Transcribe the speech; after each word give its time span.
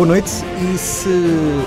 Boa 0.00 0.08
noite. 0.08 0.30
E 0.62 0.78
se 0.78 1.10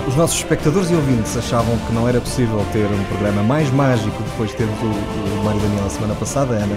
os 0.08 0.16
nossos 0.16 0.38
espectadores 0.38 0.90
e 0.90 0.94
ouvintes 0.96 1.36
achavam 1.36 1.78
que 1.86 1.92
não 1.92 2.08
era 2.08 2.20
possível 2.20 2.58
ter 2.72 2.84
um 2.84 3.04
programa 3.04 3.44
mais 3.44 3.70
mágico 3.70 4.20
depois 4.24 4.50
de 4.50 4.56
ter 4.56 4.64
o, 4.64 5.38
o 5.38 5.44
Mário 5.44 5.60
Daniel 5.60 5.86
a 5.86 5.88
semana 5.88 6.16
passada, 6.16 6.54
Ana, 6.54 6.74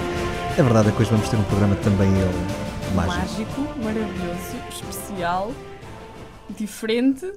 a 0.52 0.62
verdade 0.62 0.90
é 0.90 0.92
que 0.92 1.02
hoje 1.02 1.10
vamos 1.10 1.28
ter 1.28 1.36
um 1.36 1.44
programa 1.46 1.74
também 1.78 2.10
ele 2.10 2.94
mágico. 2.94 3.18
Mágico, 3.18 3.62
maravilhoso, 3.84 4.56
especial, 4.70 5.52
diferente. 6.56 7.34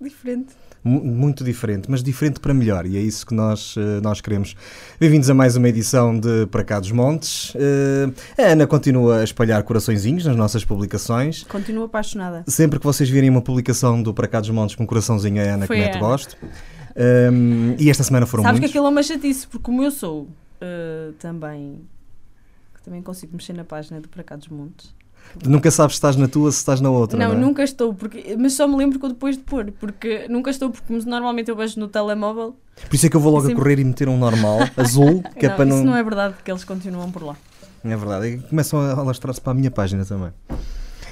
Diferente. 0.00 0.54
Muito 0.82 1.44
diferente, 1.44 1.90
mas 1.90 2.02
diferente 2.02 2.40
para 2.40 2.54
melhor, 2.54 2.86
e 2.86 2.96
é 2.96 3.00
isso 3.00 3.26
que 3.26 3.34
nós, 3.34 3.74
eh, 3.76 4.00
nós 4.00 4.22
queremos. 4.22 4.56
Bem-vindos 4.98 5.28
a 5.28 5.34
mais 5.34 5.54
uma 5.54 5.68
edição 5.68 6.18
de 6.18 6.46
Para 6.46 6.64
Cá 6.64 6.80
dos 6.80 6.90
Montes. 6.90 7.52
Eh, 7.54 8.42
a 8.42 8.52
Ana 8.52 8.66
continua 8.66 9.18
a 9.18 9.24
espalhar 9.24 9.62
coraçõezinhos 9.62 10.24
nas 10.24 10.34
nossas 10.34 10.64
publicações. 10.64 11.44
Continuo 11.44 11.84
apaixonada. 11.84 12.44
Sempre 12.46 12.78
que 12.78 12.86
vocês 12.86 13.10
virem 13.10 13.28
uma 13.28 13.42
publicação 13.42 14.02
do 14.02 14.14
Para 14.14 14.26
Cá 14.26 14.40
dos 14.40 14.48
Montes 14.48 14.74
com 14.74 14.84
um 14.84 14.86
coraçãozinho, 14.86 15.42
a 15.42 15.54
Ana 15.54 15.66
Foi 15.66 15.76
que 15.76 15.82
mete 15.82 15.98
gosto. 15.98 16.34
Um, 16.96 17.76
e 17.78 17.90
esta 17.90 18.02
semana 18.02 18.24
foram 18.24 18.42
Sabes 18.42 18.58
que 18.58 18.62
muitos. 18.62 18.70
aquilo 18.70 18.86
é 18.86 18.90
uma 18.90 19.02
chatice, 19.02 19.46
porque 19.46 19.62
como 19.62 19.82
eu 19.82 19.90
sou 19.90 20.22
uh, 20.22 21.12
também. 21.18 21.82
Também 22.82 23.02
consigo 23.02 23.36
mexer 23.36 23.52
na 23.52 23.64
página 23.64 24.00
do 24.00 24.08
Para 24.08 24.22
Cá 24.22 24.36
dos 24.36 24.48
Montes. 24.48 24.94
Nunca 25.46 25.70
sabes 25.70 25.94
se 25.94 25.98
estás 25.98 26.16
na 26.16 26.26
tua, 26.26 26.50
se 26.50 26.58
estás 26.58 26.80
na 26.80 26.90
outra. 26.90 27.18
não, 27.18 27.28
Não, 27.28 27.34
é? 27.36 27.38
nunca 27.40 27.62
estou, 27.62 27.94
porque, 27.94 28.36
mas 28.38 28.52
só 28.54 28.66
me 28.66 28.76
lembro 28.76 28.98
que 28.98 29.04
eu 29.04 29.10
depois 29.10 29.36
de 29.36 29.42
pôr, 29.44 29.70
porque 29.78 30.26
nunca 30.28 30.50
estou, 30.50 30.70
porque 30.70 30.92
normalmente 31.06 31.48
eu 31.50 31.56
vejo 31.56 31.78
no 31.78 31.86
telemóvel. 31.88 32.56
Por 32.88 32.94
isso 32.94 33.06
é 33.06 33.08
que 33.08 33.16
eu 33.16 33.20
vou 33.20 33.30
logo 33.32 33.44
a 33.44 33.48
Sempre- 33.48 33.62
correr 33.62 33.78
e 33.78 33.84
meter 33.84 34.08
um 34.08 34.18
normal, 34.18 34.58
azul, 34.76 35.22
que 35.38 35.46
é 35.46 35.48
não, 35.50 35.56
para 35.56 35.64
isso 35.66 35.76
não. 35.78 35.84
não 35.84 35.96
é 35.96 36.02
verdade, 36.02 36.34
porque 36.34 36.50
eles 36.50 36.64
continuam 36.64 37.10
por 37.12 37.22
lá. 37.22 37.36
É 37.84 37.96
verdade, 37.96 38.26
e 38.26 38.38
começam 38.38 38.80
a 38.80 38.92
alastrar-se 38.92 39.40
para 39.40 39.52
a 39.52 39.54
minha 39.54 39.70
página 39.70 40.04
também. 40.04 40.32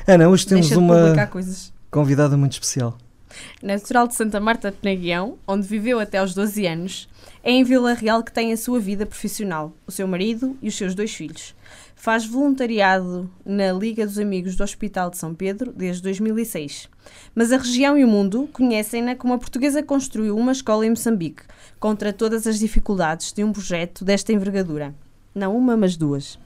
Ana, 0.07 0.29
hoje 0.29 0.47
temos 0.47 0.69
Deixa 0.69 0.81
de 0.81 0.85
uma 0.85 1.29
convidada 1.91 2.37
muito 2.37 2.53
especial. 2.53 2.99
Natural 3.63 4.09
de 4.09 4.15
Santa 4.17 4.41
Marta 4.41 4.71
de 4.71 4.79
Penaguião, 4.79 5.37
onde 5.47 5.67
viveu 5.67 6.01
até 6.01 6.19
aos 6.19 6.35
12 6.35 6.67
anos, 6.67 7.09
é 7.43 7.53
em 7.53 7.63
Vila 7.63 7.93
Real 7.95 8.23
que 8.23 8.33
tem 8.33 8.53
a 8.53 8.57
sua 8.57 8.81
vida 8.81 9.07
profissional, 9.07 9.73
o 9.87 9.93
seu 9.93 10.09
marido 10.09 10.57
e 10.61 10.69
os 10.69 10.77
seus 10.77 10.95
dois 10.95 11.13
filhos. 11.15 11.55
Faz 12.01 12.25
voluntariado 12.25 13.29
na 13.45 13.73
Liga 13.73 14.07
dos 14.07 14.21
Amigos 14.21 14.55
do 14.55 14.63
Hospital 14.63 15.11
de 15.11 15.19
São 15.19 15.35
Pedro 15.35 15.73
desde 15.73 16.01
2006. 16.05 16.89
Mas 17.35 17.51
a 17.51 17.57
região 17.57 17.99
e 17.99 18.05
o 18.05 18.09
mundo 18.09 18.49
conhecem-na 18.53 19.17
como 19.17 19.35
a 19.35 19.39
portuguesa 19.39 19.83
construiu 19.83 20.37
uma 20.37 20.53
escola 20.53 20.87
em 20.87 20.91
Moçambique, 20.91 21.43
contra 21.81 22.13
todas 22.13 22.47
as 22.47 22.61
dificuldades 22.61 23.33
de 23.33 23.43
um 23.43 23.53
projeto 23.53 24.05
desta 24.05 24.33
envergadura. 24.33 24.95
Não 25.35 25.57
uma, 25.57 25.77
mas 25.77 25.97
duas. 25.97 26.39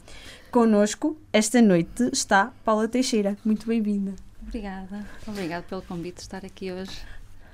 Connosco, 0.51 1.19
esta 1.31 1.61
noite, 1.61 2.09
está 2.11 2.51
Paula 2.65 2.89
Teixeira. 2.89 3.37
Muito 3.45 3.67
bem-vinda. 3.67 4.15
Obrigada. 4.41 5.07
Obrigada 5.27 5.67
pelo 5.69 5.83
convite 5.83 6.17
de 6.17 6.23
estar 6.23 6.47
aqui 6.47 6.73
hoje. 6.73 6.99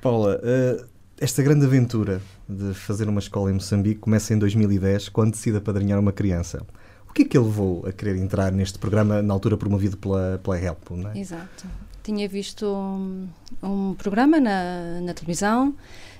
Paula, 0.00 0.40
eh, 0.44 0.84
esta 1.20 1.42
grande 1.42 1.66
aventura 1.66 2.22
de 2.48 2.74
fazer 2.74 3.08
uma 3.08 3.18
escola 3.18 3.50
em 3.50 3.54
Moçambique 3.54 3.98
começa 4.00 4.32
em 4.32 4.38
2010, 4.38 5.08
quando 5.08 5.32
decide 5.32 5.56
apadrinhar 5.56 5.98
uma 5.98 6.12
criança. 6.12 6.64
O 7.08 7.12
que 7.12 7.22
é 7.22 7.24
que 7.24 7.36
ele 7.36 7.46
levou 7.46 7.84
a 7.86 7.92
querer 7.92 8.16
entrar 8.16 8.52
neste 8.52 8.78
programa, 8.78 9.20
na 9.22 9.34
altura 9.34 9.56
promovido 9.56 9.96
pela, 9.96 10.40
pela 10.42 10.60
Help? 10.60 10.90
Não 10.90 11.10
é? 11.10 11.18
Exato. 11.18 11.66
Tinha 12.02 12.28
visto 12.28 12.66
um, 12.66 13.26
um 13.62 13.94
programa 13.94 14.38
na, 14.40 15.00
na 15.02 15.12
televisão 15.14 15.74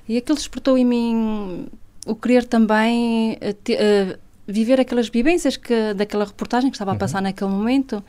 e 0.08 0.16
aquilo 0.16 0.36
despertou 0.36 0.76
em 0.76 0.84
mim 0.84 1.68
o 2.06 2.14
querer 2.14 2.44
também 2.44 3.36
eh, 3.40 3.52
te- 3.52 3.74
eh, 3.74 4.18
viver 4.46 4.80
aquelas 4.80 5.08
vivências 5.08 5.56
que, 5.56 5.94
daquela 5.94 6.24
reportagem 6.24 6.70
que 6.70 6.76
estava 6.76 6.92
a 6.92 6.96
passar 6.96 7.22
naquele 7.22 7.50
momento. 7.50 8.02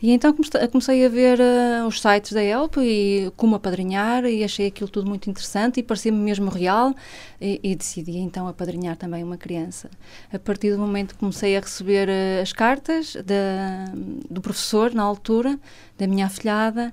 E 0.00 0.12
então 0.12 0.32
comece- 0.32 0.68
comecei 0.68 1.04
a 1.04 1.08
ver 1.08 1.40
eh, 1.40 1.82
os 1.84 2.00
sites 2.00 2.32
da 2.32 2.42
Help 2.42 2.76
e 2.78 3.32
como 3.36 3.56
apadrinhar 3.56 4.24
e 4.26 4.44
achei 4.44 4.68
aquilo 4.68 4.88
tudo 4.88 5.08
muito 5.08 5.28
interessante 5.28 5.80
e 5.80 5.82
parecia-me 5.82 6.18
mesmo 6.18 6.48
real 6.50 6.94
e, 7.40 7.58
e 7.62 7.74
decidi 7.74 8.18
então 8.18 8.46
apadrinhar 8.46 8.96
também 8.96 9.24
uma 9.24 9.36
criança. 9.36 9.90
A 10.32 10.38
partir 10.38 10.70
do 10.70 10.78
momento 10.78 11.14
que 11.14 11.20
comecei 11.20 11.56
a 11.56 11.60
receber 11.60 12.08
eh, 12.08 12.40
as 12.40 12.52
cartas 12.52 13.16
da, 13.24 13.86
do 14.30 14.40
professor 14.40 14.94
na 14.94 15.02
altura, 15.02 15.58
da 15.98 16.06
minha 16.06 16.26
afilhada, 16.26 16.92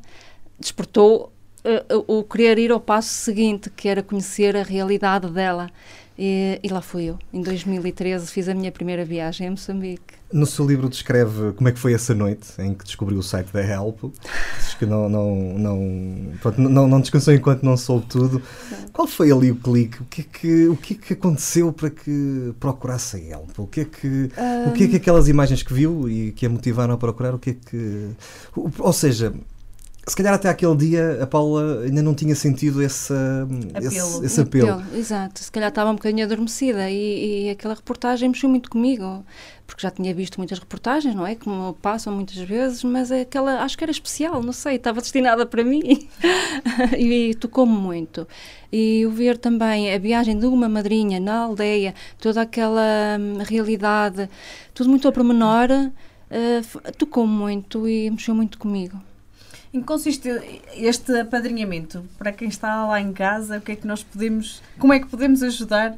despertou 0.60 1.32
o 2.08 2.20
o 2.20 2.24
querer 2.24 2.60
ir 2.60 2.72
ao 2.72 2.80
passo 2.80 3.10
seguinte, 3.10 3.72
que 3.72 3.90
era 3.90 4.04
conhecer 4.04 4.56
a 4.56 4.62
realidade 4.62 5.28
dela. 5.32 5.72
E, 6.18 6.60
e 6.64 6.70
lá 6.70 6.82
fui 6.82 7.06
eu. 7.06 7.20
Em 7.34 7.42
2013 7.42 8.32
fiz 8.32 8.48
a 8.48 8.54
minha 8.54 8.72
primeira 8.72 9.04
viagem 9.04 9.48
a 9.48 9.52
Moçambique. 9.52 10.16
No 10.32 10.46
seu 10.46 10.66
livro 10.66 10.90
descreve 10.90 11.52
como 11.54 11.68
é 11.68 11.72
que 11.72 11.80
foi 11.80 11.94
essa 11.94 12.14
noite 12.14 12.48
em 12.60 12.74
que 12.74 12.86
descobriu 12.86 13.20
o 13.20 13.24
site 13.24 13.52
da 13.52 13.62
Help. 13.62 14.00
Diz 14.58 14.74
que 14.76 14.86
não, 14.86 15.10
não, 15.10 15.36
não, 15.58 16.32
pronto, 16.42 16.62
não, 16.62 16.88
não 16.88 17.02
descansou 17.02 17.34
enquanto 17.34 17.64
não 17.64 17.76
soube 17.76 18.06
tudo. 18.06 18.42
Qual 18.94 19.08
foi 19.08 19.32
ali 19.32 19.52
o 19.52 19.56
clique? 19.56 20.02
O 20.02 20.06
que 20.06 20.22
é 20.22 20.24
que, 20.24 20.68
o 20.68 20.78
que, 20.78 20.94
é 20.94 20.98
que 20.98 21.14
aconteceu 21.14 21.72
para 21.74 21.90
que 21.90 22.54
procurasse 22.60 23.18
a 23.18 23.20
Help? 23.20 23.60
O 23.60 23.68
que, 23.68 23.82
é 23.82 23.86
que, 23.86 24.30
o 24.68 24.72
que 24.72 24.84
é 24.86 24.88
que 24.88 24.96
aquelas 24.96 25.28
imagens 25.28 25.64
que 25.64 25.74
viu 25.74 26.10
e 26.10 26.32
que 26.32 26.46
a 26.46 26.50
motivaram 26.50 26.94
a 26.94 26.98
procurar, 26.98 27.36
o 27.36 27.40
que 27.40 27.52
é 27.52 27.54
que... 27.54 28.10
Ou 28.80 28.94
seja, 28.94 29.34
se 30.08 30.16
calhar 30.16 30.34
até 30.34 30.50
aquele 30.50 30.76
dia 30.76 31.24
a 31.24 31.28
Paula 31.28 31.82
ainda 31.84 32.02
não 32.04 32.14
tinha 32.14 32.36
sentido 32.36 32.82
esse, 32.82 33.14
esse, 33.76 33.88
Apelo. 34.00 34.26
esse 34.26 34.42
apelo. 34.42 34.70
Apelo, 34.72 34.96
Exato, 34.96 35.40
se 35.44 35.52
calhar 35.52 35.70
estava 35.70 35.90
um 35.90 35.96
bocadinho 35.96 36.26
adormecida 36.26 36.90
e, 36.92 37.46
e 37.46 37.50
aquela 37.50 37.74
reportagem 37.74 38.30
mexeu 38.30 38.48
muito 38.48 38.70
comigo, 38.70 39.26
porque 39.66 39.82
já 39.82 39.90
tinha 39.90 40.14
visto 40.14 40.38
muitas 40.38 40.60
reportagens, 40.60 41.16
não 41.16 41.26
é? 41.26 41.34
Como 41.34 41.74
passam 41.82 42.14
muitas 42.14 42.38
vezes, 42.38 42.84
mas 42.84 43.12
aquela 43.12 43.64
acho 43.64 43.76
que 43.78 43.84
era 43.84 43.92
especial, 43.92 44.44
não 44.44 44.54
sei, 44.54 44.76
estava 44.76 45.02
destinada 45.02 45.44
para 45.46 45.64
mim 45.64 45.82
e, 46.98 47.34
tocou-me 47.36 47.74
muito. 47.76 48.28
E 48.72 49.06
o 49.08 49.12
ver 49.12 49.38
também 49.38 49.92
a 49.94 49.98
viagem 49.98 50.38
de 50.38 50.46
uma 50.46 50.70
madrinha 50.70 51.20
na 51.20 51.40
aldeia, 51.40 51.96
toda 52.20 52.42
aquela 52.42 53.18
hum, 53.20 53.38
realidade, 53.40 54.30
tudo 54.74 54.90
muito 54.90 55.08
a 55.08 55.12
pormenor, 55.12 55.70
eh, 56.30 56.60
f- 56.60 56.80
tocou-me 56.98 57.34
muito 57.34 57.88
e 57.88 58.10
mexeu 58.12 58.36
muito 58.36 58.60
comigo. 58.60 59.00
Em 59.76 59.82
que 59.82 59.86
consiste 59.88 60.30
este 60.78 61.20
apadrinhamento? 61.20 62.06
Para 62.18 62.32
quem 62.32 62.48
está 62.48 62.86
lá 62.88 63.02
em 63.02 63.12
casa, 63.12 63.58
o 63.58 63.62
que 63.62 63.74
é 63.74 63.76
que 63.76 63.86
nós 63.86 64.02
podemos, 64.02 64.64
como 64.80 64.94
é 64.94 65.02
que 65.02 65.06
podemos 65.06 65.44
ajudar 65.44 65.98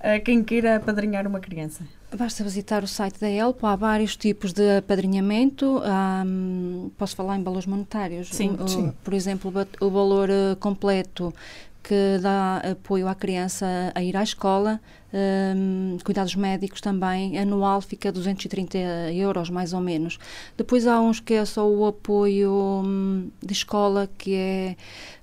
a 0.00 0.20
quem 0.20 0.44
queira 0.44 0.76
apadrinhar 0.76 1.26
uma 1.26 1.40
criança? 1.40 1.82
Basta 2.16 2.44
visitar 2.44 2.84
o 2.84 2.86
site 2.86 3.18
da 3.18 3.28
ELP, 3.28 3.64
há 3.64 3.74
vários 3.74 4.14
tipos 4.16 4.52
de 4.52 4.76
apadrinhamento. 4.78 5.82
hum, 6.24 6.92
posso 6.96 7.16
falar 7.16 7.36
em 7.36 7.42
valores 7.42 7.66
monetários? 7.66 8.28
Sim. 8.28 8.56
O- 8.56 8.68
Sim. 8.68 8.92
Por 9.02 9.12
exemplo, 9.12 9.52
o 9.80 9.90
valor 9.90 10.30
eh, 10.30 10.54
completo 10.60 11.34
que 11.82 12.18
dá 12.22 12.58
apoio 12.70 13.08
à 13.08 13.16
criança 13.16 13.66
a 13.96 14.00
ir 14.02 14.16
à 14.16 14.22
escola, 14.22 14.80
hum, 15.12 15.96
cuidados 16.04 16.34
médicos 16.34 16.80
também, 16.80 17.38
anual 17.38 17.80
fica 17.80 18.10
230 18.12 18.78
euros, 19.12 19.50
mais 19.50 19.72
ou 19.72 19.80
menos. 19.80 20.18
Depois 20.56 20.86
há 20.86 21.00
uns 21.00 21.20
que 21.20 21.34
é 21.34 21.44
só 21.44 21.68
o 21.68 21.86
apoio 21.86 22.52
hum, 22.84 23.28
de 23.44 23.52
escola, 23.52 24.08
que 24.18 24.34
é 24.34 24.76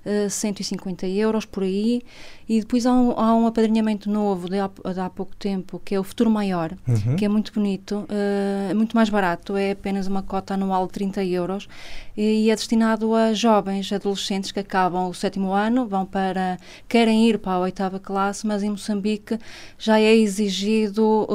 eh, 0.04 0.28
150 0.28 1.06
euros 1.06 1.44
por 1.44 1.62
aí. 1.62 2.02
E 2.48 2.60
depois 2.60 2.86
há 2.86 2.92
um, 2.92 3.10
há 3.18 3.34
um 3.34 3.46
apadrinhamento 3.48 4.08
novo 4.08 4.48
de 4.48 4.60
há, 4.60 4.70
de 4.92 5.00
há 5.00 5.10
pouco 5.10 5.34
tempo, 5.34 5.80
que 5.84 5.96
é 5.96 5.98
o 6.00 6.04
Futuro 6.04 6.30
Maior, 6.30 6.72
Uhum. 6.86 7.16
que 7.16 7.24
é 7.24 7.28
muito 7.28 7.52
bonito, 7.52 8.06
eh, 8.08 8.68
é 8.70 8.74
muito 8.74 8.94
mais 8.94 9.08
barato, 9.10 9.56
é 9.56 9.72
apenas 9.72 10.06
uma 10.06 10.22
cota 10.22 10.54
anual 10.54 10.86
de 10.86 10.92
30 10.92 11.24
euros 11.24 11.68
e 12.16 12.48
é 12.50 12.54
destinado 12.54 13.12
a 13.14 13.34
jovens, 13.34 13.92
adolescentes 13.92 14.52
que 14.52 14.60
acabam 14.60 15.08
o 15.08 15.14
sétimo 15.14 15.52
ano, 15.52 15.86
vão 15.88 16.06
para, 16.06 16.56
querem 16.88 17.28
ir 17.28 17.38
para 17.38 17.52
a 17.52 17.58
oitava 17.58 17.98
classe, 17.98 18.46
mas 18.46 18.62
em 18.62 18.70
Moçambique 18.70 19.38
já 19.78 20.00
é 20.00 20.14
exigido 20.14 21.26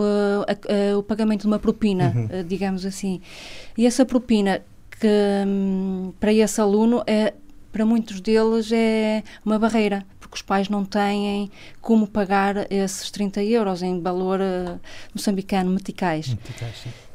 eh, 0.47 0.51
a- 0.53 0.73
eh, 0.73 0.95
o 0.95 1.03
pagamento 1.03 1.41
de 1.41 1.47
uma 1.47 1.59
propina, 1.59 2.13
Uhum. 2.15 2.27
eh, 2.29 2.43
digamos 2.43 2.85
assim. 2.85 3.21
E 3.77 3.85
essa 3.85 4.05
propina 4.05 4.61
que 4.99 5.07
hum, 5.47 6.13
para 6.19 6.31
esse 6.33 6.59
aluno 6.61 7.03
é 7.07 7.33
para 7.71 7.85
muitos 7.85 8.19
deles 8.19 8.69
é 8.71 9.23
uma 9.45 9.57
barreira, 9.57 10.05
porque 10.19 10.35
os 10.35 10.41
pais 10.41 10.67
não 10.67 10.83
têm 10.83 11.49
como 11.81 12.05
pagar 12.05 12.67
esses 12.69 13.09
30 13.09 13.41
euros 13.43 13.81
em 13.81 14.01
valor 14.01 14.39
eh, 14.41 14.77
moçambicano, 15.15 15.71
meticais. 15.71 16.35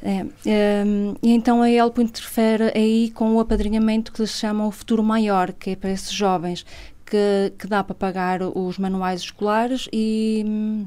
É, 0.02 0.24
ehm, 0.46 1.14
e 1.22 1.32
então 1.32 1.60
a 1.62 1.70
ELPO 1.70 2.00
interfere 2.00 2.72
aí 2.74 3.10
com 3.10 3.34
o 3.34 3.40
apadrinhamento 3.40 4.12
que 4.12 4.20
eles 4.20 4.30
chamam 4.30 4.68
o 4.68 4.70
futuro 4.70 5.02
maior, 5.02 5.52
que 5.52 5.70
é 5.70 5.76
para 5.76 5.90
esses 5.90 6.10
jovens, 6.12 6.64
que, 7.04 7.52
que 7.58 7.66
dá 7.66 7.84
para 7.84 7.94
pagar 7.94 8.40
os 8.42 8.78
manuais 8.78 9.20
escolares 9.20 9.88
e, 9.92 10.42
hum, 10.46 10.86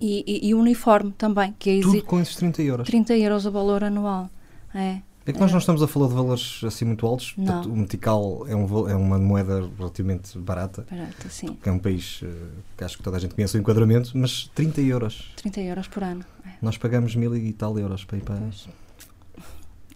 e, 0.00 0.24
e- 0.26 0.48
e 0.48 0.54
uniforme 0.54 1.12
também, 1.12 1.54
que 1.58 1.78
é 1.78 1.80
Tudo 1.80 2.02
com 2.02 2.20
esses 2.20 2.36
30 2.36 2.62
euros. 2.62 2.86
30 2.86 3.16
euros 3.16 3.46
o 3.46 3.50
valor 3.50 3.84
anual. 3.84 4.28
É. 4.74 5.00
É 5.26 5.32
que 5.32 5.40
nós 5.40 5.50
não 5.50 5.58
estamos 5.58 5.82
a 5.82 5.88
falar 5.88 6.08
de 6.08 6.14
valores 6.14 6.60
assim 6.64 6.84
muito 6.84 7.06
altos. 7.06 7.32
Portanto, 7.32 7.70
o 7.72 7.76
metical 7.76 8.44
é, 8.46 8.54
um 8.54 8.88
é 8.90 8.94
uma 8.94 9.18
moeda 9.18 9.66
relativamente 9.78 10.36
barata, 10.38 10.86
Barato, 10.90 11.30
sim. 11.30 11.56
é 11.64 11.70
um 11.72 11.78
país 11.78 12.20
eh, 12.22 12.28
que 12.76 12.84
acho 12.84 12.98
que 12.98 13.02
toda 13.02 13.16
a 13.16 13.20
gente 13.20 13.34
conhece 13.34 13.56
o 13.56 13.60
enquadramento, 13.60 14.10
mas 14.14 14.50
30 14.54 14.82
euros. 14.82 15.32
30 15.36 15.62
euros 15.62 15.88
por 15.88 16.02
ano. 16.02 16.22
É. 16.44 16.50
Nós 16.60 16.76
pagamos 16.76 17.16
mil 17.16 17.34
e 17.34 17.52
tal 17.54 17.78
euros 17.78 18.04
para 18.04 18.18
ir 18.18 18.20
para. 18.20 18.36
Pois. 18.36 18.68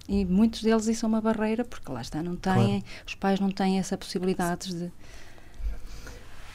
E 0.09 0.25
muitos 0.25 0.63
deles 0.63 0.87
isso 0.87 1.05
é 1.05 1.09
uma 1.09 1.21
barreira, 1.21 1.63
porque 1.63 1.93
lá 1.93 2.01
está, 2.01 2.23
não 2.23 2.35
têm, 2.35 2.55
claro. 2.55 2.83
os 3.07 3.15
pais 3.15 3.39
não 3.39 3.51
têm 3.51 3.79
essa 3.79 3.99
possibilidade 3.99 4.75
de. 4.75 4.91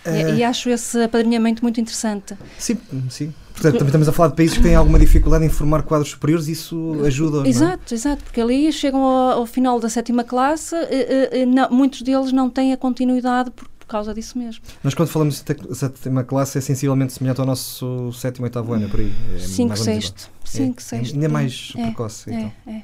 E, 0.06 0.40
e, 0.40 0.44
acho 0.44 0.70
esse 0.70 1.02
apadrinhamento 1.02 1.62
muito 1.64 1.80
interessante. 1.80 2.36
Sim, 2.58 2.78
sim. 3.10 3.34
Portanto, 3.54 3.74
também 3.74 3.88
estamos 3.88 4.10
a 4.10 4.12
falar 4.12 4.30
de 4.30 4.36
países 4.36 4.58
que 4.58 4.64
têm 4.64 4.76
alguma 4.76 5.00
dificuldade 5.00 5.46
em 5.46 5.50
formar 5.50 5.84
quadros 5.84 6.10
superiores, 6.10 6.48
isso 6.48 7.02
ajuda. 7.06 7.48
Exato, 7.48 7.94
é? 7.94 7.96
exato, 7.96 8.24
porque 8.24 8.42
ali 8.42 8.72
chegam 8.74 9.02
ao, 9.02 9.40
ao 9.40 9.46
final 9.46 9.80
da 9.80 9.90
sétima 9.90 10.24
classe, 10.24 10.76
e, 10.76 11.42
e, 11.42 11.46
não, 11.46 11.70
muitos 11.70 12.02
deles 12.02 12.32
não 12.32 12.50
têm 12.50 12.74
a 12.74 12.78
continuidade 12.78 13.52
por, 13.52 13.68
por 13.68 13.88
causa 13.88 14.14
disso 14.14 14.38
mesmo. 14.38 14.62
Nós, 14.84 14.94
quando 14.94 15.10
falamos 15.10 15.44
de 15.44 15.76
sétima 15.76 16.24
classe, 16.24 16.58
é 16.58 16.62
sensivelmente 16.62 17.14
semelhante 17.14 17.40
ao 17.40 17.46
nosso 17.46 18.12
sétimo, 18.14 18.46
oitavo 18.46 18.74
ano, 18.74 18.90
por 18.90 19.00
aí. 19.00 19.14
É 19.36 19.40
cinco, 19.40 19.78
sexto. 19.78 20.30
Cinco, 20.44 20.80
é, 20.80 20.84
sexto. 20.84 21.14
Ainda 21.14 21.30
mais 21.30 21.74
é, 21.78 21.84
precoce, 21.84 22.30
é, 22.30 22.34
então. 22.34 22.52
É, 22.68 22.82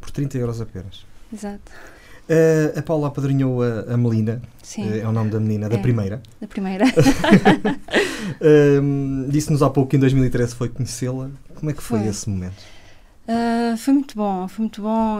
Por 0.00 0.10
30 0.10 0.36
euros 0.38 0.60
apenas. 0.60 1.06
Exato. 1.32 1.70
Uh, 2.28 2.78
a 2.78 2.82
Paula 2.82 3.08
apadrinhou 3.08 3.62
a, 3.62 3.94
a 3.94 3.96
Melina, 3.96 4.42
Sim. 4.62 4.82
Uh, 4.90 4.94
é 5.00 5.08
o 5.08 5.12
nome 5.12 5.30
da 5.30 5.40
menina, 5.40 5.68
da 5.68 5.76
É. 5.76 5.78
primeira. 5.78 6.20
Da 6.40 6.46
primeira. 6.46 6.84
Uh, 8.40 9.26
Disse-nos 9.32 9.62
há 9.62 9.70
pouco 9.70 9.90
que 9.90 9.96
em 9.96 10.00
2013 10.00 10.54
foi 10.54 10.68
conhecê-la. 10.68 11.30
Como 11.54 11.70
é 11.70 11.74
que 11.74 11.82
foi, 11.82 12.00
Foi. 12.00 12.08
esse 12.08 12.28
momento? 12.28 12.54
Foi 13.78 13.92
muito 13.92 14.14
bom, 14.16 14.48
foi 14.48 14.62
muito 14.62 14.80
bom. 14.80 15.18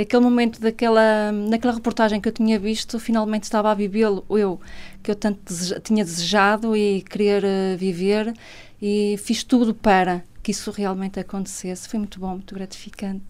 Aquele 0.00 0.22
momento 0.22 0.60
daquela, 0.60 1.30
naquela 1.30 1.72
reportagem 1.74 2.20
que 2.20 2.28
eu 2.28 2.32
tinha 2.32 2.58
visto, 2.58 2.98
finalmente 2.98 3.44
estava 3.44 3.70
a 3.70 3.74
vivê-lo, 3.74 4.24
eu, 4.30 4.60
que 5.02 5.10
eu 5.10 5.14
tanto 5.14 5.38
deseja- 5.46 5.78
tinha 5.78 6.04
desejado 6.04 6.76
e 6.76 7.00
querer 7.02 7.42
viver, 7.76 8.34
e 8.82 9.16
fiz 9.18 9.44
tudo 9.44 9.72
para 9.72 10.22
que 10.42 10.50
isso 10.50 10.70
realmente 10.72 11.20
acontecesse. 11.20 11.88
Foi 11.88 11.98
muito 12.00 12.18
bom, 12.18 12.30
muito 12.30 12.54
gratificante. 12.56 13.22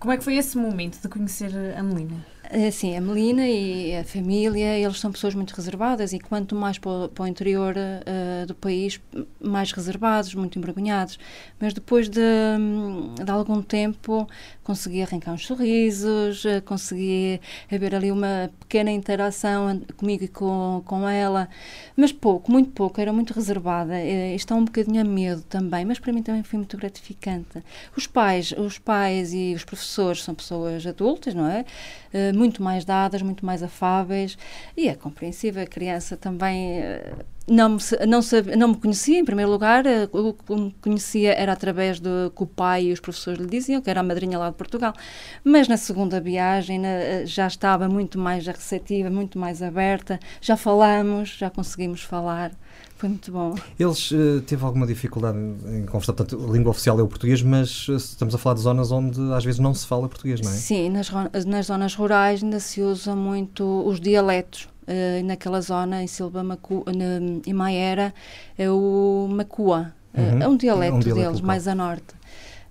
Como 0.00 0.14
é 0.14 0.16
que 0.16 0.24
foi 0.24 0.36
esse 0.36 0.56
momento 0.56 0.98
de 0.98 1.08
conhecer 1.10 1.52
a 1.76 1.82
Melina? 1.82 2.24
Assim, 2.66 2.96
a 2.96 3.00
Melina 3.02 3.46
e 3.46 3.94
a 3.94 4.02
família, 4.02 4.78
eles 4.78 4.98
são 4.98 5.12
pessoas 5.12 5.34
muito 5.34 5.54
reservadas 5.54 6.14
e 6.14 6.18
quanto 6.18 6.54
mais 6.56 6.78
para 6.78 6.90
o, 6.90 7.08
para 7.10 7.24
o 7.24 7.26
interior 7.26 7.74
ah, 7.78 8.46
do 8.46 8.54
país, 8.54 8.98
mais 9.38 9.70
reservados, 9.72 10.34
muito 10.34 10.58
envergonhados. 10.58 11.18
Mas 11.60 11.74
depois 11.74 12.08
de, 12.08 12.18
hum, 12.58 13.14
de 13.14 13.30
algum 13.30 13.60
tempo 13.62 14.26
consegui 14.70 15.02
arrancar 15.02 15.32
uns 15.32 15.44
sorrisos, 15.48 16.46
ah, 16.46 16.60
consegui 16.60 17.40
haver 17.70 17.92
ali 17.92 18.12
uma 18.12 18.48
pequena 18.60 18.88
interação 18.92 19.80
comigo 19.96 20.22
e 20.22 20.28
com, 20.28 20.80
com 20.86 21.08
ela, 21.08 21.48
mas 21.96 22.12
pouco, 22.12 22.52
muito 22.52 22.70
pouco, 22.70 23.00
era 23.00 23.12
muito 23.12 23.32
reservada. 23.34 23.94
Eh, 23.98 24.32
Está 24.36 24.54
um 24.54 24.64
bocadinho 24.64 25.00
a 25.00 25.04
medo 25.04 25.42
também, 25.42 25.84
mas 25.84 25.98
para 25.98 26.12
mim 26.12 26.22
também 26.22 26.44
foi 26.44 26.56
muito 26.56 26.76
gratificante. 26.76 27.64
Os 27.96 28.06
pais, 28.06 28.52
os 28.56 28.78
pais 28.78 29.34
e 29.34 29.54
os 29.56 29.64
professores 29.64 30.22
são 30.22 30.36
pessoas 30.36 30.86
adultas, 30.86 31.34
não 31.34 31.48
é? 31.48 31.64
Eh, 32.12 32.32
muito 32.32 32.62
mais 32.62 32.84
dadas, 32.84 33.22
muito 33.22 33.44
mais 33.44 33.64
afáveis 33.64 34.38
e 34.76 34.88
é 34.88 34.94
compreensível. 34.94 35.64
A 35.64 35.66
criança 35.66 36.16
também 36.16 36.78
eh, 36.78 37.12
não 37.50 37.76
não, 38.06 38.20
não 38.56 38.68
me 38.68 38.76
conhecia, 38.76 39.18
em 39.18 39.24
primeiro 39.24 39.50
lugar, 39.50 39.84
eh, 39.84 40.08
o 40.12 40.32
que 40.32 40.54
me 40.54 40.74
conhecia 40.80 41.32
era 41.34 41.52
através 41.52 41.98
do 41.98 42.32
que 42.34 42.42
o 42.44 42.46
pai 42.46 42.84
e 42.86 42.92
os 42.92 43.00
professores 43.00 43.40
lhe 43.40 43.46
diziam, 43.46 43.82
que 43.82 43.90
era 43.90 44.00
a 44.00 44.02
madrinha 44.04 44.38
lá 44.38 44.48
de 44.50 44.56
Portugal. 44.56 44.94
Mas 45.42 45.66
na 45.66 45.76
segunda 45.76 46.20
viagem 46.20 46.78
na- 46.78 46.88
eh, 46.88 47.26
já 47.26 47.46
estava 47.46 47.88
muito 47.88 48.18
mais 48.18 48.46
receptiva, 48.46 49.10
muito 49.10 49.38
mais 49.38 49.62
aberta, 49.62 50.20
já 50.40 50.56
falamos, 50.56 51.30
já 51.36 51.50
conseguimos 51.50 52.02
falar. 52.02 52.52
Foi 52.96 53.08
muito 53.08 53.32
bom. 53.32 53.54
Eles 53.78 54.10
uh, 54.10 54.42
teve 54.46 54.62
alguma 54.62 54.86
dificuldade 54.86 55.38
em 55.38 55.86
conversar, 55.86 56.12
portanto, 56.12 56.44
a 56.46 56.52
língua 56.52 56.70
oficial 56.70 57.00
é 57.00 57.02
o 57.02 57.08
português, 57.08 57.40
mas 57.42 57.88
uh, 57.88 57.96
estamos 57.96 58.34
a 58.34 58.38
falar 58.38 58.54
de 58.56 58.60
zonas 58.60 58.92
onde 58.92 59.18
às 59.32 59.42
vezes 59.42 59.58
não 59.58 59.72
se 59.72 59.86
fala 59.86 60.06
português, 60.06 60.40
não 60.42 60.50
é? 60.50 60.54
Sim, 60.54 60.90
nas, 60.90 61.10
nas 61.46 61.66
zonas 61.66 61.94
rurais 61.94 62.44
ainda 62.44 62.60
se 62.60 62.82
usa 62.82 63.16
muito 63.16 63.64
os 63.86 63.98
dialetos. 63.98 64.68
Eh, 64.92 65.22
naquela 65.22 65.60
zona, 65.60 66.02
em 66.02 66.08
Silva 66.08 66.42
Macu, 66.42 66.84
na, 66.86 67.40
em 67.46 67.52
Maera, 67.54 68.12
é 68.58 68.68
o 68.68 69.28
Macua. 69.30 69.92
Eh, 70.12 70.20
Uhum. 70.20 70.42
É 70.42 70.48
um 70.48 70.56
dialeto, 70.56 70.92
É 70.94 70.96
um 70.96 70.98
dialeto 70.98 71.20
deles, 71.20 71.34
local. 71.40 71.46
mais 71.46 71.68
a 71.68 71.74
norte. 71.76 72.12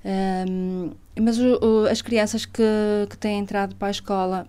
Ahm, 0.03 0.91
mas 1.17 1.37
o- 1.39 1.59
o- 1.65 1.87
as 1.89 2.01
crianças 2.01 2.45
que, 2.45 2.61
que 3.09 3.17
têm 3.17 3.39
entrado 3.39 3.73
para 3.75 3.87
a 3.87 3.91
escola 3.91 4.47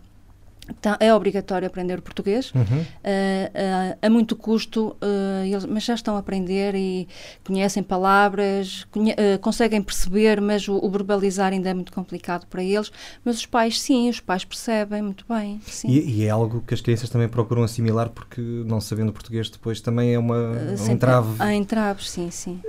é 0.99 1.15
obrigatório 1.15 1.67
aprender 1.67 2.01
português. 2.01 2.53
Uhum. 2.55 2.63
Uh, 2.63 2.81
uh, 2.83 3.99
a 4.03 4.11
muito 4.11 4.37
custo, 4.37 4.97
uh, 5.03 5.45
eles, 5.45 5.65
mas 5.67 5.85
já 5.85 5.95
estão 5.95 6.17
a 6.17 6.19
aprender 6.19 6.75
e 6.75 7.09
conhecem 7.45 7.83
palavras, 7.83 8.87
conhe- 8.91 9.17
conseguem 9.41 9.83
perceber, 9.83 10.41
mas 10.41 10.69
o, 10.69 10.77
o 10.77 10.91
verbalizar 10.91 11.53
ainda 11.53 11.71
é 11.71 11.75
muito 11.75 11.93
complicado 11.93 12.47
para 12.47 12.63
eles. 12.63 12.91
Mas 13.25 13.37
os 13.37 13.47
pais, 13.47 13.81
sim, 13.81 14.09
os 14.09 14.21
pais 14.21 14.45
percebem 14.45 15.03
muito 15.03 15.25
bem. 15.29 15.61
E, 15.85 15.99
e 15.99 16.25
é 16.25 16.31
algo 16.31 16.63
que 16.67 16.75
as 16.75 16.81
crianças 16.81 17.09
também 17.09 17.29
procuram 17.29 17.63
assimilar 17.63 18.09
porque 18.11 18.41
não 18.41 18.81
sabendo 18.81 19.13
português 19.13 19.49
depois 19.51 19.81
também 19.81 20.15
é 20.15 20.19
uma, 20.19 20.53
um 20.53 20.91
entrave. 20.91 21.37
Há 21.39 21.55
entraves, 21.55 22.11
sim, 22.11 22.31
sim. 22.31 22.61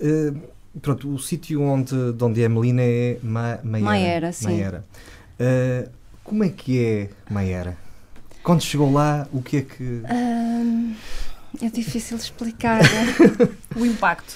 Pronto, 0.82 1.14
o 1.14 1.20
sítio 1.20 1.62
onde, 1.62 2.14
de 2.14 2.24
onde 2.24 2.42
é 2.42 2.48
Melina 2.48 2.82
é 2.82 3.18
Ma, 3.22 3.60
Maiera. 3.64 3.90
Maiera, 3.90 4.32
sim. 4.32 4.46
Maiera. 4.46 4.86
Como 6.24 6.44
é 6.44 6.50
que 6.50 6.80
é 6.84 7.10
Maiera? 7.30 7.78
Quando 8.44 8.62
chegou 8.62 8.92
lá, 8.92 9.28
o 9.32 9.42
que 9.42 9.58
é 9.58 9.62
que. 9.62 10.02
Ahm, 10.10 10.94
é 11.62 11.70
difícil 11.70 12.18
explicar. 12.18 12.82
né? 12.82 13.50
O 13.76 13.86
impacto. 13.86 14.36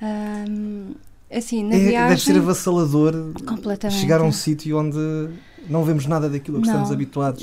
Ahm, 0.00 0.94
assim, 1.30 1.64
na 1.64 1.74
É, 1.74 1.78
viagem. 1.78 2.08
deve 2.10 2.20
ser 2.22 2.36
avassalador 2.38 3.32
Completamente. 3.46 3.98
chegar 4.00 4.20
a 4.20 4.24
um 4.24 4.32
sítio 4.32 4.78
onde 4.78 4.98
não 5.68 5.84
vemos 5.84 6.06
nada 6.06 6.28
daquilo 6.28 6.58
a 6.58 6.60
que 6.60 6.66
Não. 6.66 6.74
estamos 6.74 6.92
habituados. 6.92 7.42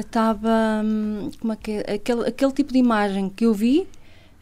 estava 0.00 0.82
como 1.40 1.52
é 1.52 1.56
que 1.56 1.70
é? 1.72 1.94
aquele, 1.94 2.26
aquele 2.28 2.52
tipo 2.52 2.72
de 2.72 2.78
imagem 2.78 3.28
que 3.28 3.44
eu 3.46 3.52
vi 3.54 3.86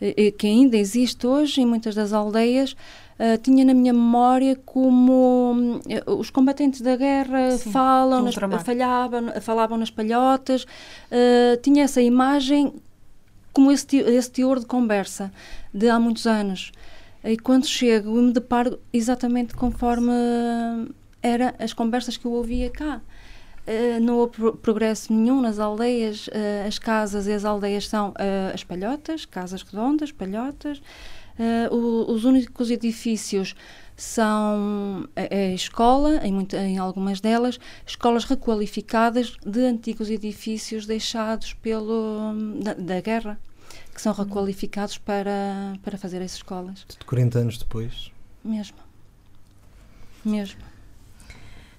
eh, 0.01 0.15
eh, 0.17 0.31
que 0.31 0.47
ainda 0.47 0.77
existe 0.77 1.27
hoje 1.27 1.61
em 1.63 1.67
muitas 1.67 1.95
das 1.95 2.13
aldeias 2.13 2.77
eh, 3.23 3.37
tinha 3.37 3.65
na 3.67 3.75
minha 3.75 3.93
memória 3.93 4.57
como 4.65 5.53
hum, 5.55 5.81
eh, 5.87 6.03
os 6.07 6.31
combatentes 6.31 6.81
da 6.81 6.97
guerra 6.97 7.51
Sim, 7.59 7.71
falam 7.71 8.23
nas, 8.23 8.35
falhavam, 8.65 9.23
falavam 9.43 9.77
nas 9.79 9.91
palhotas 9.91 10.65
eh, 11.11 11.59
tinha 11.63 11.85
essa 11.85 12.01
imagem 12.01 12.73
como 13.53 13.71
esse, 13.71 13.95
esse 13.99 14.31
teor 14.31 14.59
de 14.59 14.65
conversa 14.67 15.31
de 15.73 15.91
há 15.91 16.01
muitos 16.01 16.27
anos 16.27 16.73
e 17.23 17.37
quando 17.37 17.67
chego 17.67 18.17
eu 18.17 18.23
me 18.23 18.33
deparo 18.33 18.79
exatamente 18.91 19.55
conforme 19.55 20.13
era 21.23 21.55
as 21.59 21.75
conversas 21.75 22.17
que 22.17 22.25
eu 22.27 22.33
ouvia 22.33 22.71
cá 22.71 23.01
Uh, 23.67 24.01
não 24.01 24.17
houve 24.17 24.33
pro- 24.33 24.57
progresso 24.57 25.13
nenhum 25.13 25.41
nas 25.41 25.59
aldeias. 25.59 26.27
uh, 26.29 26.67
as 26.67 26.79
casas 26.79 27.27
e 27.27 27.33
as 27.33 27.45
aldeias 27.45 27.87
são 27.87 28.09
uh, 28.09 28.55
as 28.55 28.65
palhotas, 28.65 29.27
casas 29.27 29.63
redondas, 29.63 30.11
palhotas. 30.11 30.81
Uh, 31.41 31.75
o- 31.75 32.13
os 32.13 32.25
únicos 32.25 32.71
edifícios 32.71 33.55
são 33.97 35.09
a, 35.17 35.35
a 35.35 35.55
escola, 35.55 36.21
em, 36.27 36.33
muita- 36.33 36.59
em 36.59 36.77
algumas 36.77 37.19
delas, 37.21 37.59
escolas 37.87 38.25
requalificadas 38.25 39.37
de 39.47 39.61
antigos 39.65 40.11
edifícios 40.11 40.85
deixados 40.85 41.55
pelo, 41.55 42.35
da, 42.63 42.75
da 42.75 43.01
guerra, 43.01 43.41
que 43.95 44.03
são 44.03 44.13
requalificados 44.13 44.99
para, 44.99 45.75
para 45.83 45.97
fazer 45.97 46.21
as 46.21 46.35
escolas. 46.35 46.85
De 46.89 47.05
40 47.07 47.39
anos 47.39 47.57
depois. 47.59 48.11
Mesmo. 48.45 48.77
Mesmo. 50.25 50.61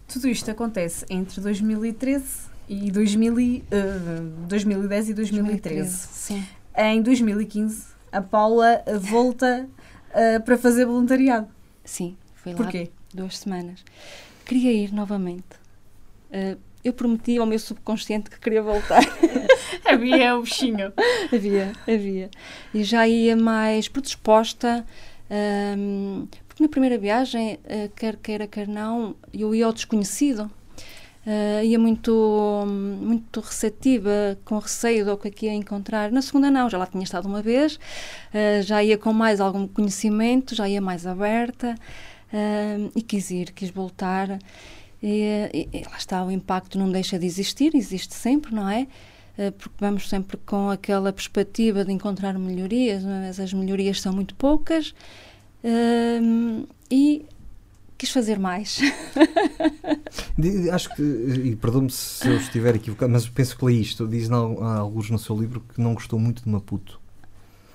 Tudo 0.08 0.28
isto 0.28 0.50
acontece 0.50 1.06
entre 1.10 1.40
2013 1.40 2.26
e 2.68 2.92
2000, 2.92 3.40
e, 3.40 3.64
eh, 3.72 4.22
2010 4.48 5.10
e 5.10 5.14
2013. 5.14 5.90
Sim. 6.12 6.44
Em 6.76 7.02
2015, 7.02 7.91
a 8.12 8.22
Paula 8.22 8.84
volta 9.00 9.68
eh, 10.14 10.40
para 10.40 10.58
fazer 10.58 10.86
voluntariado. 10.86 11.48
Sim, 11.84 12.18
foi 12.36 12.52
lá 12.52 12.58
Porquê? 12.58 12.90
duas 13.14 13.38
semanas. 13.38 13.84
Queria 14.46 14.72
ir 14.72 14.94
novamente. 14.94 15.62
Uh, 16.30 16.58
eu 16.84 16.94
prometi 16.94 17.38
ao 17.38 17.46
meu 17.46 17.60
subconsciente 17.60 18.30
que 18.30 18.40
queria 18.40 18.62
voltar. 18.62 19.04
Havia 19.86 20.36
o 20.36 20.44
bichinho. 20.44 20.92
havia, 21.32 21.74
havia. 21.88 22.30
E 22.74 22.84
já 22.84 23.08
ia 23.08 23.36
mais 23.36 23.88
predisposta, 23.88 24.86
um, 25.78 26.28
porque 26.48 26.64
na 26.64 26.70
primeira 26.70 26.98
viagem, 26.98 27.60
uh, 27.66 27.90
quer 27.96 28.16
queira, 28.18 28.48
quer 28.48 28.68
não, 28.68 29.16
eu 29.34 29.54
ia 29.54 29.66
ao 29.66 29.74
desconhecido. 29.74 30.50
Uh, 31.26 31.64
ia 31.64 31.78
muito, 31.78 32.66
muito 32.68 33.42
receptiva, 33.42 34.40
com 34.44 34.58
receio 34.58 35.06
do 35.06 35.16
que 35.16 35.28
aqui 35.28 35.46
ia 35.46 35.54
encontrar. 35.54 36.12
Na 36.12 36.22
segunda, 36.22 36.50
não, 36.50 36.68
já 36.68 36.80
lá 36.80 36.88
tinha 36.88 37.04
estado 37.04 37.28
uma 37.28 37.44
vez, 37.44 37.76
uh, 37.76 38.64
já 38.64 38.84
ia 38.84 38.98
com 38.98 39.14
mais 39.14 39.40
algum 39.40 39.68
conhecimento, 39.68 40.56
já 40.56 40.68
ia 40.68 40.82
mais 40.82 41.06
aberta 41.06 41.76
uh, 42.34 42.92
e 42.96 43.02
quis 43.04 43.30
ir, 43.30 43.52
quis 43.52 43.70
voltar. 43.70 44.40
E, 45.02 45.50
e, 45.54 45.70
e 45.72 45.84
lá 45.84 45.98
está, 45.98 46.24
o 46.26 46.32
impacto 46.32 46.80
não 46.80 46.92
deixa 46.92 47.20
de 47.20 47.26
existir, 47.28 47.76
existe 47.76 48.16
sempre, 48.16 48.54
não 48.54 48.68
é? 48.68 48.88
Porque 49.58 49.76
vamos 49.80 50.08
sempre 50.08 50.38
com 50.38 50.70
aquela 50.70 51.12
perspectiva 51.12 51.84
de 51.84 51.92
encontrar 51.92 52.38
melhorias, 52.38 53.04
mas 53.04 53.40
as 53.40 53.52
melhorias 53.52 54.00
são 54.00 54.14
muito 54.14 54.36
poucas. 54.36 54.94
E 56.92 57.26
quis 58.02 58.10
fazer 58.10 58.40
mais. 58.40 58.80
Acho 60.74 60.96
que, 60.96 61.04
e 61.04 61.56
perdoe-me 61.56 61.92
se 61.92 62.28
eu 62.28 62.38
estiver 62.38 62.76
equivocado, 62.76 63.12
mas 63.12 63.30
penso 63.30 63.56
que 63.56 63.64
li 63.64 63.80
isto. 63.80 64.08
Diz 64.08 64.30
há 64.32 64.78
alguns 64.78 65.12
no 65.12 65.20
seu 65.20 65.40
livro 65.40 65.64
que 65.74 65.80
não 65.80 65.94
gostou 65.94 66.18
muito 66.18 66.44
de 66.44 66.50
Maputo. 66.50 67.00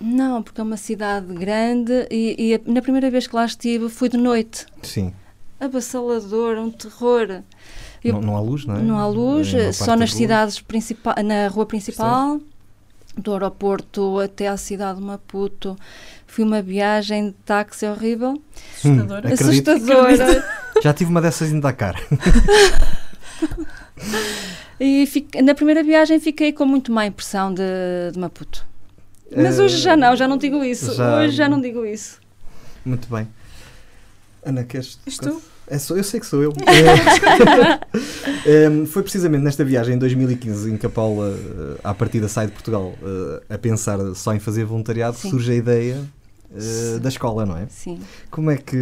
Não, 0.01 0.43
porque 0.43 0.61
é 0.61 0.65
uma 0.65 0.77
cidade 0.77 1.33
grande 1.33 2.09
e, 2.11 2.59
e 2.67 2.71
na 2.71 2.83
primeira 2.83 3.09
vez 3.09 3.29
que 3.29 3.37
lá 3.37 3.45
estive 3.45 3.89
fui 3.89 4.09
de 4.09 4.17
noite. 4.17 4.67
Sim. 4.83 5.13
Abassalador, 5.61 6.59
um 6.59 6.73
terror. 6.73 7.43
Eu, 8.03 8.15
não, 8.15 8.21
não, 8.21 8.37
há 8.37 8.41
luz, 8.41 8.67
não 8.67 8.77
é? 8.77 8.83
Não 8.83 8.99
há 8.99 9.07
luz, 9.07 9.53
só 9.75 9.97
nas 9.97 10.13
cidades 10.13 10.61
principais, 10.61 11.25
na 11.25 11.47
rua 11.49 11.67
principal, 11.67 12.41
do 13.17 13.33
aeroporto 13.33 14.21
até 14.21 14.49
à 14.49 14.57
cidade 14.57 14.99
de 14.99 15.05
Maputo. 15.05 15.77
Fui 16.27 16.45
uma 16.45 16.61
viagem 16.61 17.29
de 17.29 17.35
táxi 17.45 17.87
horrível. 17.87 18.41
Assustadora. 18.77 19.29
Hum, 19.29 19.33
Assustadora. 19.33 20.45
Já 20.83 20.93
tive 20.93 21.11
uma 21.11 21.23
dessas 21.23 21.51
em 21.51 21.61
Dakar. 21.61 21.97
e 24.79 25.07
fico, 25.07 25.43
na 25.43 25.55
primeira 25.55 25.83
viagem 25.83 26.21
fiquei 26.21 26.53
com 26.53 26.67
muito 26.67 26.93
má 26.93 27.07
impressão 27.07 27.55
de, 27.55 27.63
de 28.13 28.19
Maputo. 28.19 28.67
Mas 29.35 29.59
hoje 29.59 29.79
já 29.79 29.97
não, 29.97 30.15
já 30.15 30.29
não 30.29 30.37
digo 30.37 30.63
isso. 30.63 30.95
Já... 30.95 31.19
Hoje 31.19 31.33
já 31.33 31.49
não 31.49 31.61
digo 31.61 31.85
isso. 31.85 32.21
Muito 32.85 33.09
bem. 33.09 33.27
Ana, 34.45 34.63
queres. 34.63 35.01
Estou. 35.07 35.43
É, 35.69 35.79
sou, 35.79 35.97
eu 35.97 36.05
sei 36.05 36.21
que 36.21 36.27
sou 36.27 36.43
eu. 36.43 36.53
é, 38.47 38.87
foi 38.87 39.03
precisamente 39.03 39.43
nesta 39.43 39.65
viagem 39.65 39.97
em 39.97 39.99
2015 39.99 40.73
em 40.73 40.77
que 40.77 40.87
a 40.87 40.91
Paula, 40.91 41.31
uh, 41.31 41.79
à 41.83 41.93
partida, 41.93 42.29
sai 42.29 42.47
de 42.47 42.53
Portugal 42.53 42.95
uh, 43.03 43.43
a 43.53 43.59
pensar 43.59 43.99
só 44.15 44.33
em 44.33 44.39
fazer 44.39 44.65
voluntariado, 44.65 45.17
Sim. 45.17 45.31
surge 45.31 45.51
a 45.51 45.55
ideia 45.57 46.05
uh, 46.53 47.01
da 47.01 47.09
escola, 47.09 47.45
não 47.45 47.57
é? 47.57 47.67
Sim. 47.69 47.99
Como 48.31 48.49
é, 48.49 48.57
que, 48.57 48.77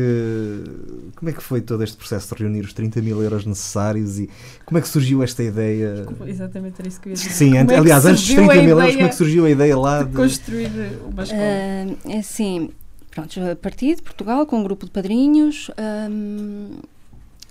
como 1.16 1.30
é 1.30 1.32
que 1.32 1.42
foi 1.42 1.62
todo 1.62 1.82
este 1.82 1.96
processo 1.96 2.34
de 2.34 2.42
reunir 2.42 2.60
os 2.60 2.74
30 2.74 3.00
mil 3.00 3.22
euros 3.22 3.46
necessários 3.46 4.18
e 4.18 4.28
como 4.66 4.76
é 4.78 4.82
que 4.82 4.88
surgiu 4.88 5.22
esta 5.22 5.42
ideia? 5.42 6.06
Exatamente 6.26 6.74
era 6.80 6.88
isso 6.88 7.00
que 7.00 7.08
eu 7.08 7.12
ia 7.12 7.16
dizer. 7.16 7.30
Sim, 7.30 7.56
é 7.56 7.60
aliás, 7.60 8.04
antes 8.04 8.26
dos 8.26 8.34
30 8.34 8.54
mil 8.56 8.78
euros, 8.78 8.94
como 8.94 9.06
é 9.06 9.08
que 9.08 9.16
surgiu 9.16 9.46
a 9.46 9.50
ideia 9.50 9.76
lá 9.78 10.02
de, 10.02 10.10
de... 10.10 10.16
construir 10.16 10.70
uma 11.06 11.22
escola? 11.22 11.40
é 11.42 12.18
assim 12.18 12.70
Pronto, 13.14 13.30
de 13.30 14.02
Portugal 14.02 14.44
com 14.44 14.58
um 14.58 14.64
grupo 14.64 14.84
de 14.84 14.90
padrinhos. 14.90 15.70
Um, 16.10 16.78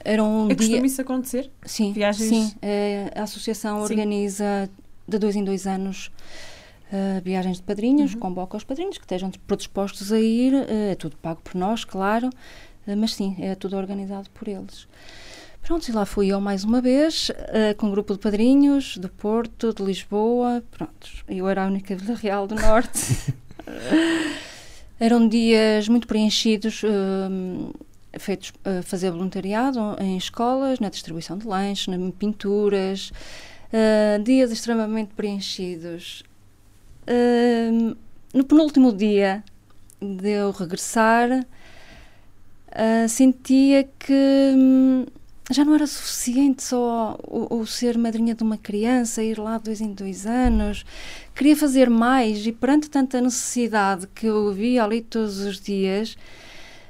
era 0.03 0.21
um 0.21 0.45
é 0.45 0.47
dia... 0.49 0.57
costume 0.57 0.87
isso 0.87 1.01
acontecer? 1.01 1.49
Sim, 1.65 1.93
Viagens... 1.93 2.29
sim. 2.29 2.53
É, 2.61 3.11
a 3.15 3.23
associação 3.23 3.77
sim. 3.77 3.93
organiza 3.93 4.69
de 5.07 5.17
dois 5.17 5.37
em 5.37 5.43
dois 5.43 5.65
anos 5.65 6.11
uh, 6.91 7.21
viagens 7.23 7.57
de 7.57 7.63
padrinhos, 7.63 8.13
uhum. 8.13 8.19
convoca 8.19 8.57
os 8.57 8.65
padrinhos 8.65 8.97
que 8.97 9.05
estejam 9.05 9.31
predispostos 9.47 10.11
a 10.11 10.19
ir. 10.19 10.53
Uh, 10.53 10.91
é 10.91 10.95
tudo 10.95 11.15
pago 11.15 11.39
por 11.41 11.55
nós, 11.55 11.85
claro, 11.85 12.27
uh, 12.27 12.97
mas 12.97 13.13
sim, 13.13 13.37
é 13.39 13.55
tudo 13.55 13.77
organizado 13.77 14.29
por 14.31 14.49
eles. 14.49 14.85
Pronto, 15.61 15.87
e 15.87 15.93
lá 15.93 16.05
fui 16.05 16.27
eu 16.27 16.41
mais 16.41 16.65
uma 16.65 16.81
vez, 16.81 17.29
uh, 17.29 17.73
com 17.77 17.87
um 17.87 17.91
grupo 17.91 18.11
de 18.11 18.19
padrinhos 18.19 18.97
do 18.97 19.07
Porto, 19.07 19.73
de 19.73 19.81
Lisboa. 19.81 20.61
Pronto, 20.71 21.09
eu 21.29 21.47
era 21.47 21.63
a 21.63 21.67
única 21.67 21.95
Vila 21.95 22.17
Real 22.17 22.47
do 22.47 22.55
Norte. 22.55 23.33
Eram 24.99 25.27
dias 25.27 25.87
muito 25.89 26.07
preenchidos, 26.07 26.83
uh, 26.83 27.73
feitos 28.19 28.53
a 28.63 28.79
uh, 28.79 28.83
fazer 28.83 29.11
voluntariado 29.11 29.79
em 29.99 30.15
escolas, 30.17 30.79
na 30.79 30.89
distribuição 30.89 31.37
de 31.37 31.47
lanches, 31.47 31.87
em 31.87 32.11
pinturas, 32.11 33.11
uh, 33.71 34.23
dias 34.23 34.51
extremamente 34.51 35.13
preenchidos. 35.15 36.23
Hum, 37.05 37.95
no 38.33 38.45
penúltimo 38.45 38.93
dia 38.93 39.43
de 40.01 40.29
eu 40.29 40.51
regressar, 40.51 41.45
sentia 43.09 43.83
que 43.99 44.53
hum, 44.55 45.05
já 45.51 45.65
não 45.65 45.75
era 45.75 45.85
suficiente 45.85 46.63
só 46.63 47.17
o, 47.27 47.57
o, 47.57 47.67
ser 47.67 47.97
madrinha 47.97 48.33
de 48.33 48.43
uma 48.43 48.57
criança, 48.57 49.21
ir 49.21 49.37
lá 49.37 49.57
dois 49.57 49.81
em 49.81 49.93
dois 49.93 50.25
anos. 50.25 50.85
Queria 51.35 51.55
fazer 51.55 51.89
mais 51.89 52.45
e 52.45 52.51
perante 52.51 52.89
tanta 52.89 53.19
necessidade 53.19 54.07
que 54.07 54.25
eu 54.25 54.53
via 54.53 54.83
ali 54.83 55.01
todos 55.01 55.39
os 55.39 55.59
dias, 55.59 56.13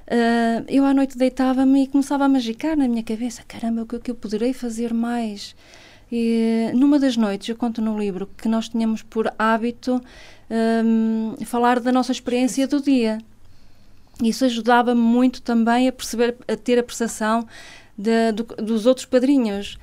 uh, 0.07 0.65
eu 0.67 0.85
à 0.85 0.93
noite 0.93 1.17
deitava-me 1.17 1.83
e 1.83 1.87
começava 1.87 2.25
a 2.25 2.29
magicar 2.29 2.77
na 2.77 2.87
minha 2.87 3.03
cabeça: 3.03 3.43
caramba, 3.47 3.83
o 3.83 3.85
que, 3.85 3.95
é 3.95 3.99
que 3.99 4.11
eu 4.11 4.15
poderei 4.15 4.53
fazer 4.53 4.93
mais? 4.93 5.55
E 6.11 6.69
numa 6.75 6.99
das 6.99 7.17
noites, 7.17 7.49
eu 7.49 7.55
conto 7.55 7.81
no 7.81 7.97
livro 7.97 8.29
que 8.37 8.47
nós 8.47 8.69
tínhamos 8.69 9.01
por 9.01 9.33
hábito 9.39 9.99
um, 10.85 11.35
falar 11.43 11.79
da 11.79 11.91
nossa 11.91 12.11
experiência 12.11 12.67
do 12.67 12.79
dia. 12.79 13.17
Isso 14.21 14.45
ajudava-me 14.45 15.01
muito 15.01 15.41
também 15.41 15.87
a 15.87 15.91
perceber, 15.91 16.35
a 16.47 16.55
ter 16.55 16.77
a 16.77 16.83
percepção 16.83 17.47
de, 17.97 18.31
do, 18.31 18.43
dos 18.43 18.85
outros 18.85 19.05
padrinhos. 19.05 19.77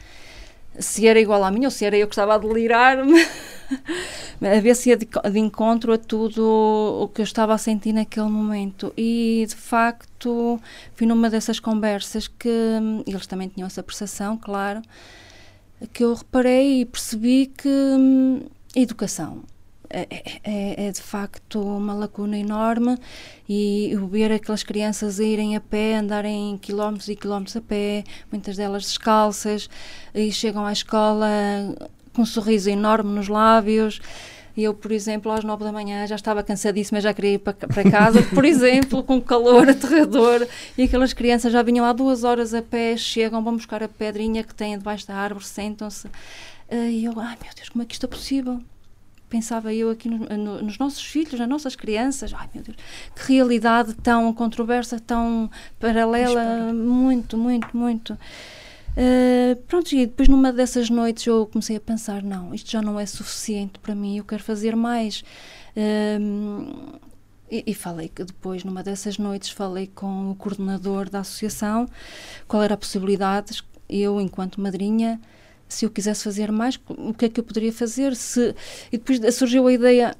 Se 0.79 1.07
era 1.07 1.21
igual 1.21 1.43
à 1.43 1.51
minha 1.51 1.67
ou 1.67 1.71
se 1.71 1.85
era 1.85 1.97
eu 1.97 2.07
que 2.07 2.15
estava 2.15 2.35
a 2.35 2.39
delirar-me, 2.39 3.21
a 4.41 4.61
ver 4.61 4.75
se 4.77 4.91
ia 4.91 4.97
de, 4.97 5.07
de, 5.07 5.39
encontro 5.39 5.93
a 5.93 5.99
tudo 5.99 7.01
o 7.03 7.09
que 7.09 7.21
eu 7.21 7.25
estava 7.25 7.53
a 7.53 7.59
sentir 7.59 7.93
naquele 7.93 8.29
momento. 8.29 8.93
E 8.97 9.45
de 9.49 9.57
facto, 9.57 10.61
fui 10.95 11.07
numa 11.07 11.29
dessas 11.29 11.59
conversas 11.59 12.29
que 12.29 12.49
eles 13.07 13.27
também 13.27 13.49
tinham 13.49 13.67
essa 13.67 13.83
percepção, 13.83 14.37
claro, 14.37 14.81
que 15.93 16.05
eu 16.05 16.15
reparei 16.15 16.83
e 16.83 16.85
percebi 16.87 17.47
que 17.47 17.69
hum, 17.69 18.43
educação 18.75 19.43
é, 19.93 20.07
é, 20.45 20.87
é, 20.87 20.93
de 20.93 21.03
facto 21.03 21.61
uma 21.61 21.93
lacuna 21.93 22.39
enorme 22.39 22.97
e 23.49 23.93
ver 24.09 24.31
aquelas 24.31 24.63
crianças 24.63 25.19
irem 25.19 25.57
a 25.57 25.61
pé, 25.61 25.97
andarem 25.97 26.57
quilómetros 26.59 27.09
e 27.09 27.17
quilómetros 27.17 27.57
a 27.57 27.61
pé, 27.61 28.05
muitas 28.31 28.57
delas 28.57 28.85
descalças, 28.85 29.69
e 30.15 30.31
chegam 30.31 30.65
à 30.65 30.73
escola 30.73 31.27
com 32.15 32.23
um 32.23 32.27
sorriso 32.27 32.71
enorme 32.71 33.11
nos 33.13 33.27
lábios. 33.27 34.01
Eu, 34.57 34.75
por 34.75 34.93
exemplo, 34.93 35.33
às 35.33 35.43
nove 35.43 35.65
da 35.65 35.73
manhã 35.73 36.07
já 36.07 36.15
estava 36.15 36.43
cansadíssima, 36.43 37.01
já 37.01 37.13
queria 37.13 37.35
ir 37.35 37.39
para, 37.39 37.55
para 37.55 37.91
casa, 37.91 38.23
por 38.23 38.45
exemplo, 38.47 39.03
com 39.03 39.21
calor 39.21 39.69
aterrador, 39.69 40.47
e 40.79 40.85
aquelas 40.85 41.13
crianças 41.13 41.53
já 41.53 41.63
vinham 41.63 41.85
há 41.85 41.93
duas 41.93 42.23
horas 42.23 42.55
a 42.55 42.63
pé, 42.63 42.97
chegam, 42.97 43.43
vão 43.43 43.57
buscar 43.57 43.83
a 43.83 43.89
pedrinha 43.89 44.45
que 44.45 44.55
têm 44.55 44.79
debaixo 44.79 45.07
da 45.09 45.17
árvore, 45.17 45.45
sentam-se. 45.45 46.09
E 46.71 47.05
eu, 47.05 47.19
ai 47.19 47.37
meu 47.43 47.53
Deus, 47.57 47.69
como 47.69 47.83
é 47.83 47.87
que 47.87 47.95
isto 47.95 48.07
é 48.07 48.09
possível? 48.09 48.61
Pensava 49.31 49.73
eu 49.73 49.89
aqui 49.89 50.09
no, 50.09 50.19
no, 50.19 50.63
nos 50.63 50.77
nossos 50.77 51.03
filhos, 51.03 51.39
nas 51.39 51.49
nossas 51.49 51.77
crianças. 51.77 52.35
Ai 52.35 52.51
meu 52.53 52.63
Deus, 52.63 52.77
que 53.15 53.33
realidade 53.33 53.95
tão 53.95 54.33
controversa, 54.35 54.99
tão 54.99 55.49
paralela, 55.79 56.73
muito, 56.75 57.39
muito, 57.39 57.75
muito. 57.75 58.19
Uh, 58.91 59.55
pronto, 59.69 59.93
e 59.95 60.05
depois 60.05 60.29
numa 60.29 60.53
dessas 60.53 60.91
noites 60.91 61.25
eu 61.25 61.47
comecei 61.47 61.77
a 61.77 61.81
pensar: 61.81 62.23
não, 62.23 62.53
isto 62.53 62.71
já 62.71 62.83
não 62.83 62.99
é 62.99 63.07
suficiente 63.07 63.79
para 63.79 63.95
mim, 63.95 64.19
eu 64.19 64.25
quero 64.25 64.43
fazer 64.43 64.75
mais. 64.75 65.23
Uh, 65.77 66.99
e, 67.49 67.65
e, 67.67 67.75
falei 67.75 68.09
que 68.09 68.23
depois, 68.23 68.63
numa 68.63 68.83
dessas 68.83 69.19
noites, 69.19 69.51
falei 69.51 69.89
com 69.93 70.31
o 70.31 70.35
coordenador 70.37 71.11
da 71.11 71.21
associação 71.21 71.89
qual 72.47 72.63
era 72.63 72.75
a 72.75 72.77
possibilidade, 72.77 73.61
eu, 73.89 74.21
enquanto 74.21 74.61
madrinha, 74.61 75.21
se 75.71 75.87
eu 75.87 75.91
quisesse 75.91 76.25
fazer 76.25 76.53
mais, 76.53 76.79
o 76.89 77.15
que 77.15 77.25
é 77.25 77.29
que 77.29 77.41
eu 77.41 77.45
poderia 77.45 77.73
fazer? 77.73 78.15
Se, 78.15 78.55
e 78.93 78.99
depois 78.99 79.35
surgiu 79.35 79.67
a 79.67 79.73
ideia, 79.73 80.15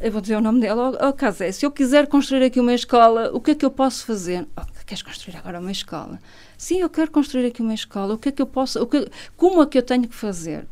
eu 0.00 0.12
vou 0.12 0.20
dizer 0.20 0.36
o 0.36 0.40
nome 0.40 0.60
dela, 0.60 0.92
oh, 0.92 1.08
oh 1.08 1.42
é 1.42 1.52
se 1.52 1.64
eu 1.64 1.70
quiser 1.70 2.06
construir 2.06 2.44
aqui 2.44 2.60
uma 2.60 2.74
escola, 2.74 3.30
o 3.32 3.40
que 3.40 3.52
é 3.52 3.54
que 3.54 3.64
eu 3.64 3.70
posso 3.70 4.04
fazer? 4.04 4.46
Oh, 4.56 4.62
queres 4.84 5.02
construir 5.02 5.36
agora 5.36 5.58
uma 5.58 5.72
escola? 5.72 6.20
Sim, 6.56 6.80
eu 6.80 6.90
quero 6.90 7.10
construir 7.10 7.46
aqui 7.46 7.60
uma 7.60 7.74
escola, 7.74 8.14
o 8.14 8.18
que 8.18 8.28
é 8.28 8.32
que 8.32 8.40
eu 8.40 8.46
posso, 8.46 8.80
o 8.82 8.86
que, 8.86 9.08
como 9.36 9.62
é 9.62 9.66
que 9.66 9.78
eu 9.78 9.82
tenho 9.82 10.06
que 10.06 10.14
fazer? 10.14 10.66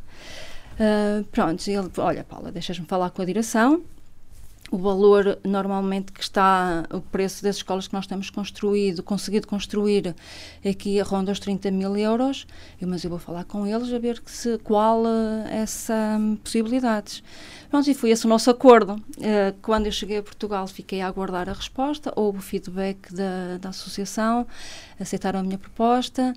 Uh, 0.74 1.24
pronto, 1.30 1.68
ele, 1.68 1.90
olha 1.98 2.24
Paula, 2.24 2.52
deixas-me 2.52 2.86
falar 2.86 3.10
com 3.10 3.22
a 3.22 3.24
direção, 3.24 3.82
o 4.70 4.78
valor 4.78 5.38
normalmente 5.44 6.10
que 6.10 6.22
está, 6.22 6.84
o 6.92 7.00
preço 7.00 7.42
das 7.42 7.56
escolas 7.56 7.86
que 7.86 7.94
nós 7.94 8.06
temos 8.06 8.30
construído, 8.30 9.02
conseguido 9.02 9.46
construir 9.46 10.14
aqui 10.68 10.98
ronda 11.00 11.30
os 11.30 11.38
30 11.38 11.70
mil 11.70 11.96
euros, 11.96 12.46
eu, 12.80 12.88
mas 12.88 13.04
eu 13.04 13.10
vou 13.10 13.18
falar 13.18 13.44
com 13.44 13.66
eles 13.66 13.92
a 13.92 13.98
ver 13.98 14.20
se, 14.26 14.58
qual 14.58 15.02
uh, 15.02 15.46
essa 15.50 16.16
um, 16.18 16.36
possibilidades. 16.36 17.22
Pronto, 17.70 17.88
e 17.88 17.94
foi 17.94 18.10
esse 18.10 18.24
o 18.26 18.28
nosso 18.28 18.50
acordo. 18.50 18.94
Uh, 18.94 19.54
quando 19.60 19.86
eu 19.86 19.92
cheguei 19.92 20.18
a 20.18 20.22
Portugal 20.22 20.66
fiquei 20.66 21.00
a 21.00 21.08
aguardar 21.08 21.48
a 21.48 21.52
resposta, 21.52 22.12
houve 22.16 22.40
feedback 22.40 23.12
da, 23.12 23.58
da 23.60 23.68
associação, 23.68 24.46
aceitaram 24.98 25.40
a 25.40 25.42
minha 25.42 25.58
proposta, 25.58 26.34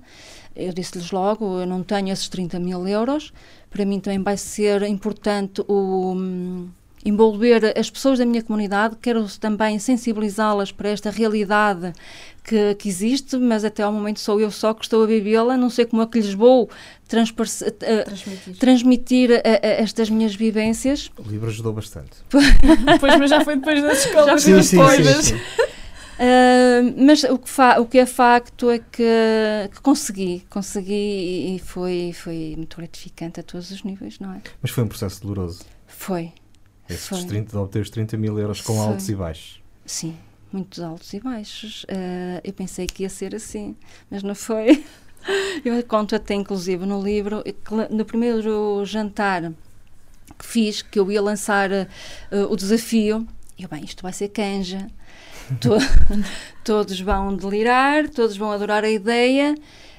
eu 0.54 0.72
disse-lhes 0.72 1.10
logo, 1.10 1.60
eu 1.60 1.66
não 1.66 1.82
tenho 1.82 2.12
esses 2.12 2.28
30 2.28 2.58
mil 2.60 2.86
euros, 2.86 3.32
para 3.70 3.84
mim 3.84 4.00
também 4.00 4.22
vai 4.22 4.36
ser 4.36 4.82
importante 4.82 5.62
o... 5.66 6.68
Envolver 7.04 7.74
as 7.78 7.90
pessoas 7.90 8.18
da 8.18 8.26
minha 8.26 8.42
comunidade, 8.42 8.96
quero 9.00 9.26
também 9.38 9.78
sensibilizá-las 9.78 10.72
para 10.72 10.88
esta 10.88 11.10
realidade 11.10 11.92
que, 12.42 12.74
que, 12.76 12.88
existe, 12.88 13.36
mas 13.36 13.64
até 13.64 13.82
ao 13.82 13.92
momento 13.92 14.20
sou 14.20 14.40
eu 14.40 14.50
só 14.50 14.72
que 14.72 14.84
estou 14.84 15.04
a 15.04 15.06
vivê-la, 15.06 15.56
não 15.56 15.70
sei 15.70 15.84
como 15.84 16.02
é 16.02 16.06
que 16.06 16.18
lhes 16.18 16.32
vou 16.32 16.64
uh, 16.64 16.68
transmitir, 17.06 18.56
transmitir 18.58 19.30
a, 19.32 19.66
a 19.66 19.70
estas 19.82 20.08
minhas 20.08 20.34
vivências. 20.34 21.10
O 21.18 21.28
livro 21.28 21.48
ajudou 21.48 21.72
bastante. 21.72 22.10
pois, 23.00 23.18
mas 23.18 23.30
já 23.30 23.44
foi 23.44 23.56
depois 23.56 23.82
das 23.82 24.04
escolas 24.04 24.42
sim, 24.42 24.62
sim, 24.62 24.78
sim, 24.78 25.22
sim. 25.22 25.34
Uh, 26.18 26.94
mas 26.96 27.22
o 27.22 27.38
que, 27.38 27.50
o 27.78 27.86
que, 27.86 27.98
é 27.98 28.06
facto 28.06 28.70
é 28.70 28.78
que, 28.78 29.70
que, 29.72 29.80
consegui, 29.80 30.44
consegui 30.50 31.54
e 31.54 31.62
foi, 31.64 32.12
foi 32.12 32.54
muito 32.56 32.76
gratificante 32.76 33.38
a 33.38 33.42
todos 33.42 33.70
os 33.70 33.84
níveis, 33.84 34.18
não 34.18 34.32
é? 34.32 34.40
Mas 34.60 34.72
foi 34.72 34.82
um 34.82 34.88
processo 34.88 35.22
doloroso. 35.22 35.60
Foi. 35.86 36.32
Esses 36.88 37.06
foi. 37.06 37.24
30, 37.24 37.50
de 37.50 37.56
obter 37.56 37.82
os 37.82 37.90
30 37.90 38.16
mil 38.16 38.38
euros 38.38 38.60
com 38.60 38.74
foi. 38.74 38.86
altos 38.86 39.08
e 39.08 39.14
baixos. 39.14 39.60
Sim, 39.84 40.16
muitos 40.52 40.80
altos 40.80 41.12
e 41.12 41.20
baixos. 41.20 41.84
Uh, 41.84 42.40
eu 42.42 42.52
pensei 42.52 42.86
que 42.86 43.02
ia 43.02 43.08
ser 43.08 43.34
assim, 43.34 43.76
mas 44.10 44.22
não 44.22 44.34
foi. 44.34 44.84
Eu 45.64 45.82
conto 45.84 46.14
até, 46.14 46.32
inclusive, 46.32 46.86
no 46.86 47.02
livro, 47.02 47.42
no 47.90 48.04
primeiro 48.04 48.84
jantar 48.86 49.52
que 50.38 50.46
fiz, 50.46 50.80
que 50.80 50.98
eu 50.98 51.10
ia 51.10 51.20
lançar 51.20 51.70
uh, 51.70 51.86
o 52.48 52.56
desafio, 52.56 53.26
eu, 53.58 53.68
bem, 53.68 53.84
isto 53.84 54.02
vai 54.02 54.12
ser 54.12 54.28
canja. 54.28 54.86
To 55.60 55.70
todos 56.62 57.00
vão 57.00 57.34
delirar, 57.34 58.08
todos 58.10 58.36
vão 58.36 58.52
adorar 58.52 58.84
a 58.84 58.90
ideia. 58.90 59.54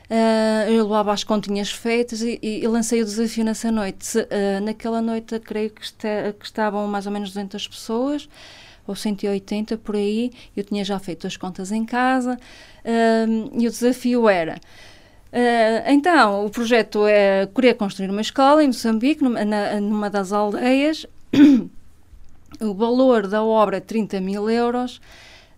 Uh, 0.09 0.67
eu 0.71 0.83
levava 0.85 1.13
as 1.13 1.23
continhas 1.23 1.69
feitas 1.69 2.23
e, 2.23 2.39
e, 2.41 2.67
lancei 2.67 2.99
o 2.99 3.05
desafio 3.05 3.45
nessa 3.45 3.71
noite. 3.71 4.17
Uh, 4.17 4.59
naquela 4.63 5.03
noite, 5.03 5.39
creio 5.39 5.69
que, 5.69 5.83
este, 5.83 6.33
que, 6.39 6.45
estavam 6.45 6.87
mais 6.87 7.05
ou 7.05 7.11
menos 7.11 7.29
200 7.29 7.67
pessoas, 7.67 8.27
ou 8.87 8.95
180 8.95 9.77
por 9.77 9.95
aí. 9.95 10.31
Eu 10.57 10.63
tinha 10.63 10.83
já 10.83 10.97
feito 10.97 11.27
as 11.27 11.37
contas 11.37 11.71
em 11.71 11.85
casa 11.85 12.39
uh, 12.83 13.51
e 13.61 13.67
o 13.67 13.69
desafio 13.69 14.27
era. 14.27 14.59
então, 15.85 16.43
o 16.47 16.49
projeto 16.49 17.05
é 17.05 17.45
querer 17.45 17.75
construir 17.75 18.09
uma 18.09 18.21
escola 18.21 18.63
em 18.63 18.67
Moçambique, 18.67 19.23
numa, 19.23 19.45
na, 19.45 19.79
numa 19.79 20.09
das 20.09 20.33
aldeias. 20.33 21.05
o 22.59 22.73
valor 22.73 23.27
da 23.27 23.43
obra 23.43 23.77
é 23.77 23.79
30 23.79 24.19
mil 24.21 24.49
euros, 24.49 24.99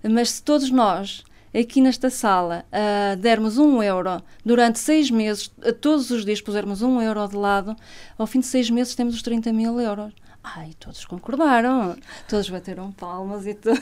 mas 0.03 0.31
se 0.31 0.43
todos 0.43 0.70
nós 0.70 1.24
aqui 1.60 1.81
nesta 1.81 2.10
sala 2.10 2.65
uh, 2.72 3.15
dermos 3.17 3.58
um 3.58 3.81
euro 3.81 4.22
durante 4.46 4.79
seis 4.79 5.12
meses, 5.12 5.48
uh, 5.60 5.74
todos 5.74 6.10
os 6.12 6.24
dias 6.24 6.41
pusermos 6.41 6.81
um 6.81 7.01
euro 7.01 7.27
de 7.27 7.36
lado, 7.36 7.75
ao 8.17 8.25
fim 8.25 8.39
de 8.39 8.48
seis 8.48 8.70
meses 8.70 8.96
temos 8.96 9.15
os 9.15 9.22
30 9.22 9.51
mil 9.53 9.79
euros. 9.79 10.13
Ai, 10.43 10.72
todos 10.79 11.05
concordaram, 11.05 11.96
todos 12.27 12.50
bateram 12.50 12.91
palmas 12.91 13.46
e 13.46 13.53
tudo. 13.53 13.81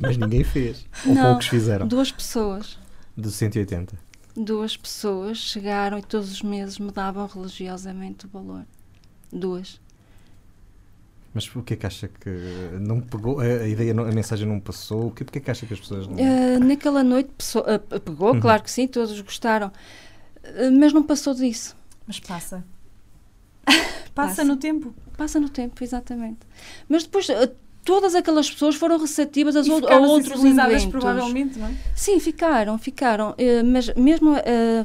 Mas 0.00 0.16
ninguém 0.16 0.44
fez. 0.44 0.86
Ou 1.06 1.14
Não, 1.14 1.22
poucos 1.30 1.48
fizeram. 1.48 1.88
Duas 1.88 2.12
pessoas. 2.12 2.78
De 3.16 3.30
180. 3.30 3.96
Duas 4.36 4.76
pessoas 4.76 5.38
chegaram 5.38 5.98
e 5.98 6.02
todos 6.02 6.30
os 6.30 6.42
meses 6.42 6.78
me 6.78 6.90
davam 6.90 7.26
religiosamente 7.26 8.26
o 8.26 8.28
valor. 8.28 8.64
Duas. 9.32 9.80
Mas 11.34 11.50
o 11.56 11.62
que 11.62 11.74
é 11.74 11.76
que 11.76 11.84
acha 11.84 12.06
que 12.06 12.30
não 12.80 13.00
pegou? 13.00 13.40
A 13.40 13.66
ideia, 13.66 13.90
a 13.90 14.12
mensagem 14.12 14.46
não 14.46 14.60
passou? 14.60 15.08
O 15.08 15.10
que, 15.10 15.24
que 15.24 15.38
é 15.38 15.40
que 15.40 15.50
acha 15.50 15.66
que 15.66 15.74
as 15.74 15.80
pessoas 15.80 16.06
não. 16.06 16.14
Uh, 16.14 16.60
naquela 16.60 17.02
noite 17.02 17.28
pessoa, 17.36 17.64
uh, 17.74 18.00
pegou, 18.00 18.34
uhum. 18.34 18.40
claro 18.40 18.62
que 18.62 18.70
sim, 18.70 18.86
todos 18.86 19.20
gostaram, 19.20 19.66
uh, 19.66 20.78
mas 20.78 20.92
não 20.92 21.02
passou 21.02 21.34
disso. 21.34 21.76
Mas 22.06 22.20
passa. 22.20 22.64
passa. 23.66 24.12
passa 24.14 24.44
no 24.44 24.56
tempo. 24.56 24.94
Passa 25.16 25.40
no 25.40 25.48
tempo, 25.48 25.82
exatamente. 25.82 26.38
Mas 26.88 27.02
depois 27.02 27.26
todas 27.84 28.14
aquelas 28.14 28.48
pessoas 28.48 28.76
foram 28.76 28.96
receptivas 28.96 29.56
a, 29.56 29.60
a 29.60 29.98
outros 29.98 30.44
eventos. 30.44 30.86
provavelmente, 30.86 31.58
não 31.58 31.66
é? 31.66 31.74
Sim, 31.96 32.20
ficaram, 32.20 32.78
ficaram. 32.78 33.34
mas 33.70 33.92
mesmo 33.94 34.34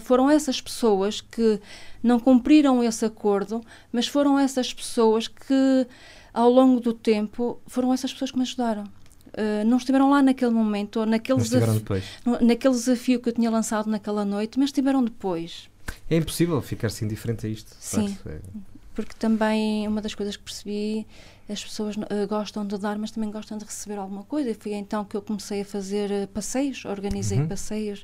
foram 0.01 0.29
essas 0.29 0.61
pessoas 0.61 1.21
que 1.21 1.59
não 2.03 2.19
cumpriram 2.19 2.83
esse 2.83 3.05
acordo, 3.05 3.61
mas 3.91 4.07
foram 4.07 4.37
essas 4.37 4.73
pessoas 4.73 5.27
que 5.27 5.87
ao 6.33 6.49
longo 6.49 6.79
do 6.79 6.93
tempo, 6.93 7.59
foram 7.67 7.93
essas 7.93 8.11
pessoas 8.11 8.31
que 8.31 8.37
me 8.37 8.43
ajudaram. 8.43 8.83
Uh, 9.29 9.63
não 9.65 9.77
estiveram 9.77 10.09
lá 10.09 10.21
naquele 10.21 10.51
momento, 10.51 11.01
ou 11.01 11.05
naquele, 11.05 11.39
desafio, 11.39 12.01
naquele 12.41 12.73
desafio 12.73 13.19
que 13.19 13.29
eu 13.29 13.33
tinha 13.33 13.49
lançado 13.49 13.89
naquela 13.89 14.25
noite, 14.25 14.57
mas 14.57 14.69
estiveram 14.69 15.03
depois. 15.03 15.69
É 16.09 16.17
impossível 16.17 16.61
ficar-se 16.61 17.05
indiferente 17.05 17.45
a 17.45 17.49
isto. 17.49 17.75
Sim, 17.79 18.17
é. 18.25 18.39
porque 18.95 19.13
também 19.17 19.87
uma 19.87 20.01
das 20.01 20.15
coisas 20.15 20.35
que 20.35 20.43
percebi, 20.43 21.05
as 21.47 21.63
pessoas 21.63 21.95
uh, 21.95 22.27
gostam 22.27 22.65
de 22.65 22.77
dar, 22.77 22.97
mas 22.97 23.11
também 23.11 23.31
gostam 23.31 23.57
de 23.57 23.65
receber 23.65 23.97
alguma 23.97 24.23
coisa. 24.23 24.49
E 24.49 24.53
foi 24.53 24.73
então 24.73 25.05
que 25.05 25.15
eu 25.15 25.21
comecei 25.21 25.61
a 25.61 25.65
fazer 25.65 26.11
uh, 26.11 26.27
passeios, 26.27 26.85
organizei 26.85 27.39
uhum. 27.39 27.47
passeios. 27.47 28.03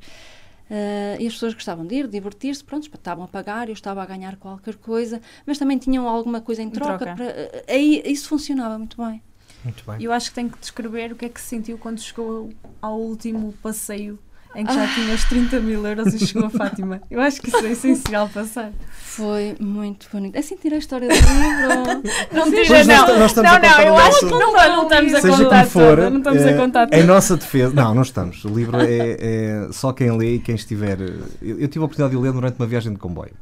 Uh, 0.69 1.21
e 1.21 1.27
as 1.27 1.33
pessoas 1.33 1.53
gostavam 1.53 1.85
de 1.85 1.95
ir, 1.95 2.07
divertir-se, 2.07 2.63
pronto, 2.63 2.87
estavam 2.91 3.23
a 3.23 3.27
pagar, 3.27 3.69
eu 3.69 3.73
estava 3.73 4.01
a 4.01 4.05
ganhar 4.05 4.35
qualquer 4.37 4.75
coisa, 4.75 5.21
mas 5.45 5.59
também 5.59 5.77
tinham 5.77 6.07
alguma 6.07 6.41
coisa 6.41 6.63
em 6.63 6.69
troca. 6.69 7.05
troca. 7.05 7.15
Para, 7.15 7.25
uh, 7.25 7.63
aí 7.67 8.01
isso 8.05 8.27
funcionava 8.27 8.77
muito 8.77 8.97
bem. 8.97 9.21
Muito 9.63 9.83
bem. 9.85 10.01
Eu 10.01 10.11
acho 10.11 10.29
que 10.29 10.35
tenho 10.35 10.49
que 10.49 10.59
descrever 10.59 11.11
o 11.11 11.15
que 11.15 11.25
é 11.25 11.29
que 11.29 11.39
se 11.39 11.47
sentiu 11.47 11.77
quando 11.77 11.99
chegou 11.99 12.51
ao 12.81 12.99
último 12.99 13.53
passeio 13.61 14.19
em 14.55 14.65
que 14.65 14.73
já 14.73 14.87
tinha 14.93 15.13
os 15.13 15.23
30 15.25 15.59
mil 15.59 15.85
euros 15.85 16.13
e 16.13 16.25
chegou 16.25 16.45
a 16.45 16.49
Fátima. 16.51 17.01
Eu 17.11 17.19
acho 17.19 17.41
que 17.41 17.49
isso 17.49 17.65
é 17.65 17.71
essencial 17.71 18.29
passar. 18.29 18.71
Foi 18.89 19.55
muito 19.59 20.07
bonito. 20.11 20.35
É 20.35 20.41
sentir 20.41 20.73
a 20.73 20.77
história 20.77 21.07
do 21.07 21.13
livro. 21.13 22.03
não 22.33 22.49
tira, 22.49 22.83
não. 22.85 23.19
Nós, 23.19 23.33
não, 23.35 23.43
não, 23.43 23.81
eu 23.81 23.97
acho 23.97 24.19
que 24.19 24.25
não, 24.25 24.53
não, 24.53 24.83
estamos 24.83 25.13
a 25.13 25.21
Seja 25.21 25.43
contar 25.43 25.65
for, 25.65 25.97
não 25.97 26.17
estamos 26.17 26.41
é, 26.41 26.53
a 26.53 26.57
contar 26.57 26.93
Em 26.93 27.03
nossa 27.03 27.37
defesa, 27.37 27.73
não, 27.73 27.93
não 27.93 28.01
estamos. 28.01 28.43
O 28.45 28.49
livro 28.49 28.77
é, 28.81 29.17
é 29.19 29.67
só 29.71 29.91
quem 29.91 30.11
lê 30.17 30.35
e 30.35 30.39
quem 30.39 30.55
estiver. 30.55 30.99
Eu, 31.41 31.59
eu, 31.59 31.67
tive 31.67 31.79
a 31.79 31.85
oportunidade 31.85 32.15
de 32.15 32.21
ler 32.21 32.31
durante 32.31 32.57
uma 32.57 32.67
viagem 32.67 32.93
de 32.93 32.99
comboio. 32.99 33.33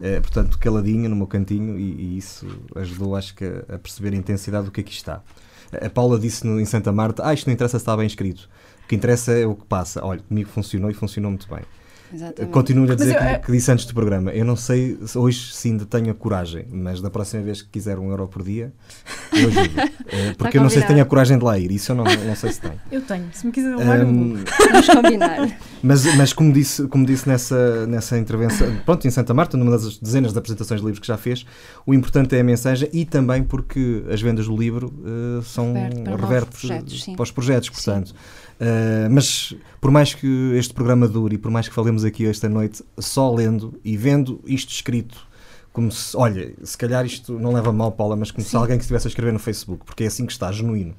É, 0.00 0.20
portanto, 0.20 0.58
caladinho 0.58 1.08
no 1.08 1.16
meu 1.16 1.26
cantinho 1.26 1.78
e, 1.78 1.92
e 1.92 2.18
isso 2.18 2.46
ajudou, 2.74 3.14
acho 3.14 3.34
que, 3.34 3.44
a 3.44 3.78
perceber 3.78 4.14
a 4.14 4.16
intensidade 4.16 4.64
do 4.64 4.70
que 4.70 4.80
aqui 4.80 4.92
está. 4.92 5.20
A 5.80 5.88
Paula 5.88 6.18
disse 6.18 6.46
no, 6.46 6.60
em 6.60 6.64
Santa 6.64 6.92
Marta: 6.92 7.22
Ah, 7.26 7.32
isto 7.32 7.46
não 7.46 7.54
interessa 7.54 7.78
se 7.78 7.82
está 7.82 7.96
bem 7.96 8.06
escrito. 8.06 8.48
O 8.92 8.94
que 8.94 8.96
interessa 8.96 9.32
é 9.32 9.46
o 9.46 9.54
que 9.54 9.64
passa. 9.64 10.04
Olha, 10.04 10.20
comigo 10.20 10.50
funcionou 10.50 10.90
e 10.90 10.94
funcionou 10.94 11.30
muito 11.30 11.48
bem. 11.48 11.62
Exatamente. 12.12 12.52
Continuo 12.52 12.92
a 12.92 12.94
dizer 12.94 13.14
eu, 13.14 13.18
que, 13.18 13.24
é- 13.24 13.38
que, 13.38 13.52
disse 13.52 13.72
antes 13.72 13.86
do 13.86 13.94
programa. 13.94 14.30
Eu 14.32 14.44
não 14.44 14.54
sei 14.54 14.98
se 15.06 15.16
hoje 15.16 15.54
sim 15.54 15.70
ainda 15.70 15.86
tenho 15.86 16.10
a 16.10 16.14
coragem, 16.14 16.66
mas 16.70 17.00
da 17.00 17.08
próxima 17.08 17.42
vez 17.42 17.62
que 17.62 17.70
quiser 17.70 17.98
um 17.98 18.10
euro 18.10 18.28
por 18.28 18.42
dia, 18.42 18.70
eu 19.32 19.48
ajudo. 19.48 19.80
uh, 19.80 20.36
porque 20.36 20.58
eu 20.58 20.62
não 20.62 20.68
sei 20.68 20.82
se 20.82 20.88
tenho 20.88 21.00
a 21.00 21.06
coragem 21.06 21.38
de 21.38 21.44
lá 21.44 21.58
ir. 21.58 21.70
Isso 21.70 21.92
eu 21.92 21.96
não, 21.96 22.04
não 22.04 22.36
sei 22.36 22.52
se 22.52 22.60
tenho. 22.60 22.78
Eu 22.92 23.00
tenho. 23.00 23.24
Se 23.32 23.46
me 23.46 23.52
quiser 23.52 23.74
levar, 23.74 24.04
um, 24.04 24.44
vamos 24.70 24.88
combinar. 24.88 25.58
Mas, 25.82 26.14
mas 26.14 26.32
como 26.34 26.52
disse, 26.52 26.86
como 26.88 27.06
disse 27.06 27.26
nessa, 27.26 27.86
nessa 27.86 28.18
intervenção, 28.18 28.76
pronto, 28.84 29.08
em 29.08 29.10
Santa 29.10 29.32
Marta, 29.32 29.56
numa 29.56 29.70
das 29.70 29.96
dezenas 29.96 30.34
de 30.34 30.38
apresentações 30.38 30.80
de 30.80 30.86
livros 30.86 31.00
que 31.00 31.06
já 31.06 31.16
fez, 31.16 31.46
o 31.86 31.94
importante 31.94 32.36
é 32.36 32.40
a 32.40 32.44
mensagem 32.44 32.90
e 32.92 33.06
também 33.06 33.42
porque 33.42 34.04
as 34.12 34.20
vendas 34.20 34.46
do 34.46 34.54
livro 34.54 34.92
uh, 34.98 35.42
são 35.42 35.72
revertes 36.20 36.68
para, 36.68 37.14
para 37.14 37.22
os 37.22 37.30
projetos, 37.30 37.70
portanto. 37.70 38.10
Sim 38.10 38.41
Uh, 38.60 39.10
mas 39.10 39.54
por 39.80 39.90
mais 39.90 40.14
que 40.14 40.52
este 40.54 40.72
programa 40.72 41.08
dure 41.08 41.34
e 41.34 41.38
por 41.38 41.50
mais 41.50 41.68
que 41.68 41.74
falemos 41.74 42.04
aqui 42.04 42.26
esta 42.26 42.48
noite, 42.48 42.82
só 42.98 43.32
lendo 43.34 43.78
e 43.84 43.96
vendo 43.96 44.40
isto 44.46 44.70
escrito, 44.70 45.26
como 45.72 45.90
se, 45.90 46.16
olha, 46.16 46.52
se 46.62 46.76
calhar 46.76 47.04
isto 47.04 47.38
não 47.38 47.52
leva 47.52 47.72
mal, 47.72 47.92
Paula, 47.92 48.14
mas 48.14 48.30
como 48.30 48.44
Sim. 48.44 48.50
se 48.50 48.56
alguém 48.56 48.76
que 48.76 48.82
estivesse 48.82 49.06
a 49.06 49.10
escrever 49.10 49.32
no 49.32 49.38
Facebook, 49.38 49.84
porque 49.84 50.04
é 50.04 50.06
assim 50.06 50.26
que 50.26 50.32
está, 50.32 50.52
genuíno 50.52 50.94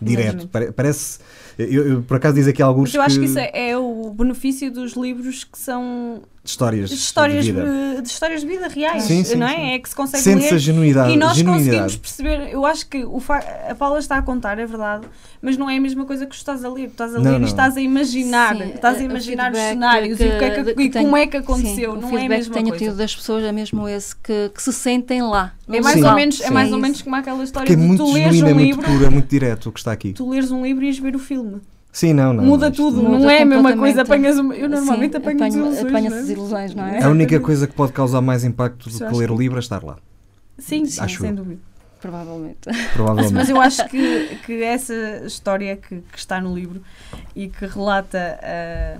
direto. 0.00 0.48
Parece. 0.74 1.18
Eu, 1.58 1.88
eu, 1.88 2.02
por 2.02 2.16
acaso 2.16 2.36
diz 2.36 2.46
aqui 2.46 2.62
alguns. 2.62 2.90
Mas 2.90 2.94
eu 2.94 3.02
acho 3.02 3.18
que 3.18 3.24
isso 3.24 3.38
é, 3.38 3.70
é, 3.70 3.76
o 3.76 4.14
benefício 4.16 4.70
dos 4.70 4.92
livros 4.92 5.44
que 5.44 5.58
são. 5.58 6.22
De 6.48 6.52
histórias, 6.52 6.90
histórias 6.90 7.44
de, 7.44 7.52
vida. 7.52 8.02
de 8.02 8.08
histórias 8.08 8.40
de 8.40 8.46
vida 8.46 8.68
reais, 8.68 9.02
sim, 9.02 9.22
sim, 9.22 9.36
não 9.36 9.46
é? 9.46 9.54
Sim. 9.54 9.70
É 9.72 9.78
que 9.78 9.88
se 9.88 9.94
consegue 9.94 10.22
Sente-se 10.22 10.50
ler. 10.50 10.54
a 10.54 10.58
genuidade. 10.58 11.12
E 11.12 11.16
nós 11.18 11.36
genuinidade. 11.36 11.82
conseguimos 11.82 11.96
perceber. 11.96 12.50
Eu 12.50 12.64
acho 12.64 12.88
que 12.88 13.04
o 13.04 13.22
a 13.68 13.74
Paula 13.74 13.98
está 13.98 14.16
a 14.16 14.22
contar, 14.22 14.58
é 14.58 14.64
verdade, 14.64 15.06
mas 15.42 15.58
não 15.58 15.68
é 15.68 15.76
a 15.76 15.80
mesma 15.80 16.06
coisa 16.06 16.24
que 16.24 16.30
tu 16.30 16.38
estás 16.38 16.64
a 16.64 16.70
ler. 16.70 16.86
Tu 16.86 16.92
estás 16.92 17.14
a 17.14 17.18
ler 17.18 17.24
não, 17.24 17.38
não. 17.38 17.46
e 17.46 17.50
estás 17.50 17.76
a 17.76 17.80
imaginar. 17.82 18.56
Sim, 18.56 18.72
estás 18.74 18.96
a 18.96 19.02
imaginar 19.02 19.52
os 19.52 19.58
cenários 19.58 20.16
que, 20.16 20.24
e, 20.24 20.26
o 20.26 20.38
que 20.38 20.44
é 20.44 20.50
que, 20.50 20.74
que, 20.74 20.82
e 20.82 20.90
como 20.90 21.16
é 21.18 21.26
que 21.26 21.36
aconteceu. 21.36 21.94
Sim, 21.94 22.00
não 22.00 22.10
o 22.12 22.18
é 22.18 22.24
a 22.24 22.28
mesma 22.30 22.54
que 22.54 22.58
tenho 22.58 22.68
coisa. 22.70 22.84
tido 22.84 22.96
das 22.96 23.14
pessoas 23.14 23.44
é 23.44 23.52
mesmo 23.52 23.86
esse 23.86 24.16
que, 24.16 24.50
que 24.54 24.62
se 24.62 24.72
sentem 24.72 25.20
lá. 25.20 25.52
É 25.68 25.82
mais, 25.82 26.02
ou 26.02 26.14
menos, 26.14 26.40
é 26.40 26.50
mais 26.50 26.72
ou 26.72 26.78
menos 26.78 27.02
como 27.02 27.14
aquela 27.14 27.44
história 27.44 27.66
que 27.66 27.74
é 27.74 27.76
de 27.76 27.82
muito 27.82 28.02
tu 28.02 28.10
leres 28.10 28.36
genuíno, 28.36 28.56
um 28.56 28.60
é 28.60 28.64
livro. 28.64 28.82
muito 28.82 28.90
puro, 28.90 29.04
é 29.04 29.10
muito 29.10 29.28
direto 29.28 29.68
o 29.68 29.72
que 29.72 29.80
está 29.80 29.92
aqui. 29.92 30.14
Tu 30.14 30.30
leres 30.30 30.50
um 30.50 30.62
livro 30.62 30.82
e 30.82 30.88
ires 30.88 30.98
ver 30.98 31.14
o 31.14 31.18
filme. 31.18 31.60
Sim, 31.92 32.12
não, 32.12 32.32
não. 32.32 32.44
Muda 32.44 32.70
tudo, 32.70 33.02
muda 33.02 33.18
não 33.18 33.30
é 33.30 33.42
a 33.42 33.44
mesma 33.44 33.76
coisa. 33.76 34.02
Apanhas 34.02 34.38
uma... 34.38 34.54
Eu 34.54 34.68
normalmente 34.68 35.12
Sim, 35.12 35.18
apanho, 35.18 35.38
desilusões. 35.38 35.84
Não 35.92 35.98
é? 35.98 36.10
desilusões, 36.10 36.74
não 36.74 36.84
é? 36.86 37.02
A 37.02 37.08
única 37.08 37.40
coisa 37.40 37.66
que 37.66 37.74
pode 37.74 37.92
causar 37.92 38.20
mais 38.20 38.44
impacto 38.44 38.88
do 38.90 38.98
que 38.98 39.16
ler 39.16 39.30
o 39.30 39.36
que- 39.36 39.42
livro 39.42 39.56
é 39.56 39.60
estar 39.60 39.82
lá. 39.82 39.96
Sim, 40.58 40.84
sim, 40.86 41.00
Acho 41.00 41.20
sem 41.20 41.30
eu. 41.30 41.36
dúvida. 41.36 41.60
Provavelmente. 42.00 42.58
Provavelmente. 42.92 43.34
Mas 43.34 43.48
eu 43.48 43.60
acho 43.60 43.88
que, 43.88 44.36
que 44.46 44.62
essa 44.62 44.94
história 45.26 45.76
que, 45.76 46.00
que 46.12 46.18
está 46.18 46.40
no 46.40 46.54
livro 46.54 46.82
e 47.34 47.48
que 47.48 47.66
relata 47.66 48.38
ah, 48.42 48.98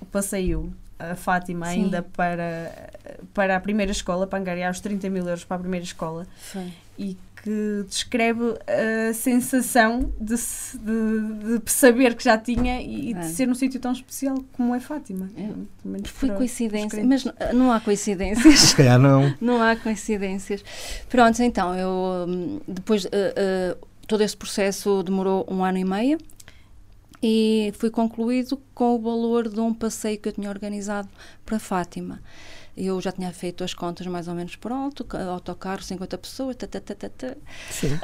o 0.00 0.04
passeio 0.04 0.72
a 0.98 1.14
Fátima 1.14 1.66
Sim. 1.66 1.84
ainda 1.84 2.02
para, 2.02 2.90
para 3.34 3.56
a 3.56 3.60
primeira 3.60 3.92
escola, 3.92 4.26
para 4.26 4.38
angariar 4.38 4.70
os 4.70 4.80
30 4.80 5.08
mil 5.10 5.24
euros 5.26 5.44
para 5.44 5.56
a 5.56 5.60
primeira 5.60 5.84
escola 5.84 6.26
Foi. 6.40 6.72
e 6.98 7.16
que 7.46 7.84
descreve 7.88 8.42
a 8.66 9.14
sensação 9.14 10.12
de, 10.20 10.34
de, 10.34 11.58
de 11.60 11.70
saber 11.70 12.16
que 12.16 12.24
já 12.24 12.36
tinha 12.36 12.82
e 12.82 13.14
de 13.14 13.20
É. 13.20 13.22
ser 13.22 13.46
num 13.46 13.54
sítio 13.54 13.78
tão 13.78 13.92
especial 13.92 14.42
como 14.52 14.74
é 14.74 14.80
Fátima. 14.80 15.30
É. 15.36 15.48
Foi 16.08 16.28
coincidência, 16.30 17.04
mas 17.04 17.24
n- 17.24 17.32
não 17.54 17.70
há 17.70 17.78
coincidências. 17.78 18.58
Se 18.58 18.74
calhar 18.74 18.98
não. 18.98 19.32
Não 19.40 19.62
há 19.62 19.76
coincidências. 19.76 20.64
Pronto, 21.08 21.40
então, 21.40 21.72
eu 21.76 22.26
hum, 22.28 22.60
depois 22.66 23.04
uh, 23.04 23.08
uh, 23.08 23.86
todo 24.08 24.22
esse 24.22 24.36
processo 24.36 25.04
demorou 25.04 25.46
um 25.48 25.62
ano 25.64 25.78
e 25.78 25.84
meio. 25.84 26.18
e 27.22 27.72
foi 27.78 27.90
concluído 27.90 28.60
com 28.74 28.96
o 28.96 28.98
valor 29.00 29.48
de 29.48 29.60
um 29.60 29.72
passeio 29.72 30.18
que 30.18 30.28
eu 30.28 30.32
tinha 30.32 30.48
organizado 30.50 31.08
para 31.44 31.60
Fátima. 31.60 32.20
Eu 32.76 33.00
já 33.00 33.10
tinha 33.10 33.32
feito 33.32 33.64
as 33.64 33.72
contas 33.72 34.06
mais 34.06 34.28
ou 34.28 34.34
menos 34.34 34.54
por 34.54 34.70
alto, 34.70 35.06
autocarro, 35.32 35.82
50 35.82 36.18
pessoas, 36.18 36.56
tata. 36.56 37.38
Sim. 37.70 37.98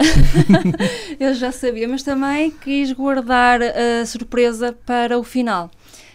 eu 1.20 1.34
já 1.34 1.52
sabia, 1.52 1.86
mas 1.86 2.02
também 2.02 2.50
quis 2.50 2.90
guardar 2.92 3.60
a 3.62 4.06
surpresa 4.06 4.72
para 4.72 5.18
o 5.18 5.22
final, 5.22 5.70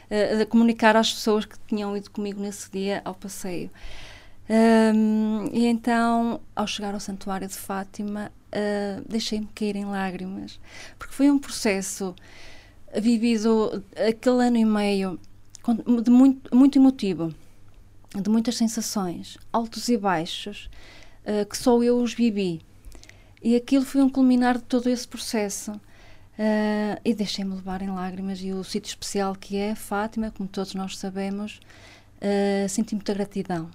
uh, 0.10 0.46
comunicar 0.48 0.96
às 0.96 1.14
pessoas 1.14 1.46
que 1.46 1.56
tinham 1.68 1.96
ido 1.96 2.10
comigo 2.10 2.42
nesse 2.42 2.72
dia 2.72 3.02
ao 3.06 3.14
passeio. 3.14 3.70
Um, 4.50 5.50
e 5.52 5.66
então, 5.66 6.40
ao 6.56 6.66
chegar 6.66 6.94
ao 6.94 7.00
Santuário 7.00 7.48
de 7.48 7.54
Fátima, 7.54 8.32
uh, 8.48 9.04
deixei-me 9.08 9.48
cair 9.54 9.76
em 9.76 9.86
lágrimas, 9.86 10.60
porque 10.98 11.14
foi 11.14 11.30
um 11.30 11.38
processo 11.38 12.16
vivido 13.00 13.84
aquele 13.96 14.48
ano 14.48 14.58
e 14.58 14.66
meio 14.66 15.20
de 16.02 16.10
muito, 16.10 16.56
muito 16.56 16.80
emotivo, 16.80 17.34
de 18.16 18.30
muitas 18.30 18.56
sensações, 18.56 19.38
altos 19.52 19.90
e 19.90 19.98
baixos, 19.98 20.70
uh, 21.26 21.46
que 21.46 21.58
só 21.58 21.82
eu 21.84 22.00
os 22.02 22.14
vivi. 22.14 22.62
E 23.42 23.56
aquilo 23.56 23.86
foi 23.86 24.02
um 24.02 24.10
culminar 24.10 24.58
de 24.58 24.64
todo 24.64 24.90
esse 24.90 25.08
processo. 25.08 25.72
Uh, 25.72 27.02
e 27.04 27.16
deixei-me 27.16 27.56
levar 27.56 27.82
em 27.82 27.90
lágrimas. 27.90 28.40
E 28.42 28.52
o 28.54 28.64
sítio 28.64 28.90
especial 28.90 29.36
que 29.36 29.58
é 29.58 29.74
Fátima, 29.74 30.32
como 30.32 30.48
todos 30.48 30.76
nós 30.76 30.98
sabemos, 30.98 31.60
uh, 32.18 32.70
senti 32.70 32.96
muita 32.96 33.14
gratidão. 33.14 33.70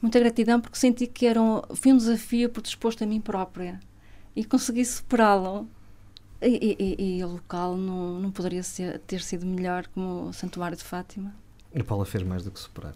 Muita 0.00 0.18
gratidão 0.18 0.60
porque 0.60 0.78
senti 0.78 1.06
que 1.06 1.26
era 1.26 1.40
um, 1.40 1.62
foi 1.74 1.92
um 1.92 1.96
desafio 1.96 2.48
por 2.48 2.62
disposto 2.62 3.04
a 3.04 3.06
mim 3.06 3.20
própria 3.20 3.78
e 4.34 4.44
consegui 4.44 4.84
superá-lo 4.84 5.68
e, 6.40 6.76
e, 6.98 7.18
e, 7.18 7.24
o 7.24 7.32
local 7.32 7.76
não, 7.76 8.18
não 8.18 8.30
poderia 8.30 8.62
ser, 8.62 8.98
ter 9.00 9.20
sido 9.20 9.44
melhor 9.44 9.86
como 9.88 10.28
o 10.28 10.32
Santuário 10.32 10.76
de 10.76 10.82
Fátima. 10.82 11.34
E 11.74 11.82
Paula 11.82 12.06
fez 12.06 12.24
mais 12.24 12.42
do 12.42 12.50
que 12.50 12.58
superar. 12.58 12.94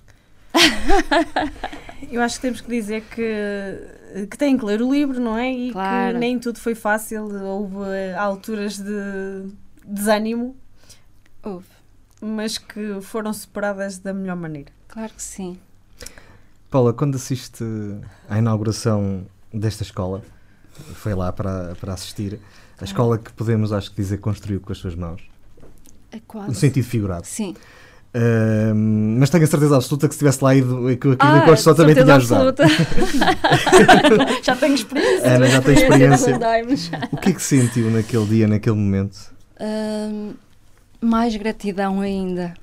Eu 2.10 2.22
acho 2.22 2.36
que 2.36 2.42
temos 2.42 2.60
que 2.60 2.68
dizer 2.68 3.02
que, 3.02 4.26
que 4.26 4.38
têm 4.38 4.56
que 4.56 4.64
ler 4.64 4.80
o 4.82 4.92
livro, 4.92 5.20
não 5.20 5.36
é? 5.36 5.52
E 5.52 5.72
claro. 5.72 6.12
que 6.12 6.18
nem 6.18 6.38
tudo 6.38 6.60
foi 6.60 6.74
fácil, 6.74 7.24
houve 7.44 8.12
alturas 8.16 8.78
de 8.78 9.48
desânimo. 9.84 10.56
Houve. 11.42 11.66
Mas 12.20 12.58
que 12.58 13.00
foram 13.00 13.32
superadas 13.32 13.98
da 13.98 14.12
melhor 14.14 14.36
maneira. 14.36 14.70
Claro 14.88 15.12
que 15.12 15.22
sim. 15.22 15.58
Paula, 16.70 16.92
quando 16.92 17.16
assiste 17.16 17.64
à 18.28 18.38
inauguração 18.38 19.26
desta 19.52 19.82
escola, 19.82 20.22
foi 20.94 21.14
lá 21.14 21.32
para, 21.32 21.74
para 21.76 21.94
assistir, 21.94 22.40
a 22.80 22.84
escola 22.84 23.18
que 23.18 23.32
podemos, 23.32 23.72
acho 23.72 23.90
que 23.90 23.96
dizer, 23.96 24.18
construiu 24.18 24.60
com 24.60 24.72
as 24.72 24.78
suas 24.78 24.94
mãos. 24.94 25.22
Quase. 26.26 26.48
No 26.48 26.54
sentido 26.54 26.84
figurado. 26.84 27.26
Sim. 27.26 27.56
Uh, 28.16 28.72
mas 29.18 29.28
tenho 29.28 29.42
a 29.42 29.46
certeza 29.48 29.74
absoluta 29.74 30.06
que 30.06 30.14
se 30.14 30.18
estivesse 30.18 30.44
lá 30.44 30.54
ido, 30.54 30.86
que 30.86 30.92
aquilo 30.92 31.16
ah, 31.18 31.56
só 31.56 31.74
também 31.74 31.96
tinha 31.96 32.14
ajudado. 32.14 32.54
já 34.40 34.54
tenho 34.54 34.74
experiência. 34.76 35.34
Ana 35.34 35.48
já 35.48 35.60
tem 35.60 35.74
experiência. 35.74 36.38
o 37.10 37.16
que 37.16 37.30
é 37.30 37.32
que 37.32 37.42
sentiu 37.42 37.90
naquele 37.90 38.24
dia, 38.26 38.46
naquele 38.46 38.76
momento? 38.76 39.34
Uh, 39.58 40.32
mais 41.00 41.34
gratidão 41.34 42.00
ainda. 42.00 42.54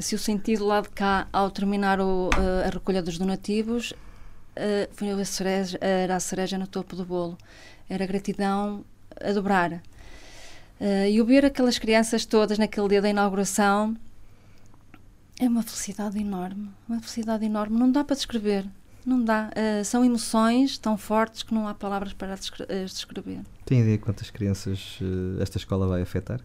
Se 0.00 0.16
o 0.16 0.18
senti 0.18 0.56
do 0.56 0.66
lado 0.66 0.88
de 0.88 0.90
cá, 0.90 1.28
ao 1.32 1.48
terminar 1.48 2.00
o, 2.00 2.30
uh, 2.30 2.66
a 2.66 2.70
recolha 2.70 3.00
dos 3.00 3.16
donativos, 3.18 3.92
uh, 3.92 4.88
foi 4.90 5.12
a 5.12 5.24
cereja, 5.24 5.78
era 5.80 6.16
a 6.16 6.20
cereja 6.20 6.58
no 6.58 6.66
topo 6.66 6.96
do 6.96 7.04
bolo. 7.04 7.38
Era 7.88 8.04
gratidão 8.04 8.84
a 9.20 9.30
dobrar. 9.30 9.74
Uh, 10.80 11.06
e 11.08 11.20
o 11.20 11.24
ver 11.24 11.44
aquelas 11.44 11.78
crianças 11.78 12.26
todas 12.26 12.58
naquele 12.58 12.88
dia 12.88 13.00
da 13.00 13.08
inauguração 13.08 13.96
é 15.38 15.48
uma 15.48 15.62
felicidade 15.62 16.18
enorme. 16.18 16.70
Uma 16.88 16.98
felicidade 17.00 17.44
enorme. 17.44 17.78
Não 17.78 17.90
dá 17.90 18.04
para 18.04 18.16
descrever. 18.16 18.66
Não 19.04 19.22
dá. 19.22 19.50
Uh, 19.50 19.84
são 19.84 20.04
emoções 20.04 20.78
tão 20.78 20.96
fortes 20.96 21.42
que 21.42 21.52
não 21.52 21.66
há 21.66 21.74
palavras 21.74 22.12
para 22.12 22.34
eh, 22.68 22.84
descrever. 22.84 23.40
Tem 23.64 23.80
ideia 23.80 23.98
quantas 23.98 24.30
crianças 24.30 24.98
uh, 25.00 25.42
esta 25.42 25.58
escola 25.58 25.88
vai 25.88 26.02
afetar? 26.02 26.40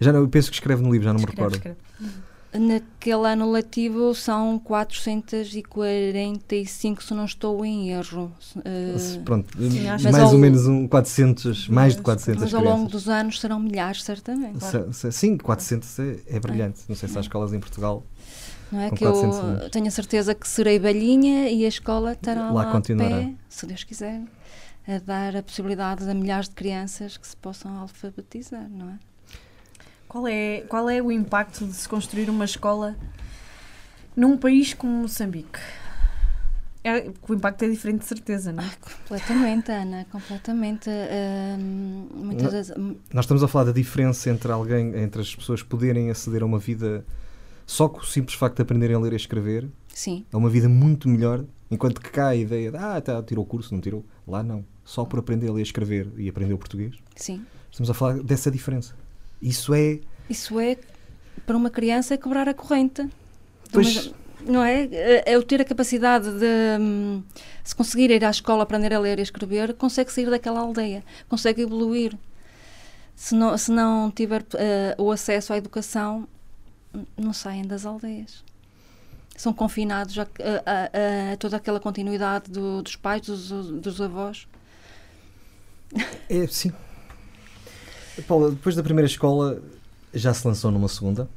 Já 0.00 0.12
não, 0.12 0.20
eu 0.20 0.28
penso 0.28 0.50
que 0.50 0.56
escreve 0.56 0.82
no 0.82 0.90
livro, 0.90 1.04
já 1.04 1.12
não 1.12 1.20
escreve, 1.20 1.40
me 1.40 1.56
recordo. 1.56 1.76
Escreve. 2.00 2.26
Naquele 2.52 3.28
ano 3.28 3.50
letivo 3.50 4.14
são 4.14 4.58
445, 4.58 7.02
se 7.02 7.12
não 7.12 7.24
estou 7.26 7.64
em 7.64 7.90
erro. 7.90 8.32
Uh, 8.56 9.22
Pronto, 9.24 9.58
mais 10.02 10.06
ao, 10.06 10.32
ou 10.32 10.38
menos 10.38 10.66
um 10.66 10.88
400, 10.88 11.68
mais 11.68 11.94
de 11.96 12.02
400 12.02 12.42
Mas 12.42 12.54
ao 12.54 12.60
crianças. 12.60 12.78
longo 12.80 12.90
dos 12.90 13.08
anos 13.08 13.40
serão 13.40 13.60
milhares, 13.60 14.02
certamente. 14.02 14.58
Claro. 14.58 14.92
Sim, 14.92 15.36
400 15.36 15.98
é, 15.98 16.16
é 16.28 16.40
brilhante. 16.40 16.80
Não 16.88 16.96
sei 16.96 17.08
se 17.08 17.18
há 17.18 17.20
escolas 17.20 17.52
em 17.52 17.60
Portugal. 17.60 18.04
Não 18.72 18.80
é 18.80 18.90
que 18.90 19.04
eu 19.04 19.14
anos. 19.14 19.70
tenho 19.70 19.86
a 19.86 19.90
certeza 19.90 20.34
que 20.34 20.48
serei 20.48 20.78
velhinha 20.78 21.50
e 21.50 21.64
a 21.64 21.68
escola 21.68 22.12
estará 22.12 22.50
lá, 22.50 22.64
lá 22.64 22.72
continuará. 22.72 23.16
Pé, 23.18 23.34
se 23.48 23.66
Deus 23.66 23.84
quiser, 23.84 24.22
a 24.88 24.98
dar 24.98 25.36
a 25.36 25.42
possibilidade 25.42 26.08
a 26.08 26.14
milhares 26.14 26.48
de 26.48 26.54
crianças 26.54 27.16
que 27.16 27.26
se 27.26 27.36
possam 27.36 27.76
alfabetizar, 27.78 28.68
não 28.70 28.90
é? 28.90 28.98
Qual 30.16 30.28
é, 30.28 30.62
qual 30.62 30.88
é 30.88 31.02
o 31.02 31.12
impacto 31.12 31.66
de 31.66 31.74
se 31.74 31.86
construir 31.86 32.30
uma 32.30 32.46
escola 32.46 32.96
num 34.16 34.38
país 34.38 34.72
como 34.72 34.90
Moçambique? 35.02 35.58
É, 36.82 37.10
o 37.28 37.34
impacto 37.34 37.62
é 37.66 37.68
diferente 37.68 37.98
de 37.98 38.06
certeza, 38.06 38.50
não 38.50 38.64
é? 38.64 38.66
Ah, 38.66 38.76
completamente, 38.80 39.70
Ana, 39.70 40.06
completamente. 40.10 40.88
muitas 42.14 42.50
vezes... 42.50 42.74
Nós 43.12 43.26
estamos 43.26 43.42
a 43.42 43.48
falar 43.48 43.64
da 43.64 43.72
diferença 43.72 44.30
entre 44.30 44.50
alguém, 44.50 44.96
entre 44.96 45.20
as 45.20 45.36
pessoas 45.36 45.62
poderem 45.62 46.10
aceder 46.10 46.42
a 46.42 46.46
uma 46.46 46.58
vida 46.58 47.04
só 47.66 47.86
com 47.86 47.98
o 47.98 48.06
simples 48.06 48.38
facto 48.38 48.56
de 48.56 48.62
aprenderem 48.62 48.96
a 48.96 48.98
ler 48.98 49.12
e 49.12 49.16
escrever. 49.16 49.68
Sim. 49.88 50.24
É 50.32 50.36
uma 50.38 50.48
vida 50.48 50.66
muito 50.66 51.10
melhor, 51.10 51.44
enquanto 51.70 52.00
que 52.00 52.08
cá 52.08 52.28
a 52.28 52.34
ideia 52.34 52.70
de, 52.70 52.78
ah, 52.78 52.98
tá, 53.02 53.22
tirou 53.22 53.44
o 53.44 53.46
curso, 53.46 53.74
não 53.74 53.82
tirou. 53.82 54.02
Lá 54.26 54.42
não. 54.42 54.64
Só 54.82 55.04
por 55.04 55.18
aprender 55.18 55.50
a 55.50 55.52
ler 55.52 55.60
e 55.60 55.62
escrever 55.62 56.10
e 56.16 56.26
aprender 56.26 56.54
o 56.54 56.58
português. 56.58 56.94
Sim. 57.14 57.44
Estamos 57.70 57.90
a 57.90 57.92
falar 57.92 58.22
dessa 58.22 58.50
diferença. 58.50 58.94
Isso 59.40 59.74
é. 59.74 60.00
Isso 60.28 60.58
é, 60.58 60.76
para 61.44 61.56
uma 61.56 61.70
criança, 61.70 62.14
é 62.14 62.16
quebrar 62.16 62.48
a 62.48 62.54
corrente. 62.54 63.08
Pois. 63.72 64.12
não 64.44 64.62
é? 64.62 64.84
É, 64.84 65.32
é 65.32 65.38
o 65.38 65.42
ter 65.42 65.60
a 65.60 65.64
capacidade 65.64 66.30
de, 66.38 66.80
hum, 66.80 67.22
se 67.64 67.74
conseguir 67.74 68.10
ir 68.10 68.24
à 68.24 68.30
escola 68.30 68.62
aprender 68.62 68.92
a 68.94 68.98
ler 68.98 69.18
e 69.18 69.22
escrever, 69.22 69.74
consegue 69.74 70.12
sair 70.12 70.30
daquela 70.30 70.60
aldeia, 70.60 71.04
consegue 71.28 71.62
evoluir. 71.62 72.16
Se 73.14 73.34
não, 73.34 73.56
se 73.56 73.70
não 73.72 74.10
tiver 74.10 74.42
uh, 74.42 75.02
o 75.02 75.10
acesso 75.10 75.52
à 75.52 75.56
educação, 75.56 76.28
não 77.16 77.32
saem 77.32 77.66
das 77.66 77.86
aldeias. 77.86 78.44
São 79.36 79.52
confinados 79.52 80.18
a, 80.18 80.22
a, 80.22 80.26
a, 80.26 81.32
a 81.32 81.36
toda 81.36 81.56
aquela 81.56 81.80
continuidade 81.80 82.50
do, 82.50 82.82
dos 82.82 82.96
pais, 82.96 83.22
dos, 83.22 83.48
dos 83.48 84.00
avós. 84.00 84.46
É, 86.28 86.46
sim, 86.46 86.72
Paula, 88.22 88.50
depois 88.50 88.74
da 88.74 88.82
primeira 88.82 89.06
escola, 89.06 89.62
já 90.12 90.32
se 90.32 90.46
lançou 90.46 90.70
numa 90.70 90.88
segunda. 90.88 91.28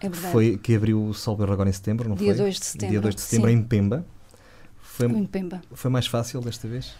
É 0.00 0.08
verdade. 0.08 0.32
Foi 0.32 0.58
que 0.58 0.74
abriu 0.74 1.02
o 1.02 1.14
Salver 1.14 1.50
agora 1.50 1.68
em 1.68 1.72
setembro, 1.72 2.08
não 2.08 2.16
Dia 2.16 2.34
foi? 2.34 2.44
2 2.44 2.60
de 2.60 2.66
setembro. 2.66 2.90
Dia 2.90 3.00
2 3.00 3.14
de 3.14 3.20
setembro 3.20 3.50
Sim. 3.50 3.56
em 3.56 3.62
Pemba. 3.62 4.06
Foi, 4.80 5.06
em 5.06 5.26
Pemba. 5.26 5.62
Foi 5.72 5.90
mais 5.90 6.06
fácil 6.06 6.40
desta 6.40 6.68
vez? 6.68 6.94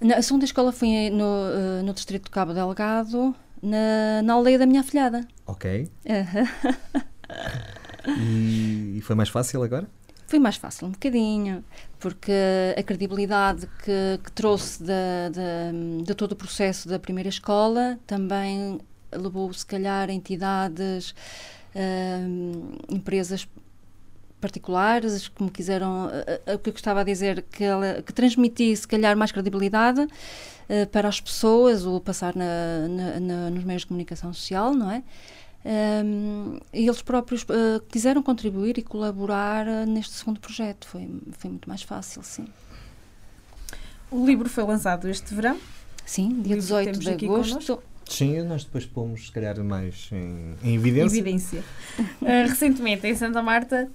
Na, 0.00 0.16
a 0.16 0.22
segunda 0.22 0.44
escola 0.44 0.72
foi 0.72 1.10
no, 1.10 1.24
uh, 1.24 1.82
no 1.84 1.94
distrito 1.94 2.24
de 2.24 2.30
Cabo 2.30 2.52
Delgado, 2.52 3.34
na, 3.62 4.22
na 4.22 4.34
aldeia 4.34 4.58
da 4.58 4.66
minha 4.66 4.80
afilhada. 4.80 5.26
Ok. 5.46 5.88
e, 8.18 8.98
e 8.98 9.00
foi 9.02 9.16
mais 9.16 9.28
fácil 9.28 9.62
agora? 9.62 9.88
Foi 10.34 10.40
mais 10.40 10.56
fácil, 10.56 10.88
um 10.88 10.90
bocadinho, 10.90 11.64
porque 12.00 12.32
a 12.76 12.82
credibilidade 12.82 13.68
que, 13.84 14.18
que 14.24 14.32
trouxe 14.32 14.82
de, 14.82 14.90
de, 15.30 16.02
de, 16.02 16.12
todo 16.12 16.32
o 16.32 16.34
processo 16.34 16.88
da 16.88 16.98
primeira 16.98 17.28
escola 17.28 18.00
também 18.04 18.80
levou, 19.12 19.52
se 19.52 19.64
calhar, 19.64 20.10
entidades, 20.10 21.14
uh, 21.76 22.92
empresas 22.92 23.46
particulares, 24.40 25.28
como 25.28 25.48
quiseram, 25.48 26.06
uh, 26.06 26.54
o 26.56 26.58
que 26.58 26.70
eu 26.70 26.72
gostava 26.72 27.02
a 27.02 27.04
dizer, 27.04 27.42
que, 27.42 27.62
ela, 27.62 28.02
que 28.02 28.12
transmitisse, 28.12 28.82
se 28.82 28.88
calhar, 28.88 29.16
mais 29.16 29.30
credibilidade 29.30 30.00
uh, 30.00 30.86
para 30.90 31.08
as 31.08 31.20
pessoas, 31.20 31.86
ou 31.86 32.00
passar 32.00 32.34
na, 32.34 32.88
na, 32.88 33.20
na, 33.20 33.50
nos 33.50 33.62
meios 33.62 33.82
de 33.82 33.86
comunicação 33.86 34.32
social, 34.32 34.74
não 34.74 34.90
é? 34.90 35.04
Um, 35.64 36.58
e 36.74 36.86
eles 36.86 37.00
próprios 37.00 37.42
uh, 37.44 37.80
quiseram 37.88 38.22
contribuir 38.22 38.76
e 38.76 38.82
colaborar 38.82 39.66
uh, 39.66 39.86
neste 39.86 40.12
segundo 40.12 40.38
projeto. 40.38 40.86
Foi, 40.86 41.08
foi 41.38 41.50
muito 41.50 41.68
mais 41.68 41.82
fácil, 41.82 42.22
sim. 42.22 42.46
O 44.10 44.26
livro 44.26 44.48
foi 44.48 44.62
lançado 44.64 45.08
este 45.08 45.34
verão? 45.34 45.58
Sim, 46.04 46.42
dia 46.42 46.56
18 46.56 46.98
de 46.98 47.10
agosto. 47.10 47.82
Sim, 48.06 48.42
nós 48.42 48.64
depois 48.64 48.84
pomos, 48.84 49.26
se 49.26 49.32
calhar, 49.32 49.58
mais 49.64 50.10
em, 50.12 50.54
em 50.62 50.74
evidência. 50.74 51.18
evidência. 51.18 51.64
uh, 51.98 52.04
recentemente, 52.46 53.06
em 53.06 53.14
Santa 53.14 53.42
Marta, 53.42 53.90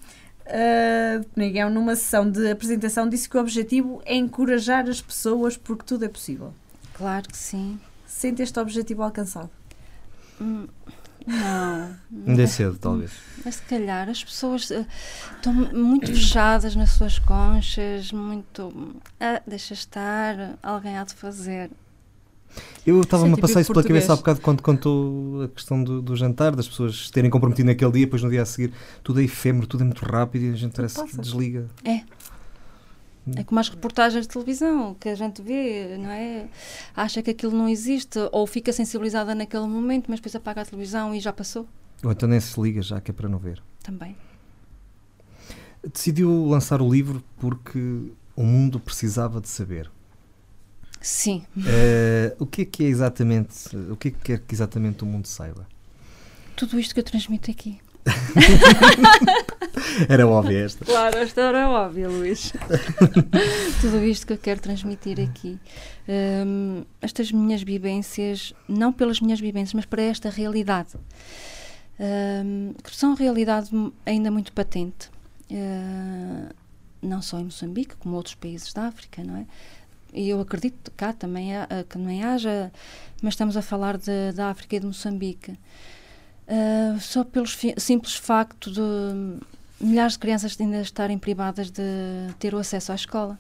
uh, 0.48 1.70
numa 1.70 1.96
sessão 1.96 2.30
de 2.30 2.50
apresentação, 2.50 3.08
disse 3.08 3.30
que 3.30 3.38
o 3.38 3.40
objetivo 3.40 4.02
é 4.06 4.16
encorajar 4.16 4.90
as 4.90 5.00
pessoas 5.00 5.56
porque 5.56 5.84
tudo 5.86 6.04
é 6.04 6.10
possível. 6.10 6.52
Claro 6.96 7.28
que 7.30 7.38
sim. 7.38 7.80
Sente 8.08 8.42
este 8.42 8.60
objetivo 8.60 9.04
alcançado? 9.04 9.52
Hum 10.42 10.66
Não. 11.30 11.96
Ainda 12.28 12.42
é 12.42 12.48
cedo, 12.48 12.76
talvez. 12.80 13.12
Mas 13.46 13.56
se 13.56 13.62
calhar 13.64 14.10
as 14.10 14.24
pessoas 14.24 14.68
uh, 14.72 14.86
estão 15.36 15.54
muito 15.54 16.08
fechadas 16.08 16.76
nas 16.76 16.90
suas 16.92 17.20
conchas, 17.20 18.12
muito. 18.12 18.96
Ah, 19.20 19.40
deixa 19.46 19.76
estar, 19.76 20.58
alguém 20.64 20.98
há 20.98 21.04
de 21.04 21.14
fazer. 21.14 21.70
Eu 22.84 23.00
estava-me 23.02 23.36
a 23.36 23.38
passar 23.38 23.62
isso 23.62 23.72
pela 23.72 23.84
português. 23.84 24.06
cabeça 24.06 24.14
há 24.14 24.16
bocado 24.16 24.42
quando 24.42 24.64
contou 24.64 25.44
a 25.44 25.48
questão 25.50 25.84
do, 25.84 26.02
do 26.02 26.16
jantar, 26.16 26.56
das 26.56 26.68
pessoas 26.68 27.12
terem 27.12 27.30
comprometido 27.30 27.68
naquele 27.68 27.92
dia, 27.92 28.06
depois 28.06 28.24
no 28.24 28.30
dia 28.32 28.42
a 28.42 28.46
seguir 28.46 28.74
tudo 29.04 29.22
é 29.22 29.24
efêmero, 29.24 29.68
tudo 29.68 29.84
é 29.84 29.86
muito 29.86 30.04
rápido 30.04 30.46
e 30.46 30.50
a 30.50 30.56
gente 30.56 30.76
parece 30.76 31.04
que 31.06 31.18
desliga. 31.18 31.68
É. 31.86 32.02
É 33.36 33.44
como 33.44 33.60
as 33.60 33.70
reportagens 33.70 34.26
de 34.26 34.34
televisão 34.34 34.96
que 34.96 35.10
a 35.10 35.16
gente 35.16 35.42
vê, 35.42 35.98
não 35.98 36.10
é? 36.10 36.48
Acha 36.96 37.22
que 37.22 37.30
aquilo 37.30 37.56
não 37.56 37.70
existe 37.70 38.18
ou 38.32 38.48
fica 38.48 38.74
sensibilizada 38.74 39.36
naquele 39.36 39.68
momento, 39.68 40.06
mas 40.10 40.20
depois 40.20 40.36
apaga 40.36 40.62
a 40.62 40.66
televisão 40.66 41.14
e 41.14 41.20
já 41.20 41.32
passou. 41.32 41.68
Ou 42.04 42.12
então 42.12 42.28
nem 42.28 42.40
se 42.40 42.60
liga 42.60 42.82
já, 42.82 43.00
que 43.00 43.12
é 43.12 43.14
para 43.14 43.30
não 43.30 43.38
ver. 43.38 43.62
Também. 43.84 44.16
Decidiu 45.94 46.46
lançar 46.48 46.82
o 46.82 46.92
livro 46.92 47.24
porque 47.38 48.12
o 48.36 48.44
mundo 48.44 48.80
precisava 48.80 49.40
de 49.40 49.48
saber. 49.48 49.92
Sim. 51.02 51.46
Eh, 51.66 52.36
o 52.40 52.46
que 52.46 52.64
é 52.64 52.66
que 52.66 52.84
é 52.84 52.88
exatamente, 52.88 53.76
o 53.76 53.96
que 53.96 54.10
é 54.10 54.12
que 54.12 54.18
quer 54.18 54.40
que 54.40 54.54
exatamente 54.54 55.04
o 55.04 55.06
mundo 55.06 55.28
saiba? 55.28 55.68
Tudo 56.56 56.80
isto 56.80 56.94
que 56.94 57.00
eu 57.00 57.04
transmito 57.04 57.50
aqui. 57.50 57.80
Era 60.08 60.28
óbvio 60.28 60.66
esta. 60.66 60.86
Claro, 60.86 61.18
esta 61.18 61.42
era 61.42 61.70
óbvia, 61.70 62.08
Luís. 62.10 62.54
Tudo 63.82 64.04
isto 64.04 64.28
que 64.28 64.34
eu 64.34 64.38
quero 64.38 64.60
transmitir 64.60 65.20
aqui. 65.20 65.60
Hum, 66.08 66.84
estas 67.02 67.32
minhas 67.32 67.62
vivências, 67.62 68.54
não 68.68 68.92
pelas 68.92 69.20
minhas 69.22 69.40
vivências, 69.40 69.74
mas 69.74 69.86
para 69.86 70.02
esta 70.02 70.30
realidade. 70.30 70.90
Hum, 72.00 72.74
que 72.84 72.96
são 72.96 73.14
realidade 73.14 73.70
ainda 74.06 74.32
muito 74.32 74.52
patente. 74.54 75.10
Uh, 75.52 76.54
não 77.02 77.22
só 77.22 77.40
em 77.40 77.46
Moçambique, 77.46 77.96
como 77.96 78.16
outros 78.16 78.36
países 78.36 78.72
da 78.74 78.84
África, 78.84 79.24
não 79.24 79.38
é? 79.38 79.46
E 80.14 80.30
eu 80.30 80.40
acredito 80.42 80.92
que 80.92 80.98
cá 80.98 81.14
também, 81.14 81.56
há- 81.56 81.68
que 81.68 81.84
também 81.98 82.24
haja, 82.24 82.72
mas 83.22 83.34
estamos 83.34 83.56
a 83.56 83.62
falar 83.62 83.98
de, 83.98 84.32
da 84.36 84.50
África 84.50 84.76
e 84.76 84.80
de 84.80 84.86
Moçambique. 84.88 85.54
Uh, 86.50 87.00
só 87.00 87.24
pelo 87.24 87.46
simples 87.46 88.16
facto 88.16 88.72
de 88.72 88.82
milhares 89.80 90.14
de 90.14 90.20
crianças 90.20 90.60
ainda 90.60 90.82
estarem 90.82 91.18
privadas 91.20 91.70
de 91.70 91.84
ter 92.40 92.56
o 92.56 92.58
acesso 92.58 92.92
à 92.92 92.96
escola. 92.96 93.38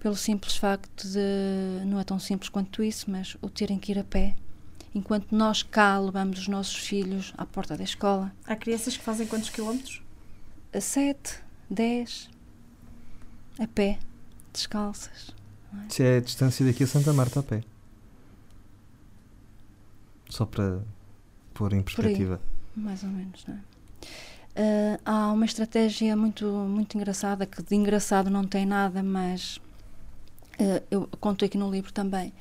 Pelo 0.00 0.16
simples 0.16 0.56
facto 0.56 1.06
de, 1.06 1.84
não 1.86 2.00
é 2.00 2.04
tão 2.04 2.18
simples 2.18 2.48
quanto 2.48 2.82
isso, 2.82 3.10
mas 3.10 3.36
o 3.42 3.50
terem 3.50 3.78
que 3.78 3.92
ir 3.92 3.98
a 3.98 4.04
pé. 4.04 4.34
Enquanto 4.94 5.32
nós 5.32 5.62
cá 5.62 5.98
levamos 5.98 6.38
os 6.38 6.48
nossos 6.48 6.76
filhos 6.76 7.34
à 7.36 7.44
porta 7.44 7.76
da 7.76 7.84
escola, 7.84 8.32
Há 8.46 8.56
crianças 8.56 8.96
que 8.96 9.02
fazem 9.02 9.26
quantos 9.26 9.50
quilómetros? 9.50 10.00
a 10.72 10.80
7, 10.80 11.38
10, 11.70 12.30
a 13.60 13.66
pé, 13.68 13.98
descalças. 14.52 15.34
Isso 15.88 16.02
é 16.02 16.16
a 16.16 16.20
distância 16.20 16.64
daqui 16.66 16.84
a 16.84 16.86
Santa 16.86 17.12
Marta 17.12 17.40
a 17.40 17.42
pé. 17.42 17.62
Só 20.28 20.44
para 20.44 20.80
pôr 21.54 21.72
em 21.72 21.82
perspectiva. 21.82 22.40
Mais 22.76 23.02
ou 23.04 23.08
menos, 23.10 23.44
não 23.46 23.54
é? 23.54 23.58
Ah, 24.56 24.98
há 25.04 25.32
uma 25.32 25.44
estratégia 25.46 26.14
muito, 26.16 26.44
muito 26.46 26.96
engraçada, 26.96 27.46
que 27.46 27.62
de 27.62 27.74
engraçado 27.74 28.28
não 28.30 28.44
tem 28.44 28.66
nada, 28.66 29.02
mas 29.02 29.60
ah, 30.60 30.82
eu 30.90 31.08
conto 31.20 31.44
aqui 31.44 31.56
no 31.58 31.70
livro 31.70 31.92
também. 31.92 32.32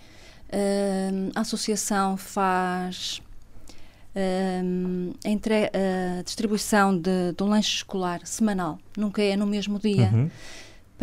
Ah, 0.51 1.31
a 1.35 1.41
associação 1.41 2.17
faz 2.17 3.21
a 4.15 5.27
entre- 5.27 5.71
a 5.73 6.21
distribuição 6.21 6.95
de, 6.95 7.33
de 7.35 7.43
um 7.43 7.47
lanche 7.47 7.77
escolar 7.77 8.25
semanal, 8.27 8.77
nunca 8.97 9.21
é 9.23 9.35
no 9.35 9.45
mesmo 9.47 9.79
dia, 9.79 10.09
Uhum. 10.13 10.29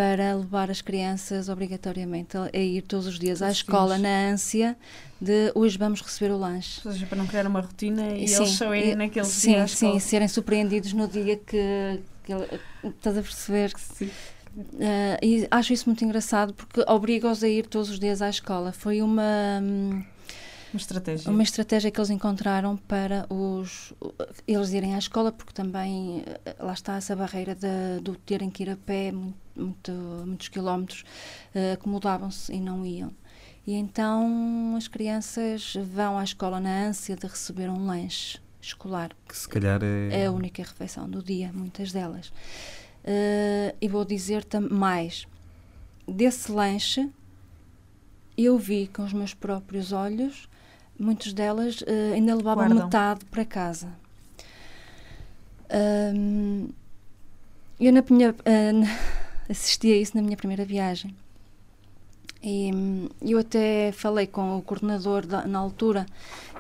Para 0.01 0.35
levar 0.35 0.71
as 0.71 0.81
crianças 0.81 1.51
obrigatoriamente 1.51 2.35
a, 2.35 2.49
ir 2.57 2.81
todos 2.81 3.07
os 3.07 3.19
dias 3.19 3.43
à 3.43 3.51
escola 3.51 3.99
na 3.99 4.31
ânsia 4.33 4.75
de 5.21 5.53
hoje 5.55 5.77
vamos 5.77 6.01
receber 6.01 6.33
o 6.33 6.39
lanche. 6.39 6.81
Ou 6.87 6.91
seja, 6.91 7.05
para 7.05 7.19
não 7.19 7.27
criar 7.27 7.47
uma 7.47 7.61
rotina 7.61 8.15
e 8.17 8.27
Sim, 8.27 8.37
eles 8.37 8.51
só 8.53 8.75
irem 8.75 8.97
naquele 8.97 9.27
sim, 9.27 9.51
dia 9.51 9.63
à 9.63 9.67
sim, 9.67 9.75
escola. 9.75 10.01
serem 10.01 10.27
surpreendidos 10.29 10.95
no 10.95 11.07
dia 11.07 11.37
que, 11.37 12.01
que 12.25 12.33
estás 12.89 13.19
a 13.19 13.21
perceber. 13.21 13.73
Sim. 13.77 14.11
Ah, 14.81 15.19
e 15.23 15.47
acho 15.51 15.75
isso 15.75 15.85
muito 15.87 16.03
engraçado 16.03 16.55
porque 16.55 16.83
obriga-os 16.89 17.45
a 17.45 17.49
ir 17.49 17.67
todos 17.67 17.91
os 17.91 17.99
dias 18.01 18.23
à 18.23 18.31
escola. 18.31 18.73
Foi 18.73 19.03
uma, 19.03 19.61
hum, 19.63 20.03
Uma 20.73 20.81
estratégia. 20.81 21.31
uma 21.31 21.43
estratégia 21.43 21.91
que 21.91 22.01
eles 22.01 22.09
encontraram 22.11 22.77
para 22.89 23.27
os, 23.29 23.93
eles 24.49 24.73
irem 24.73 24.95
à 24.95 24.99
escola, 24.99 25.31
porque 25.31 25.53
também 25.53 26.25
eh, 26.47 26.57
lá 26.59 26.73
está 26.73 26.97
essa 26.97 27.15
barreira 27.15 27.55
de, 27.55 28.01
do 28.03 28.15
terem 28.17 28.49
que 28.49 28.63
ir 28.63 28.71
a 28.71 28.77
pé 28.77 29.13
muito, 29.13 29.37
muito- 29.61 29.93
muitos 30.27 30.49
quilómetros, 30.49 31.05
eh, 31.55 31.73
acomodavam-se 31.73 32.53
e 32.53 32.61
não 32.61 32.85
iam. 32.87 33.13
E 33.67 33.75
então 33.75 34.75
as 34.77 34.89
crianças 34.89 35.75
vão 35.93 36.19
à 36.19 36.25
escola 36.25 36.59
na 36.61 36.87
ânsia 36.87 37.15
de 37.15 37.27
receber 37.27 37.69
um 37.69 37.85
lanche 37.87 38.39
escolar 38.61 39.11
Que 39.29 39.37
se 39.37 39.49
calhar 39.49 39.81
é. 39.83 40.23
é 40.23 40.27
a 40.27 40.33
única 40.33 40.63
refeição 40.63 41.09
do 41.09 41.23
dia, 41.23 41.51
muitas 41.53 41.93
delas. 41.93 42.33
Eh, 43.05 43.75
e 43.81 43.89
vou 43.89 44.05
dizer 44.05 44.45
mais: 44.71 45.27
desse 46.09 46.51
lanche, 46.53 47.09
eu 48.37 48.59
vi 48.59 48.87
com 48.89 49.03
os 49.05 49.13
meus 49.13 49.35
próprios 49.35 49.93
olhos, 49.93 50.49
muitas 50.99 51.33
delas 51.33 51.83
eh, 51.87 52.13
ainda 52.15 52.35
levavam 52.35 52.65
Guardam. 52.67 52.85
metade 52.87 53.25
para 53.27 53.45
casa. 53.45 53.89
Eu 57.79 57.93
na 57.93 58.05
minha, 58.11 58.35
na- 58.73 58.87
assisti 59.51 59.93
a 59.93 59.97
isso 59.97 60.17
na 60.17 60.23
minha 60.23 60.37
primeira 60.37 60.65
viagem. 60.65 61.15
E 62.43 62.71
hum, 62.75 63.09
eu 63.21 63.39
até 63.39 63.93
falei 63.93 64.27
com 64.27 64.57
o 64.57 64.63
coordenador 64.63 65.27
da- 65.27 65.47
na 65.47 65.59
altura 65.59 66.07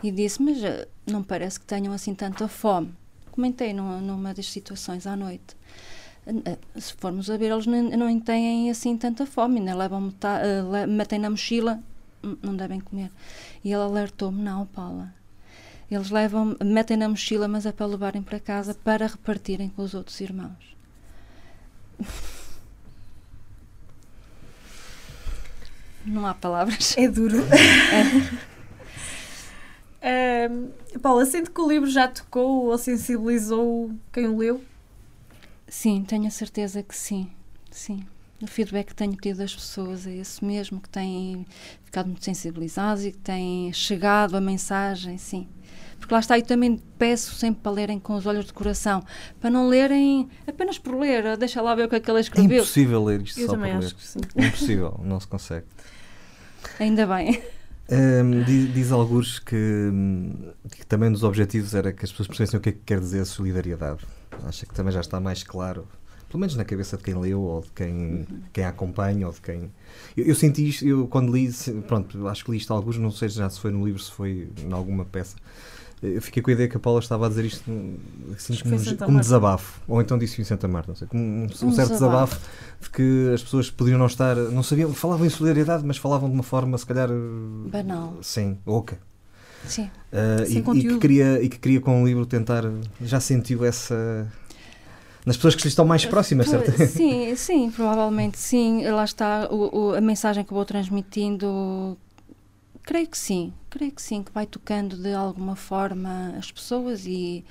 e 0.02 0.10
disse: 0.10 0.42
Mas 0.42 0.62
eh, 0.62 0.86
não 1.06 1.22
parece 1.22 1.58
que 1.60 1.66
tenham 1.66 1.92
assim 1.92 2.14
tanta 2.14 2.46
fome. 2.48 2.92
Comentei 3.30 3.72
numa, 3.72 3.98
numa 4.00 4.34
das 4.34 4.46
situações 4.50 5.06
à 5.06 5.16
noite. 5.16 5.56
Eh, 6.26 6.58
Se 6.78 6.92
formos 6.94 7.30
a 7.30 7.36
ver, 7.38 7.50
eles 7.50 7.66
nem- 7.66 7.96
não 7.96 8.20
têm 8.20 8.70
assim 8.70 8.96
tanta 8.96 9.24
fome, 9.24 9.58
ainda 9.58 9.74
levam 9.74 10.00
metade, 10.02 10.44
eh, 10.82 10.86
metem 10.86 11.18
na 11.18 11.30
mochila, 11.30 11.80
"Hum, 12.22 12.36
não 12.42 12.54
devem 12.56 12.80
comer. 12.80 13.10
E 13.64 13.68
ele 13.72 13.82
alertou-me: 13.82 14.42
Não, 14.42 14.66
Paula. 14.66 15.14
Eles 15.90 16.10
levam, 16.10 16.56
metem 16.64 16.96
na 16.96 17.08
mochila, 17.08 17.48
mas 17.48 17.64
é 17.66 17.72
para 17.72 17.86
levarem 17.86 18.22
para 18.22 18.38
casa 18.38 18.74
para 18.74 19.06
repartirem 19.06 19.70
com 19.70 19.82
os 19.82 19.94
outros 19.94 20.20
irmãos. 20.20 20.76
Não 26.04 26.26
há 26.26 26.34
palavras. 26.34 26.96
É 26.96 27.08
duro. 27.08 27.36
Ahm, 30.02 30.68
Paula, 31.02 31.26
sente 31.26 31.50
que 31.50 31.60
o 31.60 31.68
livro 31.68 31.88
já 31.90 32.08
tocou 32.08 32.66
ou 32.66 32.78
sensibilizou 32.78 33.90
quem 34.12 34.26
o 34.26 34.38
leu? 34.38 34.62
Sim, 35.68 36.02
tenho 36.06 36.26
a 36.26 36.30
certeza 36.30 36.82
que 36.82 36.96
sim. 36.96 37.30
Sim. 37.70 38.04
O 38.42 38.46
feedback 38.46 38.88
que 38.88 38.94
tenho 38.94 39.12
tido 39.14 39.36
das 39.36 39.54
pessoas 39.54 40.06
é 40.06 40.14
esse 40.16 40.42
mesmo, 40.42 40.80
que 40.80 40.88
têm 40.88 41.46
ficado 41.84 42.06
muito 42.06 42.24
sensibilizados 42.24 43.04
e 43.04 43.12
que 43.12 43.18
têm 43.18 43.70
chegado 43.74 44.34
a 44.36 44.40
mensagem, 44.40 45.18
sim. 45.18 45.46
Porque 45.98 46.14
lá 46.14 46.20
está, 46.20 46.38
eu 46.38 46.42
também 46.46 46.80
peço 46.98 47.34
sempre 47.34 47.60
para 47.62 47.70
lerem 47.72 47.98
com 48.00 48.14
os 48.14 48.24
olhos 48.24 48.46
de 48.46 48.54
coração, 48.54 49.04
para 49.38 49.50
não 49.50 49.68
lerem 49.68 50.30
apenas 50.46 50.78
por 50.78 50.98
ler, 50.98 51.36
deixa 51.36 51.60
lá 51.60 51.74
ver 51.74 51.84
o 51.84 51.88
que 51.90 51.96
é 51.96 52.00
que 52.00 52.08
ela 52.08 52.18
É 52.18 52.22
escreveu. 52.22 52.56
impossível 52.62 53.04
ler 53.04 53.20
isto 53.20 53.38
Eu 53.38 53.46
só 53.48 53.52
também 53.52 53.72
por 53.72 53.78
acho 53.84 53.88
ler. 53.88 53.94
que 53.94 54.06
sim. 54.06 54.20
É 54.34 54.46
impossível, 54.46 54.98
não 55.04 55.20
se 55.20 55.26
consegue. 55.28 55.66
Ainda 56.78 57.06
bem. 57.06 57.42
Hum, 57.90 58.44
diz, 58.44 58.72
diz 58.72 58.92
alguns 58.92 59.40
que, 59.40 59.90
que 60.70 60.86
também 60.86 61.08
um 61.08 61.12
dos 61.12 61.24
objetivos 61.24 61.74
era 61.74 61.92
que 61.92 62.04
as 62.04 62.10
pessoas 62.12 62.28
percebessem 62.28 62.58
o 62.58 62.62
que 62.62 62.68
é 62.68 62.72
que 62.72 62.78
quer 62.86 63.00
dizer 63.00 63.24
solidariedade. 63.24 64.06
Acha 64.44 64.64
que 64.64 64.72
também 64.72 64.92
já 64.92 65.00
está 65.00 65.18
mais 65.18 65.42
claro, 65.42 65.88
pelo 66.28 66.38
menos 66.38 66.54
na 66.54 66.64
cabeça 66.64 66.96
de 66.96 67.02
quem 67.02 67.14
leu 67.14 67.40
ou 67.40 67.62
de 67.62 67.70
quem, 67.72 68.26
quem 68.52 68.64
a 68.64 68.68
acompanha 68.68 69.26
ou 69.26 69.32
de 69.32 69.40
quem. 69.40 69.72
Eu, 70.16 70.24
eu 70.26 70.34
senti 70.36 70.68
isto, 70.68 70.86
eu 70.86 71.08
quando 71.08 71.34
li, 71.34 71.50
pronto, 71.88 72.28
acho 72.28 72.44
que 72.44 72.52
li 72.52 72.58
isto 72.58 72.72
alguns, 72.72 72.96
não 72.96 73.10
sei 73.10 73.28
já 73.28 73.50
se 73.50 73.58
foi 73.58 73.72
no 73.72 73.84
livro, 73.84 74.00
se 74.00 74.12
foi 74.12 74.48
em 74.64 74.72
alguma 74.72 75.04
peça. 75.04 75.34
Eu 76.02 76.22
fiquei 76.22 76.42
com 76.42 76.48
a 76.50 76.54
ideia 76.54 76.66
que 76.68 76.76
a 76.76 76.80
Paula 76.80 76.98
estava 77.00 77.26
a 77.26 77.28
dizer 77.28 77.44
isto 77.44 77.62
assim, 78.34 78.56
como, 78.62 78.74
como 78.74 78.98
Marta. 78.98 79.20
desabafo, 79.20 79.80
ou 79.86 80.00
então 80.00 80.16
disse 80.16 80.40
em 80.40 80.44
Santa 80.44 80.66
Marta, 80.66 80.88
não 80.92 80.96
sei, 80.96 81.06
como 81.06 81.22
um, 81.22 81.44
um 81.44 81.48
certo 81.48 81.90
desabafo. 81.90 82.36
desabafo 82.36 82.40
de 82.80 82.90
que 82.90 83.30
as 83.34 83.42
pessoas 83.42 83.70
podiam 83.70 83.98
não 83.98 84.06
estar, 84.06 84.34
não 84.34 84.62
sabiam, 84.62 84.92
falavam 84.94 85.26
em 85.26 85.28
solidariedade, 85.28 85.84
mas 85.84 85.98
falavam 85.98 86.28
de 86.30 86.34
uma 86.34 86.42
forma, 86.42 86.78
se 86.78 86.86
calhar, 86.86 87.08
Banal. 87.66 88.16
sim, 88.22 88.56
oca. 88.64 88.98
Sim. 89.66 89.90
Uh, 90.10 90.46
Sem 90.46 90.56
e, 90.74 90.78
e 90.78 90.82
que 90.88 90.98
queria, 90.98 91.42
e 91.42 91.48
que 91.50 91.58
queria 91.58 91.80
com 91.82 92.02
o 92.02 92.06
livro 92.06 92.24
tentar, 92.24 92.64
já 93.02 93.20
sentiu 93.20 93.62
essa. 93.62 94.26
nas 95.26 95.36
pessoas 95.36 95.54
que 95.54 95.62
lhe 95.64 95.68
estão 95.68 95.84
mais 95.84 96.06
próximas, 96.06 96.48
certo? 96.48 96.70
Sim, 96.88 97.36
sim, 97.36 97.70
provavelmente 97.70 98.38
sim. 98.38 98.88
Lá 98.88 99.04
está 99.04 99.48
o- 99.50 99.90
o- 99.90 99.94
a 99.94 100.00
mensagem 100.00 100.42
que 100.44 100.50
eu 100.50 100.54
vou 100.56 100.64
transmitindo. 100.64 101.94
Creio 102.82 103.06
que 103.06 103.18
sim. 103.18 103.52
Creio 103.70 103.92
que 103.92 104.02
sim, 104.02 104.22
que 104.22 104.32
vai 104.32 104.44
tocando 104.44 104.96
de 104.96 105.14
alguma 105.14 105.54
forma 105.54 106.34
as 106.36 106.50
pessoas 106.50 107.06
e 107.06 107.44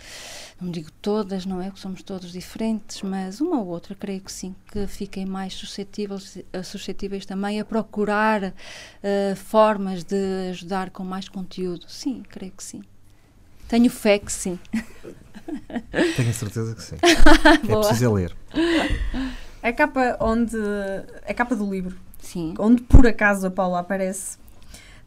não 0.62 0.69
digo 0.69 0.91
todas, 1.01 1.45
não 1.45 1.62
é? 1.62 1.71
Que 1.71 1.79
somos 1.79 2.03
todos 2.03 2.32
diferentes, 2.32 3.01
mas 3.01 3.39
uma 3.39 3.60
ou 3.60 3.67
outra, 3.67 3.95
creio 3.95 4.19
que 4.19 4.32
sim, 4.32 4.53
que 4.71 4.86
fiquem 4.86 5.25
mais 5.25 5.53
suscetíveis, 5.53 6.38
eh, 6.51 6.63
suscetíveis 6.63 7.25
também 7.25 7.60
a 7.60 7.65
procurar 7.65 8.43
uh, 8.43 9.36
formas 9.38 10.03
de 10.03 10.49
ajudar 10.49 10.89
com 10.89 11.03
mais 11.03 11.29
conteúdo. 11.29 11.86
Sim, 11.88 12.23
creio 12.27 12.51
que 12.51 12.63
sim. 12.63 12.82
Tenho 13.69 13.89
fé 13.89 14.19
que 14.19 14.32
sim. 14.32 14.60
Tenho 16.17 16.34
certeza 16.34 16.75
que 16.75 16.84
sim. 16.84 16.97
é 17.01 17.75
preciso 17.75 18.13
ler. 18.13 18.36
A 19.62 19.71
capa 19.71 20.17
onde 20.19 20.58
a 21.27 21.34
capa 21.34 21.55
do 21.55 21.69
livro, 21.69 21.95
sim. 22.19 22.53
onde 22.58 22.82
por 22.82 23.05
acaso 23.05 23.47
a 23.47 23.51
Paula 23.51 23.79
aparece, 23.79 24.38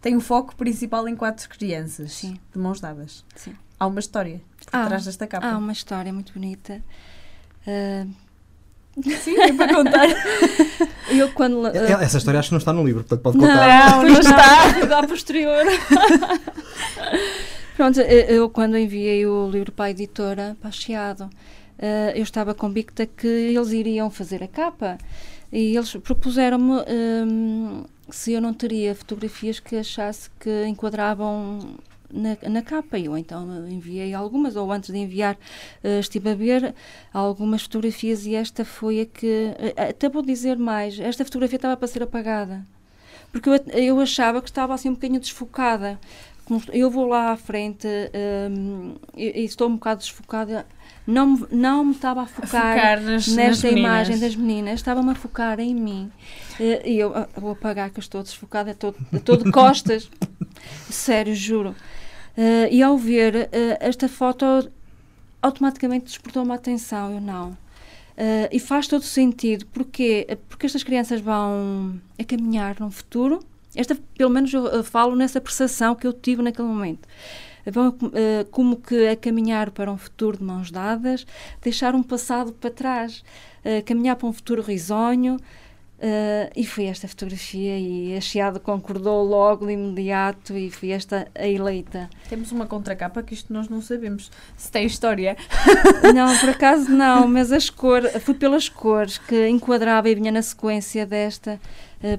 tem 0.03 0.17
o 0.17 0.21
foco 0.21 0.57
principal 0.57 1.07
em 1.09 1.15
quatro 1.15 1.49
crianças, 1.49 2.12
sim. 2.12 2.37
de 2.53 2.59
mãos 2.59 2.81
dadas. 2.81 3.25
Sim. 3.37 3.55
Há 3.79 3.87
uma 3.87 4.01
história 4.01 4.43
por 4.71 4.77
ah, 4.77 4.87
trás 4.87 5.05
desta 5.05 5.29
capa. 5.29 5.47
Há 5.47 5.57
uma 5.57 5.73
história 5.73 6.12
muito 6.12 6.33
bonita. 6.33 6.83
Uh... 7.67 8.11
Sim, 9.23 9.41
é 9.41 9.53
para 9.55 9.75
contar. 9.75 10.07
Eu 11.09 11.33
quando, 11.33 11.62
uh... 11.62 11.69
Essa 12.01 12.19
história 12.19 12.41
acho 12.41 12.49
que 12.49 12.55
não 12.55 12.59
está 12.59 12.73
no 12.73 12.85
livro, 12.85 13.05
portanto 13.05 13.23
pode 13.23 13.38
contar. 13.38 13.91
Não, 13.91 14.03
não 14.03 14.19
está. 14.21 14.99
a 14.99 15.07
posterior. 15.07 15.65
Pronto, 17.77 18.01
eu 18.01 18.51
quando 18.51 18.77
enviei 18.77 19.25
o 19.27 19.49
livro 19.49 19.71
para 19.73 19.87
a 19.87 19.91
editora, 19.91 20.57
para 20.61 20.69
a 20.69 20.73
Chiado, 20.73 21.25
uh, 21.25 22.11
eu 22.15 22.23
estava 22.23 22.55
convicta 22.55 23.07
que 23.07 23.27
eles 23.27 23.71
iriam 23.71 24.11
fazer 24.11 24.43
a 24.43 24.47
capa 24.47 24.99
e 25.51 25.75
eles 25.77 25.97
propuseram-me 25.97 26.73
um, 26.73 27.85
se 28.14 28.33
eu 28.33 28.40
não 28.40 28.53
teria 28.53 28.94
fotografias 28.94 29.59
que 29.59 29.77
achasse 29.77 30.31
que 30.38 30.66
enquadravam 30.66 31.77
na, 32.12 32.37
na, 32.48 32.62
capa. 32.62 32.98
Eu 32.98 33.16
então 33.16 33.66
enviei 33.68 34.12
algumas, 34.14 34.55
ou 34.55 34.70
antes 34.70 34.90
de 34.90 34.98
enviar, 34.98 35.35
uh, 35.83 35.98
estive 35.98 36.31
a 36.31 36.35
ver 36.35 36.75
algumas 37.12 37.62
fotografias 37.62 38.27
e 38.27 38.35
esta 38.35 38.64
foi 38.64 39.01
a 39.01 39.07
que. 39.07 39.55
Uh, 39.59 39.88
até 39.88 40.09
vou 40.09 40.22
dizer 40.22 40.59
mais: 40.59 40.98
esta 41.01 41.25
fotografia 41.25 41.57
estava 41.57 41.77
para 41.77 41.88
ser 41.88 42.03
apagada. 42.03 42.64
Porque 43.33 43.48
eu, 43.48 43.55
eu 43.72 44.01
achava 44.01 44.42
que 44.42 44.51
estava 44.51 44.75
assim 44.75 44.90
um 44.90 44.94
bocadinho 44.94 45.20
desfocada. 45.20 45.98
Eu 46.72 46.90
vou 46.90 47.07
lá 47.07 47.31
à 47.31 47.37
frente 47.37 47.87
um, 48.51 48.96
e, 49.16 49.40
e 49.40 49.44
estou 49.44 49.68
um 49.68 49.75
bocado 49.75 50.01
desfocada 50.01 50.66
não, 51.07 51.47
não 51.51 51.85
me 51.85 51.93
estava 51.93 52.23
a 52.23 52.27
focar, 52.27 52.47
a 52.47 52.75
focar 52.75 53.01
nas, 53.03 53.27
nesta 53.29 53.71
nas 53.71 53.79
imagem 53.79 54.19
das 54.19 54.37
meninas, 54.37 54.75
estava-me 54.75 55.11
a 55.11 55.15
focar 55.15 55.59
em 55.59 55.75
mim. 55.75 56.11
E 56.61 56.97
eu 56.99 57.15
ah, 57.17 57.29
vou 57.37 57.53
apagar 57.53 57.91
que 57.91 57.99
estou 57.99 58.23
desfocada, 58.23 58.71
estou, 58.71 58.95
estou 59.12 59.37
de 59.37 59.51
costas. 59.51 60.09
Sério, 60.88 61.35
juro. 61.35 61.71
Uh, 62.37 62.69
e 62.71 62.83
ao 62.83 62.97
ver 62.97 63.35
uh, 63.35 63.49
esta 63.81 64.09
foto, 64.09 64.71
automaticamente 65.43 66.05
despertou-me 66.05 66.53
a 66.53 66.55
atenção. 66.55 67.12
Eu 67.12 67.21
não. 67.21 67.51
Uh, 67.51 68.49
e 68.53 68.61
faz 68.61 68.87
todo 68.87 69.03
sentido. 69.03 69.67
Porquê? 69.67 70.38
Porque 70.49 70.67
estas 70.67 70.85
crianças 70.85 71.21
vão 71.21 72.01
a 72.19 72.25
caminhar 72.25 72.79
no 72.79 72.91
futuro. 72.91 73.41
Esta, 73.75 73.97
pelo 74.17 74.31
menos, 74.31 74.53
eu 74.53 74.85
falo 74.85 75.17
nessa 75.17 75.41
percepção 75.41 75.95
que 75.95 76.07
eu 76.07 76.12
tive 76.12 76.43
naquele 76.43 76.69
momento 76.69 77.09
vão 77.70 77.88
uh, 77.88 78.44
como 78.51 78.77
que 78.77 79.09
a 79.09 79.16
caminhar 79.16 79.70
para 79.70 79.90
um 79.90 79.96
futuro 79.96 80.38
de 80.38 80.44
mãos 80.44 80.70
dadas, 80.70 81.27
deixar 81.61 81.94
um 81.94 82.03
passado 82.03 82.53
para 82.53 82.70
trás, 82.70 83.25
uh, 83.64 83.85
caminhar 83.85 84.16
para 84.16 84.29
um 84.29 84.33
futuro 84.33 84.62
risonho. 84.62 85.38
Uh, 86.03 86.51
e 86.57 86.66
foi 86.66 86.87
esta 86.87 87.07
fotografia 87.07 87.79
e 87.79 88.16
a 88.16 88.20
Chiado 88.20 88.59
concordou 88.59 89.22
logo 89.22 89.66
de 89.66 89.75
imediato 89.75 90.53
e 90.59 90.68
foi 90.68 90.90
esta 90.90 91.29
a 91.33 91.46
eleita. 91.46 92.11
Temos 92.29 92.51
uma 92.51 92.66
contracapa 92.66 93.22
que 93.22 93.35
isto 93.35 93.53
nós 93.53 93.68
não 93.68 93.81
sabemos 93.81 94.29
se 94.57 94.68
tem 94.68 94.85
história. 94.85 95.37
Não, 96.12 96.37
por 96.38 96.48
acaso 96.48 96.90
não, 96.90 97.29
mas 97.29 97.53
as 97.53 97.70
cores, 97.70 98.11
fui 98.25 98.35
pelas 98.35 98.68
cores 98.68 99.16
que 99.16 99.48
enquadrava 99.48 100.09
e 100.09 100.14
vinha 100.16 100.33
na 100.33 100.42
sequência 100.42 101.07
desta 101.07 101.53
eh, 101.53 101.59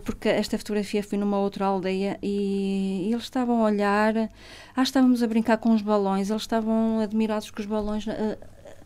porque 0.04 0.30
esta 0.30 0.58
fotografia 0.58 1.04
foi 1.04 1.17
numa 1.17 1.38
outra 1.38 1.65
aldeia 1.65 2.17
e, 2.22 3.08
e 3.08 3.12
eles 3.12 3.24
estavam 3.24 3.62
a 3.62 3.65
olhar, 3.65 4.30
ah, 4.76 4.84
estávamos 4.84 5.22
a 5.22 5.28
brincar 5.28 5.58
com 5.58 5.74
os 5.74 5.82
balões, 5.82 6.30
eles 6.30 6.43
estavam 6.43 7.00
admirados 7.00 7.52
com 7.52 7.62
os 7.62 7.67
balões. 7.67 8.08
Uh, 8.08 8.38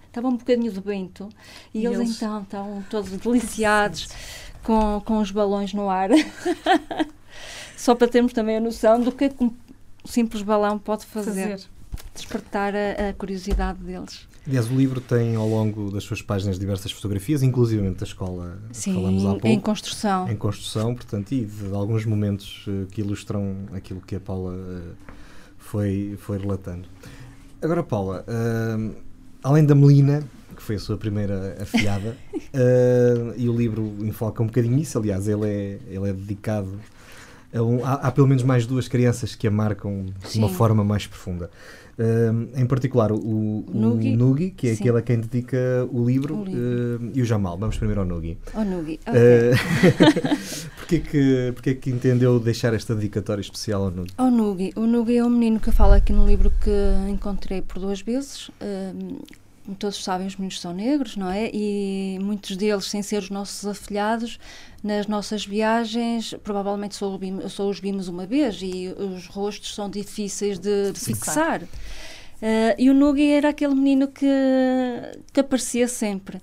estava 0.08 0.28
um 0.28 0.38
bocadinho 0.38 0.72
de 0.72 0.80
vento 0.80 1.30
e, 1.74 1.82
e 1.82 1.86
eles, 1.86 2.00
eles, 2.00 2.16
então 2.16 2.42
estavam 2.42 2.84
todos 2.90 3.12
deliciados 3.12 4.08
com, 4.64 5.02
com 5.06 5.20
os 5.20 5.32
balões 5.32 5.74
no 5.74 5.90
ar. 5.90 6.10
Só 7.78 7.94
para 7.94 8.08
termos 8.08 8.34
também 8.34 8.58
a 8.58 8.60
noção 8.60 9.00
do 9.00 9.12
que, 9.12 9.26
é 9.26 9.30
que 9.30 9.44
um 9.44 9.54
simples 10.04 10.42
balão 10.42 10.80
pode 10.80 11.06
fazer. 11.06 11.52
fazer. 11.52 11.68
Despertar 12.16 12.74
a, 12.76 13.10
a 13.10 13.14
curiosidade 13.14 13.80
deles. 13.80 14.28
Aliás, 14.48 14.72
o 14.72 14.76
livro 14.76 15.02
tem 15.02 15.36
ao 15.36 15.48
longo 15.48 15.92
das 15.92 16.06
suas 16.06 16.22
páginas 16.22 16.58
diversas 16.58 16.90
fotografias, 16.94 17.44
inclusive 17.44 17.90
da 17.90 18.06
escola 18.06 18.58
Sim, 18.72 18.92
que 18.92 18.96
falamos 18.96 19.26
há 19.26 19.30
pouco. 19.32 19.48
em 19.48 19.60
construção. 19.60 20.30
Em 20.30 20.36
construção, 20.38 20.96
portanto, 20.96 21.34
e 21.34 21.44
de, 21.44 21.68
de 21.68 21.76
alguns 21.76 22.06
momentos 22.06 22.66
uh, 22.66 22.86
que 22.88 23.02
ilustram 23.02 23.58
aquilo 23.74 24.00
que 24.00 24.16
a 24.16 24.22
Paula 24.22 24.54
uh, 24.54 24.96
foi, 25.58 26.18
foi 26.22 26.38
relatando. 26.38 26.88
Agora, 27.62 27.84
Paula, 27.84 28.24
uh, 28.26 28.96
além 29.44 29.66
da 29.66 29.76
Melina, 29.76 30.24
que 30.56 30.64
foi 30.64 30.76
a 30.76 30.80
sua 30.80 30.96
primeira 30.96 31.58
afiada, 31.62 32.16
e 33.36 33.50
o 33.50 33.56
livro 33.56 33.98
enfoca 34.00 34.42
um 34.42 34.46
bocadinho 34.46 34.80
isso, 34.80 34.98
aliás, 34.98 35.28
ele 35.28 35.46
é, 35.46 35.80
ele 35.90 36.10
é 36.10 36.14
dedicado 36.14 36.80
um, 37.54 37.86
há, 37.86 37.94
há, 37.94 38.12
pelo 38.12 38.28
menos 38.28 38.44
mais 38.44 38.66
duas 38.66 38.88
crianças 38.88 39.36
que 39.36 39.48
a 39.48 39.52
marcam 39.52 40.06
de 40.32 40.38
uma 40.38 40.50
forma 40.50 40.84
mais 40.84 41.08
profunda. 41.08 41.50
Em 42.56 42.66
particular, 42.66 43.12
o, 43.12 43.18
o, 43.18 43.66
Nugi, 43.74 44.14
o 44.14 44.18
Nugi 44.18 44.52
que 44.52 44.68
é 44.68 44.76
Sim. 44.76 44.84
aquele 44.84 44.98
a 44.98 45.02
quem 45.02 45.20
dedica 45.20 45.58
o 45.92 46.06
livro, 46.06 46.36
o 46.36 46.44
livro. 46.44 47.12
E 47.14 47.22
o 47.22 47.26
Jamal. 47.26 47.58
Vamos 47.58 47.78
primeiro 47.78 48.02
ao 48.02 48.08
Nugi. 48.08 48.38
Ao 48.54 48.64
Nugi, 48.64 49.00
ok. 49.08 49.20
Uh, 49.20 50.78
porquê, 50.78 51.00
que, 51.00 51.52
porquê 51.54 51.76
que 51.76 51.90
entendeu 51.90 52.40
deixar 52.40 52.74
esta 52.74 52.94
dedicatória 52.94 53.42
especial 53.42 53.86
ao 53.86 53.92
Nugi? 53.92 54.14
Ao 54.18 54.30
Nugi. 54.30 54.72
O 54.76 54.82
Nugi 54.82 55.18
é 55.18 55.24
um 55.24 55.30
menino 55.30 55.60
que 55.60 55.72
fala 55.72 55.96
aqui 55.96 56.14
no 56.14 56.26
livro 56.26 56.52
que 56.62 56.72
encontrei 57.10 57.62
por 57.62 57.80
duas 57.80 58.02
vezes. 58.02 58.52
Todos 59.76 60.04
sabem, 60.04 60.28
os 60.28 60.36
meninos 60.36 60.60
são 60.60 60.74
negros, 60.74 61.16
não 61.16 61.30
é? 61.30 61.50
E 61.54 62.20
muitos 62.22 62.56
deles, 62.56 62.86
sem 62.86 63.02
ser 63.02 63.18
os 63.18 63.30
nossos 63.30 63.66
afilhados, 63.66 64.40
nas 64.84 65.08
nossas 65.08 65.46
viagens, 65.46 66.34
provavelmente 66.44 66.96
só, 66.96 67.20
só 67.50 67.68
os 67.68 67.80
vimos 67.80 68.08
uma 68.08 68.26
vez 68.26 68.60
e 68.62 68.94
os 68.98 69.28
rostos 69.28 69.74
são 69.74 69.90
difíceis 69.90 70.60
de, 70.60 70.92
de 70.92 71.00
fixar. 71.00 71.64
Uh, 71.64 72.76
e 72.78 72.90
o 72.90 72.94
Nugi 72.94 73.32
era 73.32 73.50
aquele 73.50 73.74
menino 73.74 74.08
que, 74.08 74.28
que 75.34 75.40
aparecia 75.40 75.88
sempre. 75.88 76.42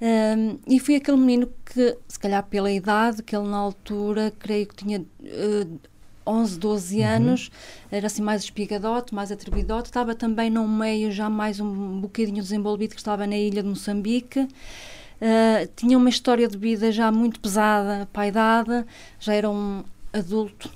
Um, 0.00 0.58
e 0.66 0.78
foi 0.78 0.96
aquele 0.96 1.16
menino 1.16 1.50
que, 1.64 1.96
se 2.06 2.18
calhar 2.18 2.42
pela 2.44 2.70
idade, 2.70 3.22
que 3.22 3.34
ele 3.34 3.48
na 3.48 3.56
altura, 3.56 4.32
creio 4.38 4.66
que 4.66 4.76
tinha 4.76 5.00
uh, 5.00 5.80
11, 6.26 6.58
12 6.58 6.98
uhum. 6.98 7.06
anos, 7.06 7.50
era 7.90 8.06
assim 8.06 8.22
mais 8.22 8.42
espigadote, 8.42 9.14
mais 9.14 9.30
atrevidote, 9.30 9.88
estava 9.88 10.14
também 10.14 10.50
num 10.50 10.68
meio 10.68 11.12
já 11.12 11.30
mais 11.30 11.60
um 11.60 12.00
bocadinho 12.00 12.42
desenvolvido 12.42 12.90
que 12.94 13.00
estava 13.00 13.26
na 13.26 13.36
ilha 13.36 13.62
de 13.62 13.68
Moçambique. 13.68 14.40
Uh, 14.40 15.66
tinha 15.74 15.96
uma 15.96 16.08
história 16.08 16.46
de 16.46 16.58
vida 16.58 16.92
já 16.92 17.10
muito 17.10 17.40
pesada 17.40 18.06
para 18.12 18.24
a 18.24 18.28
idade, 18.28 18.84
já 19.18 19.32
era 19.32 19.48
um 19.48 19.82
adulto, 20.12 20.70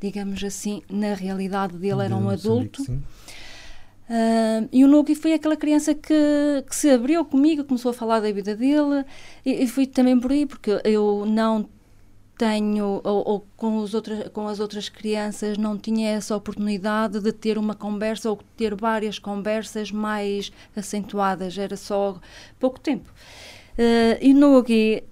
digamos 0.00 0.42
assim, 0.42 0.82
na 0.88 1.14
realidade 1.14 1.76
dele 1.76 2.04
era 2.04 2.16
um 2.16 2.30
adulto. 2.30 2.82
Uh, 2.82 4.68
e 4.70 4.84
o 4.84 4.88
Nuki 4.88 5.14
foi 5.14 5.32
aquela 5.32 5.56
criança 5.56 5.94
que, 5.94 6.14
que 6.68 6.76
se 6.76 6.90
abriu 6.90 7.24
comigo, 7.24 7.64
começou 7.64 7.90
a 7.90 7.94
falar 7.94 8.20
da 8.20 8.30
vida 8.30 8.54
dele, 8.54 9.04
e, 9.44 9.64
e 9.64 9.66
fui 9.66 9.86
também 9.86 10.18
por 10.18 10.30
aí, 10.30 10.46
porque 10.46 10.80
eu 10.84 11.24
não 11.26 11.66
tenho, 12.36 13.00
ou, 13.04 13.28
ou, 13.28 13.46
com, 13.56 13.78
os 13.78 13.92
com 14.32 14.48
as 14.48 14.60
outras 14.60 14.88
crianças, 14.88 15.56
não 15.56 15.78
tinha 15.78 16.10
essa 16.10 16.36
oportunidade 16.36 17.20
de 17.20 17.32
ter 17.32 17.58
uma 17.58 17.74
conversa 17.74 18.30
ou 18.30 18.38
ter 18.56 18.74
várias 18.74 19.18
conversas 19.18 19.90
mais 19.90 20.52
acentuadas, 20.76 21.56
era 21.56 21.76
só 21.76 22.20
pouco 22.58 22.80
tempo. 22.80 23.10
Uh, 23.78 24.18
e 24.20 24.32
no 24.34 24.62
Gui, 24.62 25.02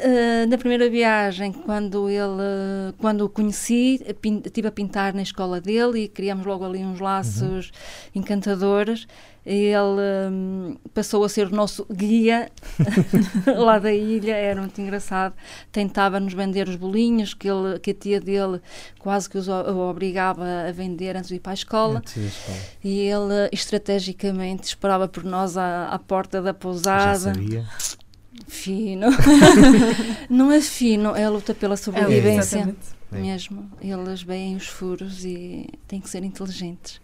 uh, 0.00 0.48
na 0.48 0.58
primeira 0.58 0.88
viagem, 0.88 1.52
quando 1.52 2.08
ele, 2.08 2.92
quando 2.98 3.22
o 3.22 3.28
conheci, 3.28 4.00
estive 4.44 4.68
a 4.68 4.72
pintar 4.72 5.14
na 5.14 5.22
escola 5.22 5.60
dele 5.60 6.04
e 6.04 6.08
criamos 6.08 6.46
logo 6.46 6.64
ali 6.64 6.78
uns 6.78 7.00
laços 7.00 7.66
uhum. 7.66 8.20
encantadores 8.20 9.06
ele 9.44 10.30
um, 10.30 10.76
passou 10.92 11.24
a 11.24 11.28
ser 11.28 11.46
o 11.46 11.54
nosso 11.54 11.86
guia 11.90 12.50
lá 13.56 13.78
da 13.78 13.92
ilha, 13.92 14.34
era 14.34 14.60
muito 14.60 14.78
engraçado. 14.80 15.34
Tentava-nos 15.72 16.34
vender 16.34 16.68
os 16.68 16.76
bolinhos 16.76 17.32
que, 17.32 17.48
ele, 17.48 17.78
que 17.78 17.90
a 17.90 17.94
tia 17.94 18.20
dele 18.20 18.60
quase 18.98 19.30
que 19.30 19.38
os 19.38 19.48
o 19.48 19.78
obrigava 19.88 20.44
a 20.68 20.72
vender 20.72 21.16
antes 21.16 21.28
de 21.28 21.36
ir 21.36 21.40
para 21.40 21.52
a 21.52 21.54
escola. 21.54 22.02
E 22.84 23.00
ele 23.00 23.48
estrategicamente 23.50 24.64
esperava 24.64 25.08
por 25.08 25.24
nós 25.24 25.56
à, 25.56 25.88
à 25.88 25.98
porta 25.98 26.42
da 26.42 26.52
pousada. 26.52 27.14
Já 27.14 27.32
sabia. 27.32 27.64
Fino. 28.46 29.08
não 30.28 30.52
é 30.52 30.60
fino, 30.60 31.14
é 31.16 31.24
a 31.24 31.30
luta 31.30 31.54
pela 31.54 31.76
sobrevivência. 31.76 32.74
É, 33.12 33.16
é. 33.16 33.20
mesmo. 33.20 33.70
Eles 33.80 34.22
veem 34.22 34.56
os 34.56 34.66
furos 34.66 35.24
e 35.24 35.68
têm 35.88 36.00
que 36.00 36.08
ser 36.08 36.22
inteligentes. 36.24 37.00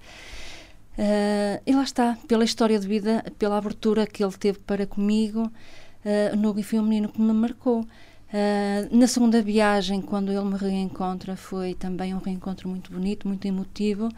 Uh, 0.98 1.60
e 1.66 1.74
lá 1.74 1.82
está, 1.82 2.16
pela 2.26 2.44
história 2.44 2.78
de 2.78 2.86
vida, 2.88 3.24
pela 3.38 3.58
abertura 3.58 4.06
que 4.06 4.24
ele 4.24 4.32
teve 4.32 4.58
para 4.60 4.86
comigo, 4.86 5.42
uh, 5.42 6.32
o 6.32 6.36
Nugi 6.36 6.62
foi 6.62 6.78
um 6.78 6.82
menino 6.82 7.08
que 7.08 7.20
me 7.20 7.32
marcou. 7.32 7.80
Uh, 7.80 8.96
na 8.96 9.06
segunda 9.06 9.42
viagem, 9.42 10.00
quando 10.00 10.32
ele 10.32 10.44
me 10.44 10.56
reencontra, 10.56 11.36
foi 11.36 11.74
também 11.74 12.14
um 12.14 12.18
reencontro 12.18 12.68
muito 12.68 12.90
bonito, 12.90 13.28
muito 13.28 13.44
emotivo. 13.46 14.08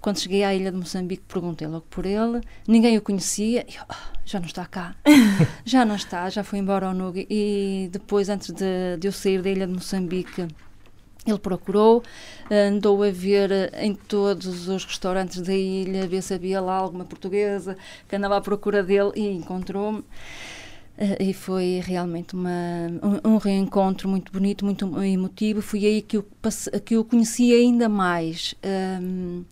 Quando 0.00 0.20
cheguei 0.20 0.44
à 0.44 0.54
ilha 0.54 0.70
de 0.70 0.76
Moçambique, 0.76 1.24
perguntei 1.26 1.66
logo 1.66 1.86
por 1.90 2.06
ele. 2.06 2.40
Ninguém 2.66 2.96
o 2.96 3.02
conhecia. 3.02 3.64
E 3.68 3.76
eu, 3.76 3.82
oh, 3.90 3.94
já 4.24 4.38
não 4.38 4.46
está 4.46 4.64
cá. 4.64 4.94
já 5.64 5.84
não 5.84 5.96
está, 5.96 6.30
já 6.30 6.44
foi 6.44 6.60
embora 6.60 6.86
ao 6.86 6.94
Nugi. 6.94 7.26
E 7.28 7.88
depois, 7.90 8.28
antes 8.28 8.52
de, 8.52 8.96
de 8.98 9.08
eu 9.08 9.12
sair 9.12 9.42
da 9.42 9.50
ilha 9.50 9.66
de 9.66 9.72
Moçambique, 9.72 10.46
ele 11.26 11.38
procurou, 11.38 12.02
andou 12.50 13.02
a 13.02 13.10
ver 13.10 13.72
em 13.74 13.94
todos 13.94 14.68
os 14.68 14.84
restaurantes 14.84 15.40
da 15.40 15.52
ilha, 15.52 16.06
ver 16.06 16.22
se 16.22 16.32
havia 16.32 16.60
lá 16.60 16.76
alguma 16.76 17.04
portuguesa 17.04 17.76
que 18.08 18.16
andava 18.16 18.36
à 18.36 18.40
procura 18.40 18.82
dele 18.82 19.12
e 19.16 19.28
encontrou-me. 19.28 20.04
Uh, 20.98 21.14
e 21.20 21.32
foi 21.32 21.80
realmente 21.84 22.34
uma, 22.34 22.50
um, 23.24 23.34
um, 23.34 23.36
reencontro 23.36 24.08
muito 24.08 24.32
bonito, 24.32 24.64
muito 24.64 25.00
emotivo. 25.00 25.62
Foi 25.62 25.84
aí 25.84 26.02
que 26.02 26.16
eu, 26.16 26.26
que 26.84 26.96
eu 26.96 27.04
conheci 27.04 27.52
ainda 27.52 27.88
mais. 27.88 28.56
Um, 29.00 29.44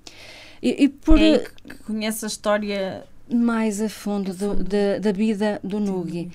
e, 0.62 0.84
e 0.84 0.88
por, 0.88 1.20
é 1.20 1.38
que 1.38 1.78
conhece 1.84 2.24
a 2.24 2.28
história 2.28 3.04
mais 3.32 3.80
a 3.80 3.88
fundo, 3.88 4.32
do, 4.32 4.54
da, 4.62 4.98
da 5.00 5.12
vida 5.12 5.60
do 5.62 5.80
Nugi. 5.80 6.30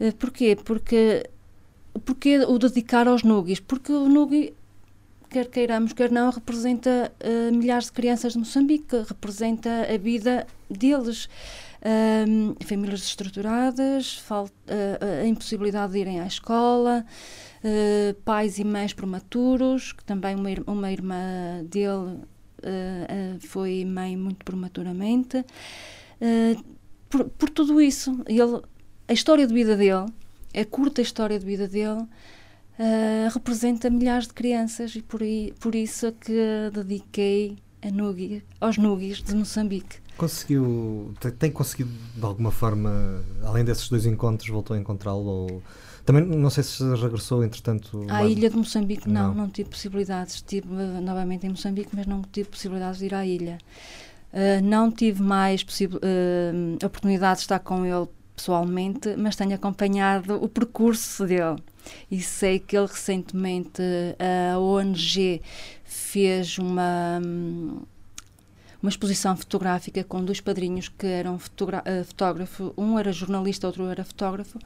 Uh, 0.00 0.14
porquê? 0.14 0.56
Porque, 0.56 1.28
porque 2.04 2.38
o 2.40 2.58
dedicar 2.58 3.08
aos 3.08 3.22
Nugis? 3.22 3.60
Porque 3.60 3.92
o 3.92 4.08
Nugi 4.08 4.54
quer 5.28 5.46
queiramos, 5.48 5.92
quer 5.92 6.10
não, 6.10 6.30
representa 6.30 7.12
uh, 7.20 7.54
milhares 7.54 7.86
de 7.86 7.92
crianças 7.92 8.32
de 8.32 8.38
Moçambique, 8.38 8.96
representa 9.08 9.86
a 9.92 9.98
vida 9.98 10.46
deles. 10.70 11.28
Um, 12.28 12.56
famílias 12.64 13.00
destruturadas, 13.00 14.16
falta, 14.18 14.52
uh, 14.66 15.22
a 15.22 15.26
impossibilidade 15.26 15.92
de 15.92 15.98
irem 16.00 16.20
à 16.20 16.26
escola, 16.26 17.04
uh, 17.62 18.14
pais 18.22 18.58
e 18.58 18.64
mães 18.64 18.92
prematuros, 18.92 19.92
que 19.92 20.02
também 20.02 20.34
uma, 20.34 20.48
uma 20.66 20.90
irmã 20.90 21.62
dele 21.64 22.22
foi 23.40 23.84
mãe 23.84 24.16
muito 24.16 24.44
prematuramente. 24.44 25.44
Por, 27.08 27.24
por, 27.30 27.50
tudo 27.50 27.80
isso, 27.80 28.20
ele, 28.26 28.62
a 29.08 29.12
história 29.12 29.46
de 29.46 29.54
vida 29.54 29.76
dele, 29.76 30.06
a 30.54 30.64
curta 30.64 31.00
história 31.00 31.38
de 31.38 31.44
vida 31.44 31.68
dele, 31.68 32.04
representa 33.32 33.88
milhares 33.90 34.26
de 34.26 34.34
crianças 34.34 34.94
e 34.96 35.02
por, 35.02 35.22
aí, 35.22 35.54
por 35.60 35.74
isso 35.74 36.06
é 36.06 36.12
que 36.12 36.70
dediquei 36.72 37.56
a 37.82 38.66
aos 38.66 38.78
Nugis 38.78 39.22
de 39.22 39.34
Moçambique. 39.34 39.98
Conseguiu, 40.16 41.14
tem 41.38 41.50
conseguido 41.50 41.90
de 42.16 42.24
alguma 42.24 42.50
forma, 42.50 43.22
além 43.44 43.64
desses 43.64 43.88
dois 43.88 44.06
encontros, 44.06 44.48
voltou 44.48 44.74
a 44.74 44.78
encontrá-lo? 44.78 45.24
Ou... 45.24 45.62
Também 46.06 46.24
não 46.24 46.48
sei 46.50 46.62
se 46.62 46.84
regressou, 46.94 47.42
entretanto. 47.42 48.06
À 48.08 48.24
ilha 48.24 48.48
de 48.48 48.56
Moçambique, 48.56 49.08
não, 49.08 49.28
não, 49.28 49.34
não 49.34 49.48
tive 49.50 49.68
possibilidades. 49.68 50.36
Estive 50.36 50.68
uh, 50.68 51.00
novamente 51.00 51.44
em 51.44 51.50
Moçambique, 51.50 51.90
mas 51.92 52.06
não 52.06 52.22
tive 52.22 52.48
possibilidades 52.48 53.00
de 53.00 53.06
ir 53.06 53.14
à 53.14 53.26
ilha. 53.26 53.58
Uh, 54.32 54.62
não 54.62 54.92
tive 54.92 55.20
mais 55.20 55.62
uh, 55.62 56.86
oportunidade 56.86 57.38
de 57.38 57.42
estar 57.42 57.58
com 57.58 57.84
ele 57.84 58.06
pessoalmente, 58.36 59.16
mas 59.16 59.34
tenho 59.34 59.52
acompanhado 59.52 60.36
o 60.40 60.48
percurso 60.48 61.26
dele. 61.26 61.56
E 62.08 62.20
sei 62.20 62.60
que 62.60 62.76
ele 62.76 62.86
recentemente, 62.86 63.82
a 64.52 64.60
ONG 64.60 65.42
fez 65.84 66.56
uma. 66.56 67.20
Um, 67.20 67.80
uma 68.82 68.90
exposição 68.90 69.36
fotográfica 69.36 70.04
com 70.04 70.24
dois 70.24 70.40
padrinhos 70.40 70.88
que 70.88 71.06
eram 71.06 71.38
fotógrafo, 71.38 72.72
um 72.76 72.96
era 72.96 73.10
jornalista, 73.10 73.66
outro 73.66 73.84
era 73.86 74.04
fotógrafo, 74.04 74.60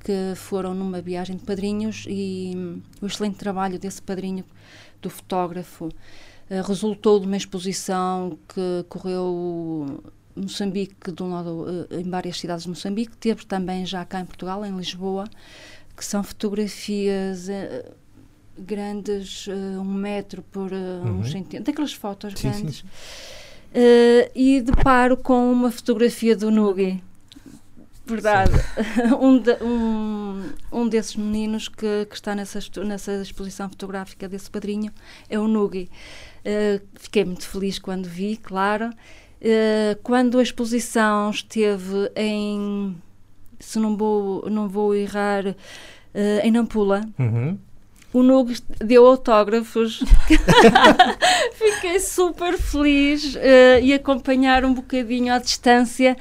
que 0.00 0.34
foram 0.36 0.74
numa 0.74 1.00
viagem 1.00 1.36
de 1.36 1.44
padrinhos 1.44 2.04
e 2.08 2.52
um, 2.56 2.80
o 3.02 3.06
excelente 3.06 3.36
trabalho 3.36 3.78
desse 3.78 4.00
padrinho, 4.00 4.44
do 5.00 5.10
fotógrafo, 5.10 5.86
uh, 5.86 6.62
resultou 6.66 7.20
de 7.20 7.26
uma 7.26 7.36
exposição 7.36 8.38
que 8.48 8.84
correu 8.88 10.02
Moçambique, 10.34 11.12
de 11.12 11.22
um 11.22 11.32
lado, 11.32 11.64
uh, 11.64 12.00
em 12.00 12.08
várias 12.08 12.38
cidades 12.38 12.64
de 12.64 12.70
Moçambique, 12.70 13.16
teve 13.16 13.44
também 13.46 13.84
já 13.84 14.04
cá 14.04 14.20
em 14.20 14.26
Portugal, 14.26 14.64
em 14.64 14.76
Lisboa, 14.76 15.24
que 15.96 16.04
são 16.04 16.22
fotografias 16.22 17.48
grandes, 18.56 19.48
um 19.48 19.84
metro 19.84 20.42
por 20.42 20.72
uhum. 20.72 21.18
uns 21.18 21.32
centímetros, 21.32 21.64
daquelas 21.64 21.92
fotos 21.92 22.34
sim, 22.38 22.48
grandes. 22.48 22.76
Sim, 22.76 22.82
sim 22.82 23.38
uh, 23.68 24.30
e 24.34 24.60
deparo 24.60 25.16
com 25.16 25.50
uma 25.50 25.70
fotografia 25.70 26.36
do 26.36 26.50
Nugi. 26.50 27.02
Verdade. 28.08 28.52
um, 29.20 29.38
de, 29.38 29.52
um, 29.62 30.50
um 30.72 30.88
desses 30.88 31.16
meninos 31.16 31.68
que, 31.68 32.06
que 32.06 32.14
está 32.14 32.34
nessa, 32.34 32.58
nessa 32.84 33.12
exposição 33.22 33.68
fotográfica 33.68 34.28
desse 34.28 34.50
padrinho 34.50 34.92
é 35.28 35.38
o 35.38 35.46
Nugi. 35.46 35.90
Uh, 36.40 36.80
fiquei 36.94 37.24
muito 37.24 37.46
feliz 37.46 37.78
quando 37.78 38.06
vi, 38.06 38.36
claro. 38.36 38.90
Uh, 39.40 39.98
quando 40.02 40.38
a 40.38 40.42
exposição 40.42 41.30
esteve 41.30 42.10
em, 42.16 42.96
se 43.60 43.78
não 43.78 43.96
vou, 43.96 44.48
não 44.50 44.68
vou 44.68 44.94
errar, 44.94 45.46
uh, 45.46 45.54
em 46.42 46.50
Nampula, 46.50 47.02
uhum 47.18 47.58
o 48.12 48.22
Nugo 48.22 48.52
deu 48.78 49.06
autógrafos. 49.06 50.00
Fiquei 51.54 52.00
super 52.00 52.56
feliz 52.56 53.34
uh, 53.34 53.80
e 53.82 53.92
acompanhar 53.92 54.64
um 54.64 54.74
bocadinho 54.74 55.32
à 55.32 55.38
distância 55.38 56.16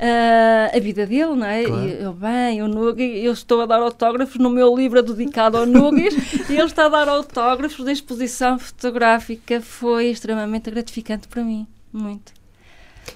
uh, 0.00 0.76
a 0.76 0.80
vida 0.80 1.06
dele, 1.06 1.36
não 1.36 1.46
é? 1.46 1.64
Claro. 1.64 1.86
E 1.86 2.02
eu, 2.02 2.12
bem, 2.12 2.62
o 2.62 2.68
Nugo, 2.68 3.00
eu 3.00 3.32
estou 3.32 3.60
a 3.60 3.66
dar 3.66 3.80
autógrafos 3.80 4.36
no 4.36 4.50
meu 4.50 4.74
livro 4.74 5.02
dedicado 5.02 5.58
ao 5.58 5.66
Nugis 5.66 6.14
e 6.48 6.54
ele 6.54 6.64
está 6.64 6.86
a 6.86 6.88
dar 6.88 7.08
autógrafos 7.08 7.84
da 7.84 7.92
exposição 7.92 8.58
fotográfica. 8.58 9.60
Foi 9.60 10.06
extremamente 10.06 10.70
gratificante 10.70 11.28
para 11.28 11.44
mim, 11.44 11.66
muito. 11.92 12.32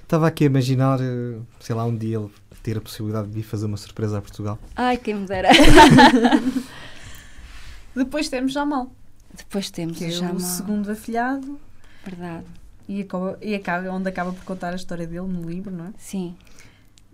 Estava 0.03 0.27
aqui 0.27 0.45
a 0.45 0.47
imaginar, 0.47 1.01
eh, 1.01 1.39
sei 1.61 1.75
lá, 1.75 1.85
um 1.85 1.97
dia 1.97 2.19
ele 2.19 2.31
ter 2.63 2.79
a 2.79 2.81
possibilidade 2.81 3.29
de 3.29 3.35
vir 3.35 3.43
fazer 3.43 3.67
uma 3.67 3.77
surpresa 3.77 4.19
a 4.19 4.23
Portugal. 4.23 4.59
Ai, 4.75 4.97
quem 4.97 5.15
me 5.15 5.27
dera. 5.27 5.51
Depois 7.95 8.29
temos 8.29 8.53
Jamal. 8.53 8.91
Depois 9.37 9.71
temos 9.71 9.99
que 9.99 10.07
o 10.07 10.11
Jamal. 10.11 10.33
É 10.33 10.37
o 10.37 10.41
segundo 10.41 10.91
afilhado. 10.91 11.61
Verdade. 12.05 12.47
E, 12.89 13.03
acaba, 13.03 13.39
e 13.41 13.55
acaba, 13.55 13.91
onde 13.91 14.09
acaba 14.09 14.33
por 14.33 14.45
contar 14.45 14.73
a 14.73 14.77
história 14.77 15.07
dele 15.07 15.27
no 15.27 15.49
livro, 15.49 15.71
não 15.71 15.87
é? 15.87 15.93
Sim. 15.99 16.35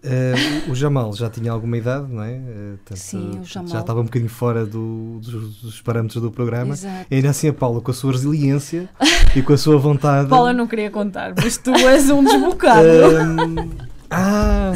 Uh, 0.03 0.71
o 0.71 0.75
Jamal 0.75 1.13
já 1.13 1.29
tinha 1.29 1.53
alguma 1.53 1.77
idade, 1.77 2.11
não 2.11 2.23
é? 2.23 2.33
Uh, 2.33 2.79
tanto, 2.85 2.99
Sim, 2.99 3.41
o 3.41 3.45
Jamal. 3.45 3.69
Já 3.69 3.81
estava 3.81 4.01
um 4.01 4.05
bocadinho 4.05 4.31
fora 4.31 4.65
do, 4.65 5.19
dos, 5.21 5.57
dos, 5.61 5.81
parâmetros 5.83 6.23
do 6.23 6.31
programa. 6.31 6.73
Exato. 6.73 7.07
E 7.11 7.17
ainda 7.17 7.29
assim 7.29 7.49
a 7.49 7.53
Paula, 7.53 7.83
com 7.83 7.91
a 7.91 7.95
sua 7.95 8.13
resiliência 8.13 8.89
e 9.37 9.43
com 9.43 9.53
a 9.53 9.59
sua 9.59 9.77
vontade. 9.77 10.29
Paula 10.29 10.55
não 10.55 10.67
queria 10.67 10.91
contar, 10.91 11.35
mas 11.37 11.59
tu 11.59 11.75
és 11.75 12.09
um 12.09 12.25
desbocado. 12.25 12.87
Uh, 12.87 13.87
ah! 14.11 14.73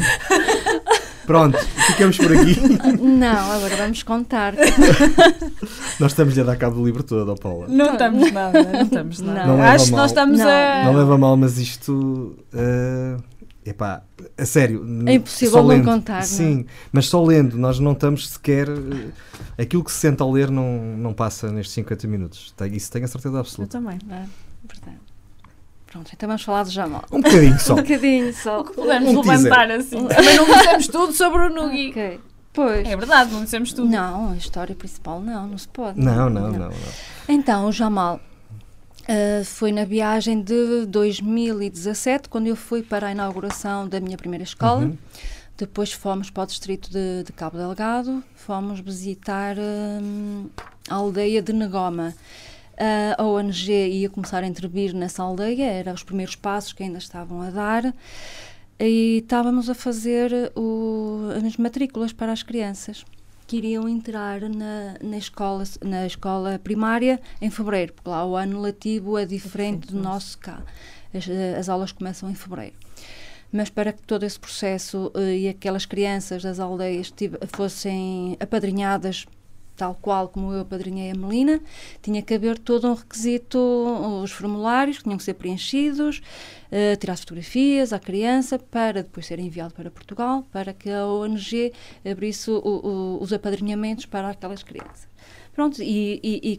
Pronto, 1.25 1.57
ficamos 1.57 2.17
por 2.17 2.31
aqui. 2.31 2.55
Não, 3.01 3.51
agora 3.51 3.75
vamos 3.77 4.03
contar. 4.03 4.53
nós 5.99 6.11
estamos 6.11 6.37
a 6.37 6.43
dar 6.43 6.55
cabo 6.55 6.75
do 6.75 6.85
livro 6.85 7.01
todo, 7.01 7.31
oh 7.31 7.35
Paula. 7.35 7.67
Não 7.67 7.93
estamos 7.93 8.31
nada, 8.31 8.63
não 8.63 8.81
estamos 8.81 9.19
nada. 9.21 9.47
Não, 9.47 9.57
não 9.57 9.63
Acho 9.63 9.85
que 9.85 9.91
nós 9.91 10.11
estamos 10.11 10.39
não. 10.39 10.47
a. 10.47 10.83
Não 10.85 10.93
leva 10.93 11.17
mal, 11.17 11.35
mas 11.35 11.57
isto. 11.57 12.35
Uh, 12.53 13.21
epá, 13.65 14.03
a 14.37 14.45
sério. 14.45 14.85
É 15.07 15.13
impossível 15.13 15.63
não 15.63 15.83
contar. 15.83 16.21
Sim, 16.23 16.57
não? 16.57 16.65
mas 16.91 17.07
só 17.07 17.23
lendo, 17.23 17.57
nós 17.57 17.79
não 17.79 17.93
estamos 17.93 18.29
sequer. 18.29 18.69
Uh, 18.69 19.11
aquilo 19.57 19.83
que 19.83 19.91
se 19.91 19.99
sente 19.99 20.21
ao 20.21 20.31
ler 20.31 20.51
não, 20.51 20.95
não 20.97 21.13
passa 21.13 21.51
nestes 21.51 21.73
50 21.73 22.07
minutos. 22.07 22.53
Isso 22.71 22.91
tenho 22.91 23.05
a 23.05 23.07
certeza 23.07 23.39
absoluta. 23.39 23.77
Eu 23.77 23.81
também. 23.81 23.99
É, 24.09 24.25
verdade. 24.67 24.99
Pronto, 25.87 26.11
então 26.13 26.27
vamos 26.27 26.43
falar 26.43 26.63
do 26.63 26.71
Jamal. 26.71 27.03
Um 27.11 27.21
bocadinho 27.21 27.59
só. 27.59 27.73
um 27.73 27.77
bocadinho 27.77 28.33
só. 28.33 28.61
O 28.61 28.63
que 28.65 28.73
podemos 28.73 29.09
um 29.09 29.21
levantar 29.21 29.67
teaser. 29.67 29.79
assim. 29.79 30.07
Também 30.07 30.35
não 30.35 30.45
dissemos 30.45 30.87
tudo 30.87 31.13
sobre 31.13 31.47
o 31.47 31.49
Nugi. 31.49 31.89
Ok. 31.89 32.19
Pois. 32.53 32.87
É 32.87 32.95
verdade, 32.95 33.33
não 33.33 33.43
dissemos 33.43 33.73
tudo. 33.73 33.89
Não, 33.89 34.31
a 34.31 34.37
história 34.37 34.73
principal 34.73 35.19
não, 35.19 35.47
não 35.47 35.57
se 35.57 35.67
pode. 35.67 35.99
Não, 35.99 36.29
não, 36.29 36.43
não. 36.43 36.51
não, 36.51 36.69
não. 36.69 36.71
Então, 37.27 37.65
o 37.65 37.71
Jamal 37.71 38.19
uh, 39.09 39.45
foi 39.45 39.71
na 39.71 39.85
viagem 39.85 40.41
de 40.41 40.85
2017, 40.85 42.29
quando 42.29 42.47
eu 42.47 42.55
fui 42.55 42.83
para 42.83 43.07
a 43.07 43.11
inauguração 43.11 43.87
da 43.87 43.99
minha 43.99 44.17
primeira 44.17 44.43
escola. 44.43 44.85
Uhum. 44.85 44.97
Depois 45.57 45.91
fomos 45.91 46.29
para 46.29 46.43
o 46.43 46.47
distrito 46.47 46.89
de, 46.91 47.23
de 47.23 47.31
Cabo 47.31 47.57
Delgado, 47.57 48.23
fomos 48.35 48.79
visitar 48.79 49.55
uh, 49.57 50.49
a 50.89 50.95
aldeia 50.95 51.41
de 51.41 51.53
Negoma 51.53 52.13
a 53.17 53.23
ONG 53.23 53.71
ia 53.71 54.09
começar 54.09 54.43
a 54.43 54.47
intervir 54.47 54.93
nessa 54.93 55.23
aldeia, 55.23 55.65
eram 55.65 55.93
os 55.93 56.03
primeiros 56.03 56.35
passos 56.35 56.73
que 56.73 56.83
ainda 56.83 56.97
estavam 56.97 57.41
a 57.41 57.49
dar, 57.49 57.93
e 58.79 59.19
estávamos 59.23 59.69
a 59.69 59.73
fazer 59.73 60.51
o, 60.55 61.29
as 61.45 61.57
matrículas 61.57 62.11
para 62.11 62.31
as 62.31 62.43
crianças. 62.43 63.05
Que 63.47 63.57
iriam 63.57 63.87
entrar 63.87 64.41
na, 64.41 64.95
na, 65.01 65.17
escola, 65.17 65.63
na 65.83 66.05
escola 66.05 66.59
primária 66.59 67.19
em 67.41 67.49
fevereiro, 67.49 67.93
porque 67.93 68.09
lá 68.09 68.25
o 68.25 68.35
ano 68.35 68.59
letivo 68.59 69.17
é 69.17 69.25
diferente 69.25 69.87
do 69.87 69.99
nosso 69.99 70.37
cá. 70.37 70.63
As, 71.13 71.29
as 71.59 71.69
aulas 71.69 71.91
começam 71.91 72.29
em 72.29 72.35
fevereiro 72.35 72.75
mas 73.51 73.69
para 73.69 73.93
que 73.93 74.01
todo 74.03 74.23
esse 74.23 74.37
processo 74.37 75.11
uh, 75.15 75.19
e 75.19 75.47
aquelas 75.47 75.85
crianças 75.85 76.43
das 76.43 76.59
aldeias 76.59 77.09
tive, 77.09 77.37
fossem 77.53 78.35
apadrinhadas 78.37 79.25
tal 79.75 79.95
qual 80.01 80.27
como 80.27 80.53
eu 80.53 80.61
apadrinhei 80.61 81.11
a 81.11 81.15
Melina, 81.15 81.61
tinha 82.01 82.21
que 82.21 82.33
haver 82.33 82.57
todo 82.57 82.87
um 82.87 82.93
requisito, 82.93 83.59
os 84.23 84.31
formulários 84.31 84.97
que 84.97 85.03
tinham 85.03 85.17
que 85.17 85.23
ser 85.23 85.33
preenchidos, 85.33 86.21
uh, 86.71 86.95
tirar 86.97 87.17
fotografias 87.17 87.93
à 87.93 87.99
criança 87.99 88.57
para 88.57 89.03
depois 89.03 89.25
ser 89.25 89.39
enviado 89.39 89.73
para 89.73 89.91
Portugal, 89.91 90.45
para 90.51 90.73
que 90.73 90.89
a 90.89 91.05
ONG 91.05 91.73
abrisse 92.09 92.49
o, 92.49 92.57
o, 92.57 93.17
os 93.21 93.33
apadrinhamentos 93.33 94.05
para 94.05 94.29
aquelas 94.29 94.63
crianças. 94.63 95.07
Pronto, 95.53 95.81
e, 95.81 96.19
e, 96.23 96.53
e 96.53 96.57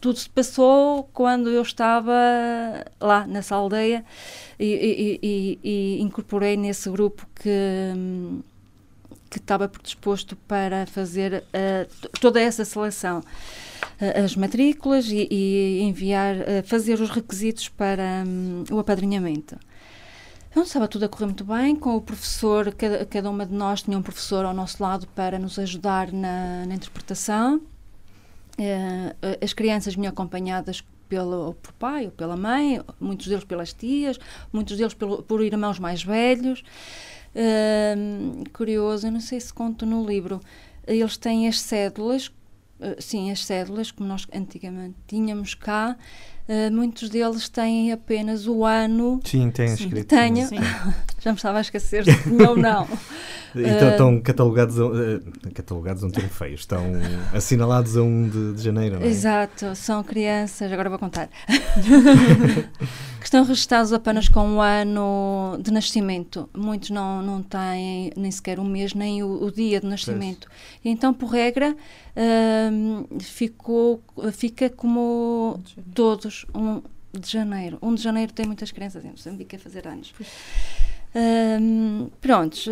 tudo 0.00 0.18
se 0.18 0.30
passou 0.30 1.04
quando 1.12 1.50
eu 1.50 1.62
estava 1.62 2.14
lá 2.98 3.26
nessa 3.26 3.54
aldeia 3.54 4.04
e, 4.58 5.18
e, 5.22 5.58
e 5.62 6.02
incorporei 6.02 6.56
nesse 6.56 6.88
grupo 6.90 7.26
que 7.34 7.50
hum, 7.94 8.40
que 9.30 9.38
estava 9.38 9.68
predisposto 9.68 10.34
para 10.34 10.86
fazer 10.86 11.44
uh, 11.44 12.08
toda 12.20 12.40
essa 12.40 12.64
seleção, 12.64 13.20
uh, 13.20 14.24
as 14.24 14.34
matrículas 14.34 15.06
e, 15.06 15.28
e 15.30 15.80
enviar, 15.82 16.34
uh, 16.34 16.66
fazer 16.66 17.00
os 17.00 17.08
requisitos 17.08 17.68
para 17.68 18.24
um, 18.26 18.64
o 18.72 18.80
apadrinhamento. 18.80 19.56
Então, 20.50 20.64
estava 20.64 20.88
tudo 20.88 21.04
a 21.04 21.08
correr 21.08 21.26
muito 21.26 21.44
bem, 21.44 21.76
com 21.76 21.94
o 21.94 22.00
professor, 22.00 22.74
cada, 22.74 23.06
cada 23.06 23.30
uma 23.30 23.46
de 23.46 23.54
nós 23.54 23.82
tinha 23.82 23.96
um 23.96 24.02
professor 24.02 24.44
ao 24.44 24.52
nosso 24.52 24.82
lado 24.82 25.06
para 25.14 25.38
nos 25.38 25.56
ajudar 25.60 26.10
na, 26.12 26.66
na 26.66 26.74
interpretação. 26.74 27.60
as 29.40 29.52
crianças 29.52 29.94
vinham 29.94 30.10
acompanhadas 30.10 30.82
pelo 31.08 31.54
por 31.54 31.72
pai 31.74 32.06
ou 32.06 32.10
pela 32.10 32.36
mãe, 32.36 32.82
muitos 32.98 33.28
deles 33.28 33.44
pelas 33.44 33.72
tias, 33.72 34.18
muitos 34.52 34.76
deles 34.76 34.92
pelo, 34.92 35.22
por 35.22 35.40
irmãos 35.40 35.78
mais 35.78 36.02
velhos 36.02 36.64
curioso, 38.52 39.06
eu 39.06 39.12
não 39.12 39.20
sei 39.20 39.40
se 39.40 39.52
conto 39.52 39.86
no 39.86 40.04
livro, 40.06 40.40
eles 40.86 41.16
têm 41.16 41.46
as 41.46 41.60
cédulas, 41.60 42.28
uh, 42.80 43.00
sim, 43.00 43.30
as 43.30 43.44
cédulas, 43.44 43.90
como 43.90 44.08
nós 44.08 44.26
antigamente 44.34 44.96
tínhamos 45.06 45.54
cá, 45.54 45.96
uh, 46.48 46.74
muitos 46.74 47.08
deles 47.08 47.48
têm 47.48 47.92
apenas 47.92 48.46
o 48.46 48.64
ano. 48.64 49.20
Sim, 49.24 49.50
têm 49.50 49.66
escrito. 49.66 50.08
Tenho, 50.08 50.48
já 51.20 51.30
me 51.30 51.36
estava 51.36 51.58
a 51.58 51.60
esquecer 51.60 52.04
se 52.04 52.22
tinha 52.22 52.48
ou 52.48 52.56
não. 52.56 52.88
Então 53.52 53.90
estão 53.90 54.20
catalogados, 54.20 54.78
a, 54.78 54.86
uh, 54.86 55.20
catalogados 55.52 56.04
a 56.04 56.06
um 56.06 56.10
termo 56.10 56.28
feio, 56.28 56.54
estão 56.54 56.84
assinalados 57.34 57.96
a 57.96 58.02
1 58.02 58.28
de, 58.28 58.52
de 58.54 58.62
janeiro, 58.62 59.00
não 59.00 59.02
é? 59.04 59.08
Exato, 59.08 59.74
são 59.74 60.04
crianças, 60.04 60.72
agora 60.72 60.88
vou 60.88 61.00
contar, 61.00 61.28
que 63.18 63.24
estão 63.24 63.44
registados 63.44 63.92
apenas 63.92 64.28
com 64.28 64.56
o 64.56 64.60
ano 64.60 65.58
de 65.60 65.72
nascimento. 65.72 66.48
Muitos 66.56 66.90
não, 66.90 67.22
não 67.22 67.42
têm 67.42 68.12
nem 68.16 68.30
sequer 68.30 68.60
um 68.60 68.64
mês, 68.64 68.94
nem 68.94 69.20
o, 69.24 69.42
o 69.42 69.50
dia 69.50 69.80
de 69.80 69.86
nascimento. 69.88 70.46
E 70.84 70.88
então, 70.88 71.12
por 71.12 71.30
regra, 71.30 71.74
uh, 71.74 73.20
ficou, 73.20 74.00
fica 74.32 74.70
como 74.70 75.60
todos, 75.92 76.46
um 76.54 76.80
de 77.12 77.30
janeiro. 77.30 77.78
1 77.82 77.94
de 77.94 78.02
janeiro 78.02 78.32
tem 78.32 78.46
muitas 78.46 78.70
crianças 78.70 79.04
em 79.04 79.10
Moçambique 79.10 79.56
a 79.56 79.58
fazer 79.58 79.86
anos. 79.88 80.14
Um, 81.12 82.08
prontos, 82.20 82.68
uh, 82.68 82.70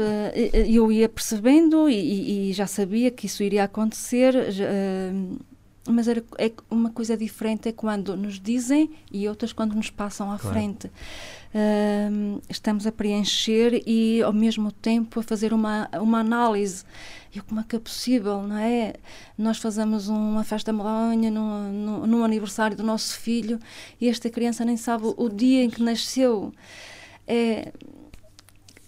eu 0.68 0.92
ia 0.92 1.08
percebendo 1.08 1.88
e, 1.88 2.50
e, 2.50 2.52
já 2.52 2.68
sabia 2.68 3.10
que 3.10 3.26
isso 3.26 3.42
iria 3.42 3.64
acontecer, 3.64 4.32
mas 5.88 6.06
era, 6.06 6.22
é 6.38 6.52
uma 6.70 6.90
coisa 6.90 7.16
diferente 7.16 7.68
é 7.68 7.72
quando 7.72 8.16
nos 8.16 8.38
dizem 8.38 8.90
e 9.10 9.28
outras 9.28 9.52
quando 9.52 9.74
nos 9.74 9.90
passam 9.90 10.30
à 10.30 10.38
claro. 10.38 10.54
frente. 10.54 10.90
Estamos 12.48 12.86
a 12.86 12.92
preencher 12.92 13.82
e 13.86 14.22
ao 14.22 14.32
mesmo 14.32 14.70
tempo 14.70 15.18
a 15.18 15.22
fazer 15.22 15.52
uma, 15.52 15.88
uma 15.94 16.20
análise. 16.20 16.84
E 17.34 17.40
como 17.40 17.60
é 17.60 17.64
que 17.66 17.76
é 17.76 17.78
possível, 17.78 18.42
não 18.42 18.56
é? 18.56 18.94
Nós 19.36 19.58
fazemos 19.58 20.08
uma 20.08 20.44
festa 20.44 20.72
medonha 20.72 21.30
no, 21.30 21.72
no, 21.72 22.06
no 22.06 22.24
aniversário 22.24 22.76
do 22.76 22.82
nosso 22.82 23.18
filho 23.18 23.58
e 24.00 24.08
esta 24.08 24.30
criança 24.30 24.64
nem 24.64 24.76
sabe 24.76 25.06
o, 25.06 25.14
o 25.16 25.28
dia 25.28 25.64
em 25.64 25.70
que 25.70 25.82
nasceu. 25.82 26.52
É, 27.26 27.72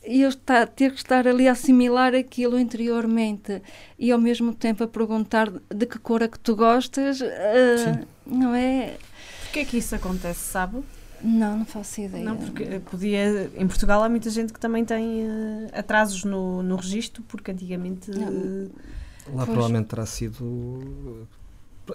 e 0.07 0.23
eu 0.23 0.31
estar, 0.31 0.67
ter 0.67 0.93
que 0.93 0.99
estar 0.99 1.27
ali 1.27 1.47
a 1.47 1.53
assimilar 1.53 2.15
aquilo 2.15 2.59
interiormente 2.59 3.63
e 3.99 4.11
ao 4.11 4.19
mesmo 4.19 4.55
tempo 4.55 4.85
a 4.85 4.89
perguntar 4.89 5.51
de 5.51 5.87
que 5.87 5.99
cor 5.99 6.23
é 6.23 6.29
que 6.29 6.39
tu 6.39 6.57
gostas, 6.57 7.21
uh, 7.21 8.07
não 8.27 8.55
é? 8.55 8.97
Porquê 9.43 9.61
é 9.61 9.65
que 9.65 9.79
isso 9.79 9.95
acontece, 9.95 10.41
sabe? 10.41 10.83
Não, 11.23 11.59
não 11.59 11.65
faço 11.67 12.01
ideia. 12.01 12.25
Não, 12.25 12.37
porque 12.37 12.81
podia. 12.91 13.51
Em 13.55 13.67
Portugal 13.67 14.03
há 14.03 14.09
muita 14.09 14.31
gente 14.31 14.53
que 14.53 14.61
também 14.61 14.85
tem 14.85 15.25
uh, 15.25 15.69
atrasos 15.73 16.25
no, 16.25 16.63
no 16.63 16.77
registro, 16.77 17.23
porque 17.25 17.51
antigamente. 17.51 18.11
Uh, 18.11 18.71
Lá 19.27 19.45
pois. 19.45 19.51
provavelmente 19.51 19.89
terá 19.89 20.07
sido 20.07 21.29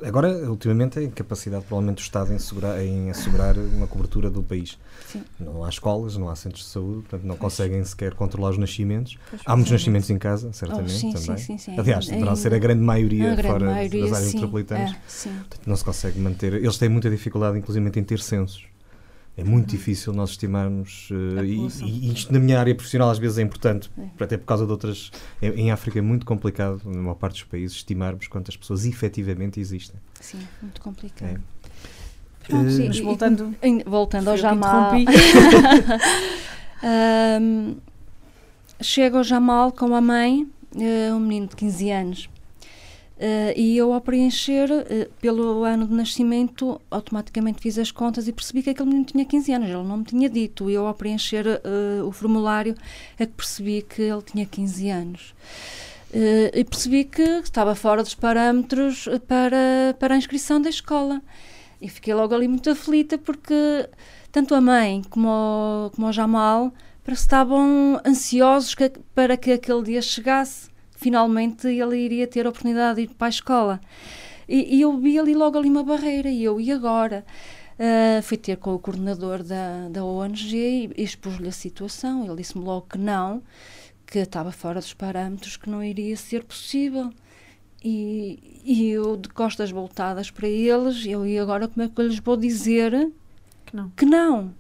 Agora, 0.03 0.29
ultimamente, 0.49 0.99
a 0.99 1.03
incapacidade 1.03 1.63
provavelmente 1.65 1.97
do 1.97 2.01
Estado 2.01 2.31
em 2.31 2.35
assegurar, 2.35 2.81
em 2.81 3.09
assegurar 3.09 3.57
uma 3.57 3.87
cobertura 3.87 4.29
do 4.29 4.41
país. 4.41 4.77
Sim. 5.07 5.23
Não 5.39 5.63
há 5.63 5.69
escolas, 5.69 6.17
não 6.17 6.29
há 6.29 6.35
centros 6.35 6.63
de 6.63 6.69
saúde, 6.69 7.01
portanto 7.01 7.23
não 7.23 7.35
pois. 7.35 7.53
conseguem 7.53 7.83
sequer 7.83 8.13
controlar 8.13 8.51
os 8.51 8.57
nascimentos. 8.57 9.17
Pois, 9.29 9.41
há 9.45 9.55
muitos 9.55 9.71
nascimentos 9.71 10.09
em 10.09 10.17
casa, 10.17 10.51
certamente, 10.53 10.93
oh, 10.93 10.97
sim, 10.97 11.13
também. 11.13 11.37
Sim, 11.37 11.57
sim, 11.57 11.79
Aliás, 11.79 12.07
deverá 12.07 12.35
ser 12.35 12.53
a 12.53 12.59
grande 12.59 12.81
maioria 12.81 13.31
a 13.31 13.35
grande 13.35 13.47
fora 13.47 13.65
maioria, 13.65 14.03
das 14.03 14.13
áreas 14.13 14.33
metropolitanas. 14.33 14.91
É, 14.91 15.29
portanto, 15.29 15.61
não 15.65 15.75
se 15.75 15.83
consegue 15.83 16.19
manter. 16.19 16.53
Eles 16.53 16.77
têm 16.77 16.89
muita 16.89 17.09
dificuldade, 17.09 17.57
inclusive, 17.57 17.87
em 17.87 18.03
ter 18.03 18.19
censos. 18.19 18.74
É 19.37 19.43
muito 19.43 19.67
difícil 19.67 20.13
nós 20.13 20.29
estimarmos, 20.29 21.09
uh, 21.11 21.43
e, 21.43 21.67
e, 21.83 22.13
isto 22.13 22.31
na 22.31 22.39
minha 22.39 22.57
área 22.57 22.73
profissional 22.73 23.09
às 23.09 23.19
vezes 23.19 23.37
é 23.37 23.41
importante, 23.41 23.91
é. 23.97 24.23
até 24.23 24.37
por 24.37 24.45
causa 24.45 24.65
de 24.65 24.71
outras. 24.71 25.11
Em, 25.41 25.49
em, 25.61 25.71
África 25.71 25.99
é 25.99 26.01
muito 26.01 26.25
complicado, 26.25 26.81
na 26.85 27.01
maior 27.01 27.15
parte 27.15 27.33
dos 27.33 27.43
países, 27.43 27.75
estimarmos 27.75 28.27
quantas 28.27 28.55
pessoas 28.55 28.85
efetivamente 28.85 29.59
existem. 29.59 29.99
Sim, 30.21 30.39
muito 30.61 30.79
complicado. 30.79 31.31
É. 31.31 31.39
Pronto, 32.47 32.69
uh, 32.69 32.87
mas 32.87 32.99
voltando, 32.99 33.55
e, 33.61 33.83
voltando 33.83 34.29
ao 34.29 34.37
Jamal. 34.37 34.93
um, 37.41 37.75
chega 38.81 39.17
ao 39.17 39.23
Jamal 39.23 39.73
com 39.73 39.93
a 39.93 39.99
mãe, 39.99 40.47
uh, 40.75 41.13
um 41.13 41.19
menino 41.19 41.47
de 41.47 41.57
15 41.57 41.91
anos. 41.91 42.29
Uh, 43.17 43.55
e 43.55 43.77
eu, 43.77 43.93
ao 43.93 44.01
preencher 44.01 44.69
uh, 44.69 45.09
pelo 45.21 45.63
ano 45.63 45.87
de 45.87 45.93
nascimento, 45.93 46.81
automaticamente 46.91 47.61
fiz 47.61 47.77
as 47.79 47.89
contas 47.89 48.27
e 48.27 48.33
percebi 48.33 48.61
que 48.61 48.71
aquele 48.71 48.89
menino 48.89 49.05
tinha 49.05 49.23
15 49.23 49.53
anos. 49.53 49.69
Ele 49.69 49.83
não 49.83 49.97
me 49.97 50.03
tinha 50.03 50.29
dito. 50.29 50.69
E 50.69 50.73
eu, 50.73 50.85
ao 50.85 50.93
preencher 50.93 51.45
uh, 51.47 52.05
o 52.05 52.11
formulário, 52.11 52.75
é 53.17 53.25
que 53.25 53.31
percebi 53.31 53.81
que 53.81 54.01
ele 54.01 54.21
tinha 54.21 54.45
15 54.45 54.89
anos. 54.89 55.33
e 56.53 56.63
percebi 56.65 57.05
que 57.05 57.21
estava 57.21 57.73
fora 57.75 58.03
dos 58.03 58.15
parâmetros 58.15 59.07
para, 59.27 59.95
para 59.99 60.15
a 60.15 60.17
inscrição 60.17 60.61
da 60.61 60.69
escola. 60.69 61.21
E 61.81 61.89
fiquei 61.89 62.13
logo 62.13 62.33
ali 62.33 62.47
muito 62.47 62.69
aflita 62.69 63.17
porque 63.17 63.89
tanto 64.31 64.55
a 64.55 64.61
mãe 64.61 65.01
como 65.09 65.27
o, 65.27 65.89
como 65.91 66.07
o 66.07 66.11
Jamal 66.11 66.73
estavam 67.07 68.01
ansiosos 68.05 68.73
que, 68.73 68.89
para 69.13 69.37
que 69.37 69.51
aquele 69.51 69.83
dia 69.83 70.01
chegasse 70.01 70.69
finalmente 71.05 71.67
ele 71.67 71.97
iria 71.97 72.25
ter 72.25 72.47
a 72.47 72.49
oportunidade 72.49 72.95
de 72.95 73.01
ir 73.03 73.13
para 73.13 73.27
a 73.27 73.29
escola. 73.29 73.79
E, 74.49 74.77
e 74.77 74.81
eu 74.81 74.97
vi 74.97 75.19
ali 75.19 75.35
logo 75.35 75.55
ali 75.55 75.69
uma 75.69 75.83
barreira, 75.83 76.29
e 76.29 76.43
eu, 76.43 76.59
e 76.59 76.71
agora? 76.71 77.23
Uh, 77.77 78.23
fui 78.23 78.37
ter 78.37 78.57
com 78.57 78.73
o 78.73 78.79
coordenador 78.79 79.43
da, 79.43 79.87
da 79.89 80.03
ONG 80.03 80.55
e, 80.97 81.03
expus-lhe 81.03 81.47
a 81.47 81.51
situação. 81.51 82.25
Ele 82.25 82.37
disse-me 82.37 82.65
logo 82.65 82.87
que 82.89 82.97
não, 82.97 83.43
que 84.07 84.17
estava 84.17 84.51
fora 84.51 84.79
dos 84.79 84.95
parâmetros, 84.95 85.57
que 85.57 85.69
não 85.69 85.83
iria 85.83 86.17
ser 86.17 86.43
possível. 86.43 87.11
E, 87.83 88.63
e 88.65 88.89
eu, 88.89 89.15
de 89.15 89.29
costas 89.29 89.69
voltadas 89.69 90.31
para 90.31 90.47
eles, 90.47 91.05
eu, 91.05 91.23
e 91.27 91.37
agora 91.37 91.67
como 91.67 91.85
é 91.85 91.87
que 91.87 92.01
eu 92.01 92.07
lhes 92.07 92.17
vou 92.17 92.35
dizer 92.35 93.11
que 93.63 93.75
não? 93.75 93.91
Que 93.91 94.05
não. 94.05 94.55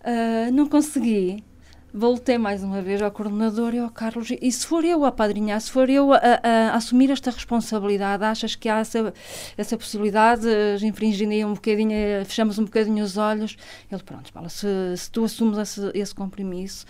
Uh, 0.00 0.50
não 0.52 0.68
consegui 0.68 1.44
voltei 1.92 2.38
mais 2.38 2.62
uma 2.62 2.80
vez 2.80 3.02
ao 3.02 3.10
coordenador 3.10 3.74
e 3.74 3.78
ao 3.78 3.90
Carlos, 3.90 4.28
e 4.30 4.50
se 4.50 4.66
for 4.66 4.84
eu 4.84 5.04
a 5.04 5.12
padrinhar, 5.12 5.60
se 5.60 5.70
for 5.70 5.90
eu 5.90 6.12
a, 6.12 6.16
a, 6.16 6.48
a 6.70 6.74
assumir 6.74 7.10
esta 7.10 7.30
responsabilidade, 7.30 8.24
achas 8.24 8.54
que 8.54 8.68
há 8.68 8.78
essa, 8.78 9.12
essa 9.56 9.76
possibilidade, 9.76 10.46
de 10.78 10.86
infringir 10.86 11.46
um 11.46 11.54
bocadinho, 11.54 12.24
fechamos 12.24 12.58
um 12.58 12.64
bocadinho 12.64 13.04
os 13.04 13.16
olhos? 13.16 13.56
Ele, 13.90 14.02
pronto, 14.02 14.32
Paula, 14.32 14.48
se, 14.48 14.66
se 14.96 15.10
tu 15.10 15.24
assumes 15.24 15.58
esse, 15.58 15.90
esse 15.94 16.14
compromisso, 16.14 16.86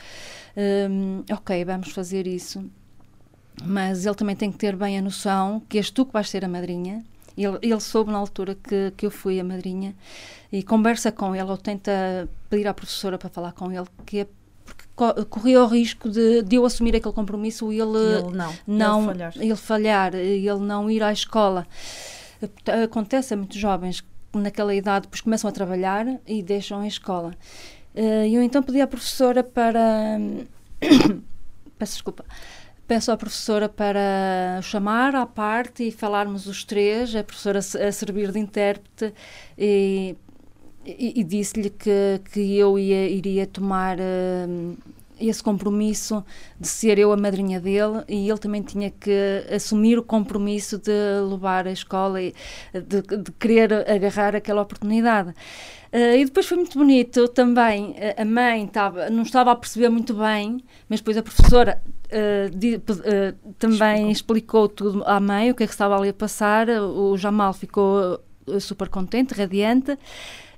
um, 0.57 1.25
ok, 1.33 1.65
vamos 1.65 1.91
fazer 1.91 2.27
isso. 2.27 2.65
Mas 3.65 4.07
ele 4.07 4.15
também 4.15 4.37
tem 4.37 4.51
que 4.51 4.59
ter 4.59 4.77
bem 4.77 4.99
a 4.99 5.03
noção 5.03 5.61
que 5.69 5.79
és 5.79 5.91
tu 5.91 6.07
que 6.07 6.13
vais 6.13 6.31
ser 6.31 6.45
a 6.45 6.49
madrinha, 6.49 7.05
ele, 7.37 7.59
ele, 7.63 7.81
soube 7.81 8.11
na 8.11 8.19
altura 8.19 8.55
que, 8.55 8.93
que 8.97 9.07
eu 9.07 9.11
fui 9.11 9.41
a 9.41 9.45
madrinha 9.45 9.95
e 10.51 10.63
conversa 10.63 11.11
com 11.11 11.35
ele 11.35 11.51
ou 11.51 11.57
tenta 11.57 12.29
pedir 12.51 12.67
à 12.69 12.75
professora 12.75 13.17
para 13.17 13.31
falar 13.31 13.53
com 13.53 13.73
ele 13.73 13.87
que 14.05 14.21
é 14.21 14.25
co 14.25 14.42
corria 15.29 15.63
o 15.63 15.67
risco 15.67 16.09
de, 16.09 16.43
de 16.43 16.57
eu 16.57 16.65
assumir 16.65 16.95
aquele 16.95 17.15
compromisso 17.15 17.73
e 17.73 17.81
ele, 17.81 17.99
ele 17.99 18.37
não, 18.37 18.55
não 18.67 19.01
ele 19.01 19.07
falhar. 19.07 19.33
ele 19.37 19.57
falhar, 19.57 20.15
ele 20.15 20.61
não 20.61 20.91
ir 20.91 21.03
à 21.03 21.13
escola. 21.13 21.67
Acontece 22.85 23.35
a 23.35 23.37
muitos 23.37 23.57
jovens 23.57 24.01
que 24.01 24.07
naquela 24.35 24.75
idade 24.75 25.03
depois 25.03 25.21
começam 25.21 25.49
a 25.49 25.53
trabalhar 25.53 26.07
e 26.27 26.43
deixam 26.43 26.81
a 26.81 26.87
escola. 26.87 27.33
Eh, 27.95 28.29
eu 28.31 28.43
então 28.43 28.63
pedi 28.63 28.81
à 28.81 28.87
professora 28.87 29.43
para. 29.43 30.19
Peço 31.79 31.93
desculpa. 31.95 32.25
Peço 32.87 33.13
à 33.13 33.17
professora 33.17 33.69
para 33.69 34.61
chamar 34.63 35.15
à 35.15 35.25
parte 35.25 35.89
e 35.89 35.91
falarmos 35.91 36.47
os 36.47 36.65
três, 36.65 37.15
a 37.15 37.23
professora 37.23 37.61
a 37.61 37.93
servir 37.93 38.33
de 38.33 38.39
intérprete, 38.39 39.15
e, 39.57 40.17
e, 40.85 41.21
e 41.21 41.25
disse-lhe 41.25 41.71
que, 41.71 42.21
que 42.33 42.57
eu 42.57 42.79
ia, 42.79 43.09
iria 43.09 43.47
tomar 43.47 43.99
uh, 43.99 44.77
esse 45.21 45.43
compromisso 45.43 46.25
de 46.59 46.67
ser 46.67 46.99
eu 46.99 47.13
a 47.13 47.17
madrinha 47.17 47.61
dele 47.61 48.03
e 48.09 48.29
ele 48.29 48.39
também 48.39 48.63
tinha 48.63 48.91
que 48.91 49.45
assumir 49.55 49.99
o 49.99 50.03
compromisso 50.03 50.79
de 50.79 50.93
levar 51.29 51.67
a 51.67 51.73
escola 51.73 52.21
e 52.21 52.35
de, 52.73 53.03
de 53.03 53.33
querer 53.39 53.73
agarrar 53.89 54.35
aquela 54.35 54.63
oportunidade. 54.63 55.31
Uh, 55.93 56.17
e 56.17 56.25
depois 56.25 56.47
foi 56.47 56.57
muito 56.57 56.77
bonito 56.77 57.29
também. 57.29 57.95
A 58.17 58.25
mãe 58.25 58.69
não 59.11 59.23
estava 59.23 59.53
a 59.53 59.57
perceber 59.57 59.91
muito 59.91 60.15
bem, 60.15 60.65
mas 60.89 61.01
depois 61.01 61.19
a 61.19 61.23
professora 61.23 61.83
uh, 62.07 62.57
di, 62.57 62.77
uh, 62.77 63.55
também 63.59 64.11
explicou. 64.11 64.65
explicou. 64.65 64.69
tudo 64.69 65.05
à 65.05 65.21
mãe, 65.21 65.51
o 65.51 65.55
que 65.55 65.65
é 65.65 65.67
que 65.67 65.73
estava 65.73 65.97
ali 65.97 66.09
a 66.09 66.15
passar. 66.15 66.69
O 66.71 67.17
Jamal 67.19 67.53
ficou 67.53 68.19
super 68.59 68.89
contente, 68.89 69.35
radiante. 69.35 69.99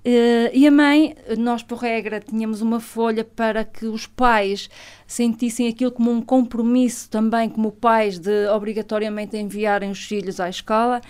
Uh, 0.07 0.53
e 0.53 0.67
a 0.67 0.71
mãe, 0.71 1.17
nós 1.39 1.63
por 1.63 1.79
regra 1.79 2.21
tínhamos 2.21 2.61
uma 2.61 2.79
folha 2.79 3.25
para 3.25 3.65
que 3.65 3.87
os 3.87 4.07
pais 4.07 4.69
sentissem 5.07 5.67
aquilo 5.67 5.91
como 5.91 6.11
um 6.11 6.21
compromisso 6.21 7.09
também, 7.09 7.49
como 7.49 7.73
pais, 7.73 8.19
de 8.19 8.47
obrigatoriamente 8.49 9.35
enviarem 9.39 9.91
os 9.91 10.05
filhos 10.05 10.41
à 10.41 10.49
escola. 10.51 11.01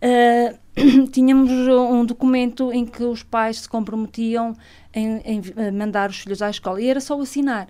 Uh, 0.00 1.06
tínhamos 1.10 1.50
um 1.50 2.04
documento 2.04 2.72
em 2.72 2.86
que 2.86 3.02
os 3.02 3.24
pais 3.24 3.62
se 3.62 3.68
comprometiam 3.68 4.54
em, 4.94 5.20
em, 5.24 5.72
mandar 5.72 6.08
os 6.08 6.20
filhos 6.20 6.40
à 6.40 6.48
escola 6.48 6.80
e 6.80 6.86
era 6.86 7.00
só 7.00 7.20
assinar. 7.20 7.66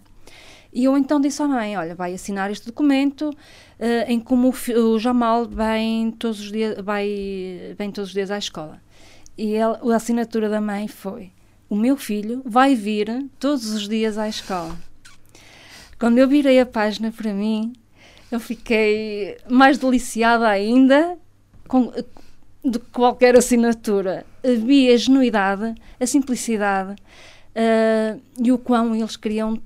E 0.70 0.84
eu 0.84 0.98
então 0.98 1.18
disse 1.18 1.42
à 1.42 1.48
mãe: 1.48 1.78
Olha, 1.78 1.94
vai 1.94 2.12
assinar 2.12 2.50
este 2.50 2.66
documento 2.66 3.30
uh, 3.30 4.04
em 4.06 4.20
como 4.20 4.50
o, 4.50 4.80
o 4.80 4.98
Jamal 4.98 5.46
vem 5.46 6.10
todos 6.10 6.40
os 6.40 6.52
dias, 6.52 6.78
vai, 6.82 7.74
vem 7.78 7.90
todos 7.90 8.10
os 8.10 8.14
dias 8.14 8.30
à 8.30 8.36
escola. 8.36 8.78
E 9.38 9.52
ele, 9.52 9.92
a 9.92 9.96
assinatura 9.96 10.48
da 10.48 10.60
mãe 10.60 10.88
foi: 10.88 11.30
O 11.70 11.76
meu 11.76 11.96
filho 11.96 12.42
vai 12.44 12.74
vir 12.74 13.24
todos 13.38 13.72
os 13.72 13.88
dias 13.88 14.18
à 14.18 14.28
escola. 14.28 14.76
Quando 15.96 16.18
eu 16.18 16.26
virei 16.26 16.58
a 16.58 16.66
página 16.66 17.12
para 17.12 17.32
mim, 17.32 17.72
eu 18.32 18.40
fiquei 18.40 19.38
mais 19.48 19.78
deliciada 19.78 20.48
ainda 20.48 21.16
com, 21.68 21.92
de 22.64 22.80
qualquer 22.92 23.36
assinatura. 23.36 24.26
Vi 24.42 24.92
a 24.92 24.96
genuidade, 24.96 25.74
a 26.00 26.06
simplicidade 26.06 26.92
uh, 26.92 28.20
e 28.42 28.50
o 28.50 28.58
quão 28.58 28.94
eles 28.94 29.16
queriam 29.16 29.60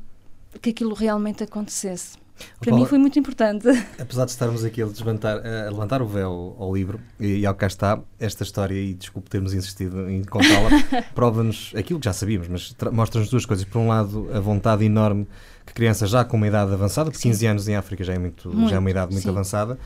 que 0.60 0.70
aquilo 0.70 0.94
realmente 0.94 1.42
acontecesse. 1.42 2.21
Para 2.58 2.70
Paula, 2.70 2.80
mim 2.80 2.88
foi 2.88 2.98
muito 2.98 3.18
importante. 3.18 3.68
Apesar 3.98 4.24
de 4.24 4.30
estarmos 4.30 4.64
aqui 4.64 4.82
a, 4.82 4.86
a 4.86 5.70
levantar 5.70 6.02
o 6.02 6.06
véu 6.06 6.56
ao 6.58 6.74
livro, 6.74 7.00
e, 7.18 7.38
e 7.38 7.46
ao 7.46 7.54
cá 7.54 7.66
está, 7.66 8.00
esta 8.18 8.42
história, 8.42 8.74
e 8.74 8.94
desculpe 8.94 9.30
termos 9.30 9.54
insistido 9.54 10.08
em 10.10 10.24
contá-la, 10.24 10.70
prova-nos 11.14 11.72
aquilo 11.76 11.98
que 12.00 12.04
já 12.04 12.12
sabíamos, 12.12 12.48
mas 12.48 12.74
mostra-nos 12.92 13.28
duas 13.28 13.46
coisas. 13.46 13.64
Por 13.64 13.78
um 13.78 13.88
lado, 13.88 14.28
a 14.32 14.40
vontade 14.40 14.84
enorme 14.84 15.26
que 15.64 15.72
crianças 15.72 16.10
já 16.10 16.24
com 16.24 16.36
uma 16.36 16.46
idade 16.46 16.72
avançada, 16.72 17.10
porque 17.10 17.22
15 17.22 17.46
anos 17.46 17.68
em 17.68 17.76
África 17.76 18.02
já 18.02 18.14
é, 18.14 18.18
muito, 18.18 18.48
muito 18.48 18.70
já 18.70 18.76
é 18.76 18.78
uma 18.78 18.90
idade 18.90 19.12
muito 19.12 19.22
sim. 19.22 19.28
avançada, 19.28 19.78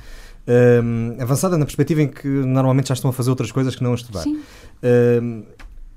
um, 0.83 1.17
avançada 1.21 1.59
na 1.59 1.65
perspectiva 1.65 2.03
em 2.03 2.09
que 2.09 2.27
normalmente 2.27 2.89
já 2.89 2.95
estão 2.95 3.11
a 3.11 3.13
fazer 3.13 3.31
outras 3.31 3.51
coisas 3.51 3.75
que 3.75 3.83
não 3.83 3.93
a 3.93 3.95
estudar. 3.95 4.25
Um, 4.27 5.45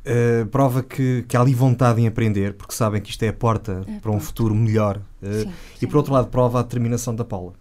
Uh, 0.06 0.46
prova 0.48 0.82
que, 0.82 1.24
que 1.28 1.36
há 1.36 1.42
ali 1.42 1.54
vontade 1.54 2.02
em 2.02 2.08
aprender, 2.08 2.54
porque 2.54 2.74
sabem 2.74 3.02
que 3.02 3.10
isto 3.10 3.22
é 3.24 3.28
a 3.28 3.34
porta 3.34 3.84
é 3.88 4.00
para 4.00 4.12
um 4.12 4.20
futuro 4.20 4.56
melhor. 4.56 4.98
Uh, 5.22 5.44
sim, 5.44 5.54
e 5.82 5.88
por 5.88 5.98
outro 5.98 6.14
lado, 6.14 6.30
prova 6.30 6.60
a 6.60 6.64
determinação 6.64 7.14
da 7.14 7.26
Paula. 7.26 7.54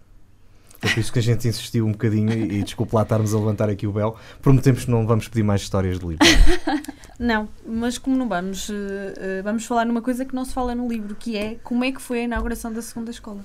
É 0.81 0.87
por 0.87 0.99
isso 0.99 1.11
que 1.11 1.19
a 1.19 1.21
gente 1.21 1.47
insistiu 1.47 1.85
um 1.85 1.91
bocadinho 1.91 2.31
e, 2.31 2.59
e 2.59 2.63
desculpe 2.63 2.95
lá 2.95 3.01
estarmos 3.01 3.33
a 3.33 3.37
levantar 3.37 3.69
aqui 3.69 3.85
o 3.85 3.91
véu. 3.91 4.15
Prometemos 4.41 4.85
que 4.85 4.91
não 4.91 5.05
vamos 5.05 5.27
pedir 5.27 5.43
mais 5.43 5.61
histórias 5.61 5.99
de 5.99 6.05
livro. 6.07 6.25
Não, 7.19 7.49
mas 7.67 7.97
como 7.97 8.15
não 8.15 8.29
vamos, 8.29 8.69
uh, 8.69 8.73
vamos 9.43 9.65
falar 9.65 9.83
numa 9.83 10.01
coisa 10.01 10.23
que 10.23 10.33
não 10.33 10.45
se 10.45 10.53
fala 10.53 10.73
no 10.73 10.87
livro, 10.87 11.13
que 11.19 11.35
é 11.35 11.57
como 11.65 11.83
é 11.83 11.91
que 11.91 12.01
foi 12.01 12.21
a 12.21 12.23
inauguração 12.23 12.71
da 12.71 12.81
segunda 12.81 13.11
escola. 13.11 13.43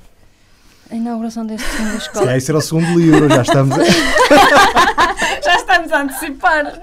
A 0.89 0.95
inauguração 0.95 1.45
desta 1.45 1.69
segunda 1.69 1.97
escola. 1.99 2.27
Se 2.27 2.37
esse 2.37 2.51
era 2.53 2.59
o 2.59 2.61
segundo 2.61 2.97
livro, 2.97 3.29
já 3.29 3.43
estamos. 3.43 3.75
já 5.45 5.57
estamos 5.57 5.91
a 5.91 6.03
antecipar. 6.03 6.83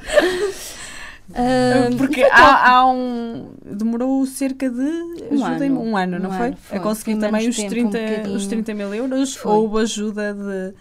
Uh, 1.32 1.98
Porque 1.98 2.24
há, 2.24 2.72
há, 2.72 2.88
um. 2.88 3.52
Demorou 3.66 4.26
cerca 4.26 4.70
de. 4.70 4.82
Um 5.32 5.46
ano, 5.46 5.82
um 5.82 5.98
ano 5.98 6.20
não 6.20 6.30
um 6.30 6.34
foi? 6.34 6.48
Ano, 6.48 6.58
foi? 6.58 6.78
A 6.78 6.82
conseguir 6.82 7.18
também 7.18 7.50
os 7.50 7.56
30, 7.56 7.98
um 8.28 8.36
os 8.36 8.48
30 8.48 8.74
mil 8.74 8.94
euros. 8.94 9.36
Foi. 9.36 9.52
Houve 9.52 9.82
ajuda 9.82 10.34
de, 10.34 10.74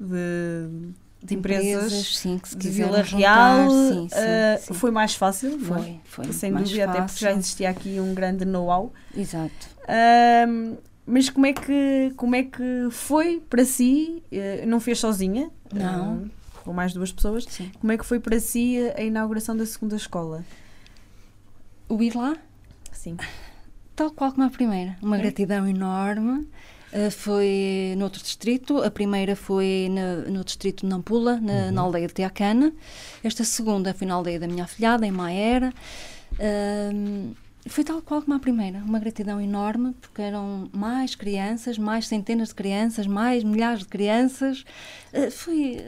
de, 0.00 0.92
de 1.22 1.34
empresas, 1.34 1.84
empresas 1.84 2.16
sim, 2.16 2.38
que 2.38 2.48
se 2.48 2.56
de 2.56 2.68
Vila 2.68 3.02
Real. 3.02 3.70
Sim, 3.70 4.08
sim, 4.08 4.70
uh, 4.70 4.74
Foi 4.74 4.90
mais 4.90 5.14
fácil, 5.14 5.58
foi? 5.58 6.00
Foi, 6.04 6.32
Sem 6.32 6.52
dúvida, 6.52 6.86
fácil. 6.86 6.90
até 6.90 7.02
porque 7.02 7.24
já 7.24 7.32
existia 7.32 7.70
aqui 7.70 8.00
um 8.00 8.14
grande 8.14 8.44
know-how. 8.44 8.92
Exato. 9.16 9.68
Uh, 9.84 10.76
mas 11.06 11.28
como 11.30 11.46
é, 11.46 11.52
que, 11.52 12.12
como 12.16 12.34
é 12.34 12.42
que 12.44 12.88
foi 12.90 13.42
para 13.48 13.64
si? 13.64 14.22
Uh, 14.32 14.66
não 14.66 14.80
fez 14.80 14.98
sozinha? 14.98 15.50
Não 15.72 16.30
ou 16.66 16.72
mais 16.72 16.92
duas 16.92 17.12
pessoas. 17.12 17.44
Sim. 17.44 17.70
Como 17.80 17.92
é 17.92 17.98
que 17.98 18.04
foi 18.04 18.20
para 18.20 18.38
si 18.40 18.78
a 18.96 19.02
inauguração 19.02 19.56
da 19.56 19.66
segunda 19.66 19.96
escola? 19.96 20.44
O 21.88 22.02
ir 22.02 22.16
lá? 22.16 22.36
Sim. 22.92 23.16
Tal 23.94 24.10
qual 24.10 24.32
como 24.32 24.46
a 24.46 24.50
primeira. 24.50 24.96
Uma 25.02 25.16
é? 25.18 25.20
gratidão 25.20 25.66
enorme. 25.66 26.48
Uh, 26.92 27.10
foi 27.10 27.94
no 27.96 28.04
outro 28.04 28.22
distrito. 28.22 28.78
A 28.78 28.90
primeira 28.90 29.34
foi 29.34 29.88
no, 29.90 30.30
no 30.30 30.44
distrito 30.44 30.82
de 30.82 30.86
Nampula, 30.86 31.40
na, 31.40 31.52
uhum. 31.52 31.72
na, 31.72 31.82
aldeia 31.82 32.06
de 32.06 32.14
Teacana. 32.14 32.72
Esta 33.24 33.44
segunda 33.44 33.94
foi 33.94 34.06
na 34.06 34.14
aldeia 34.14 34.38
da 34.38 34.46
minha 34.46 34.64
afilhada, 34.64 35.06
em 35.06 35.10
Maera. 35.10 35.72
Uh, 36.32 37.34
foi 37.66 37.84
tal 37.84 38.02
qual 38.02 38.20
como 38.20 38.34
a 38.34 38.40
primeira, 38.40 38.78
uma 38.78 38.98
gratidão 38.98 39.40
enorme, 39.40 39.94
porque 40.00 40.20
eram 40.20 40.68
mais 40.72 41.14
crianças, 41.14 41.78
mais 41.78 42.08
centenas 42.08 42.48
de 42.48 42.54
crianças, 42.56 43.06
mais 43.06 43.44
milhares 43.44 43.80
de 43.80 43.86
crianças. 43.86 44.64
Uh, 45.12 45.30
foi 45.30 45.82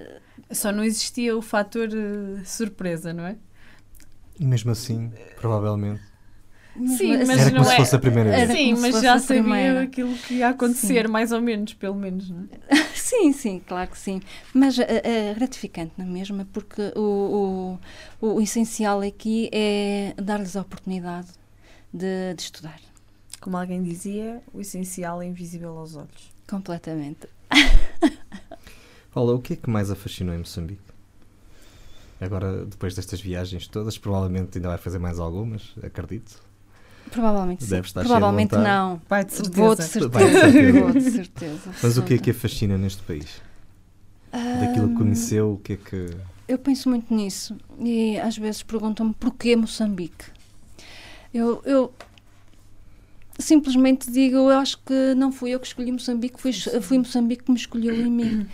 só 0.50 0.72
não 0.72 0.84
existia 0.84 1.36
o 1.36 1.42
fator 1.42 1.88
uh, 1.88 2.44
surpresa, 2.44 3.12
não 3.12 3.26
é? 3.26 3.36
E 4.38 4.44
mesmo 4.44 4.70
assim, 4.70 5.12
provavelmente. 5.36 6.02
Sim, 6.76 7.18
mas 7.24 7.38
era 7.38 7.50
como 7.52 7.64
se 7.64 7.72
é- 7.72 7.76
fosse 7.76 7.94
a 7.94 7.98
primeira 8.00 8.30
vez. 8.32 8.50
Sim, 8.50 8.74
mas 8.74 9.00
já 9.00 9.18
sabia 9.20 9.80
aquilo 9.82 10.12
que 10.18 10.34
ia 10.34 10.48
acontecer, 10.48 11.06
sim. 11.06 11.12
mais 11.12 11.30
ou 11.30 11.40
menos, 11.40 11.72
pelo 11.74 11.94
menos, 11.94 12.28
não 12.28 12.48
é? 12.68 12.76
sim, 12.96 13.32
sim, 13.32 13.62
claro 13.64 13.90
que 13.90 13.98
sim. 13.98 14.20
Mas 14.52 14.76
é, 14.80 15.30
é 15.30 15.34
gratificante, 15.34 15.92
não 15.96 16.04
é 16.04 16.08
mesmo? 16.08 16.44
Porque 16.46 16.92
o, 16.96 17.78
o, 18.20 18.26
o 18.34 18.40
essencial 18.40 19.02
aqui 19.02 19.48
é 19.52 20.14
dar-lhes 20.20 20.56
a 20.56 20.62
oportunidade 20.62 21.28
de, 21.92 22.34
de 22.34 22.42
estudar. 22.42 22.80
Como 23.40 23.56
alguém 23.56 23.80
dizia, 23.80 24.42
o 24.52 24.60
essencial 24.60 25.22
é 25.22 25.26
invisível 25.26 25.78
aos 25.78 25.94
olhos. 25.94 26.32
Completamente. 26.48 27.28
Paula, 29.14 29.32
o 29.32 29.38
que 29.38 29.52
é 29.52 29.56
que 29.56 29.70
mais 29.70 29.92
a 29.92 29.94
fascinou 29.94 30.34
em 30.34 30.38
Moçambique? 30.38 30.82
Agora, 32.20 32.64
depois 32.64 32.96
destas 32.96 33.20
viagens 33.20 33.68
todas, 33.68 33.96
provavelmente 33.96 34.58
ainda 34.58 34.70
vai 34.70 34.78
fazer 34.78 34.98
mais 34.98 35.20
algumas, 35.20 35.72
acredito. 35.84 36.42
Provavelmente 37.12 37.64
Deve 37.64 37.86
estar 37.86 38.00
Provavelmente 38.00 38.56
não. 38.56 39.00
Vai 39.08 39.24
de 39.24 39.34
certeza. 39.34 39.60
Vou 39.60 39.76
de 39.76 39.84
certeza. 39.84 40.08
Vai 40.08 40.24
de 40.26 40.40
certeza. 40.40 40.80
Vou 40.80 40.92
de 40.92 41.00
certeza. 41.00 41.70
Mas 41.80 41.96
o 41.96 42.02
que 42.02 42.14
é 42.14 42.18
que 42.18 42.30
a 42.30 42.34
fascina 42.34 42.76
neste 42.76 43.02
país? 43.02 43.40
Daquilo 44.32 44.88
que 44.88 44.94
conheceu, 44.96 45.52
o 45.52 45.58
que 45.58 45.74
é 45.74 45.76
que. 45.76 46.10
Eu 46.48 46.58
penso 46.58 46.88
muito 46.88 47.14
nisso 47.14 47.56
e 47.78 48.18
às 48.18 48.36
vezes 48.36 48.64
perguntam-me 48.64 49.14
porquê 49.14 49.54
Moçambique. 49.54 50.24
Eu, 51.32 51.62
eu 51.64 51.94
simplesmente 53.38 54.10
digo, 54.10 54.36
eu 54.36 54.58
acho 54.58 54.78
que 54.78 55.14
não 55.14 55.30
fui 55.30 55.50
eu 55.50 55.60
que 55.60 55.68
escolhi 55.68 55.92
Moçambique, 55.92 56.40
foi, 56.40 56.52
foi 56.52 56.98
Moçambique 56.98 57.44
que 57.44 57.50
me 57.52 57.56
escolheu 57.56 57.94
em 57.94 58.10
mim 58.10 58.46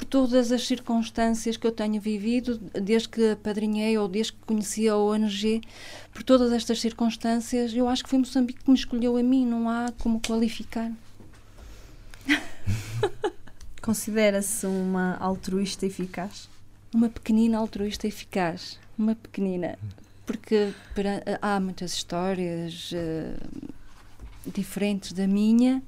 por 0.00 0.06
todas 0.06 0.50
as 0.50 0.66
circunstâncias 0.66 1.58
que 1.58 1.66
eu 1.66 1.72
tenho 1.72 2.00
vivido, 2.00 2.56
desde 2.72 3.06
que 3.06 3.32
apadrinhei 3.32 3.98
ou 3.98 4.08
desde 4.08 4.32
que 4.32 4.38
conheci 4.46 4.88
a 4.88 4.96
ONG, 4.96 5.60
por 6.14 6.22
todas 6.22 6.52
estas 6.52 6.80
circunstâncias, 6.80 7.74
eu 7.74 7.86
acho 7.86 8.02
que 8.02 8.08
foi 8.08 8.18
Moçambique 8.18 8.64
que 8.64 8.70
me 8.70 8.78
escolheu 8.78 9.18
a 9.18 9.22
mim, 9.22 9.44
não 9.44 9.68
há 9.68 9.92
como 9.98 10.18
qualificar. 10.18 10.90
Considera-se 13.82 14.64
uma 14.64 15.18
altruísta 15.18 15.84
eficaz? 15.84 16.48
Uma 16.94 17.10
pequenina 17.10 17.58
altruísta 17.58 18.06
eficaz. 18.06 18.78
Uma 18.96 19.14
pequenina. 19.14 19.78
Porque 20.24 20.72
há 21.42 21.60
muitas 21.60 21.92
histórias. 21.92 22.90
Uh, 22.92 23.74
diferentes 24.46 25.12
da 25.12 25.26
minha, 25.26 25.82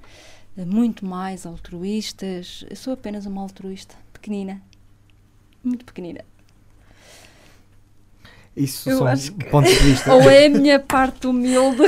uh, 0.57 0.67
muito 0.67 1.07
mais 1.07 1.47
altruístas. 1.47 2.63
Eu 2.69 2.77
sou 2.77 2.93
apenas 2.93 3.25
uma 3.25 3.41
altruísta, 3.41 4.02
pequenina, 4.23 4.63
muito 5.65 5.85
pequenina. 5.85 6.21
Isso 8.57 8.89
Eu 8.89 8.99
são 8.99 9.17
que- 9.17 9.45
pontos 9.47 9.73
de 9.73 9.79
vista. 9.79 10.15
Ou 10.15 10.31
é 10.31 10.47
a 10.47 10.49
minha 10.51 10.79
parte 10.79 11.27
humilde 11.27 11.83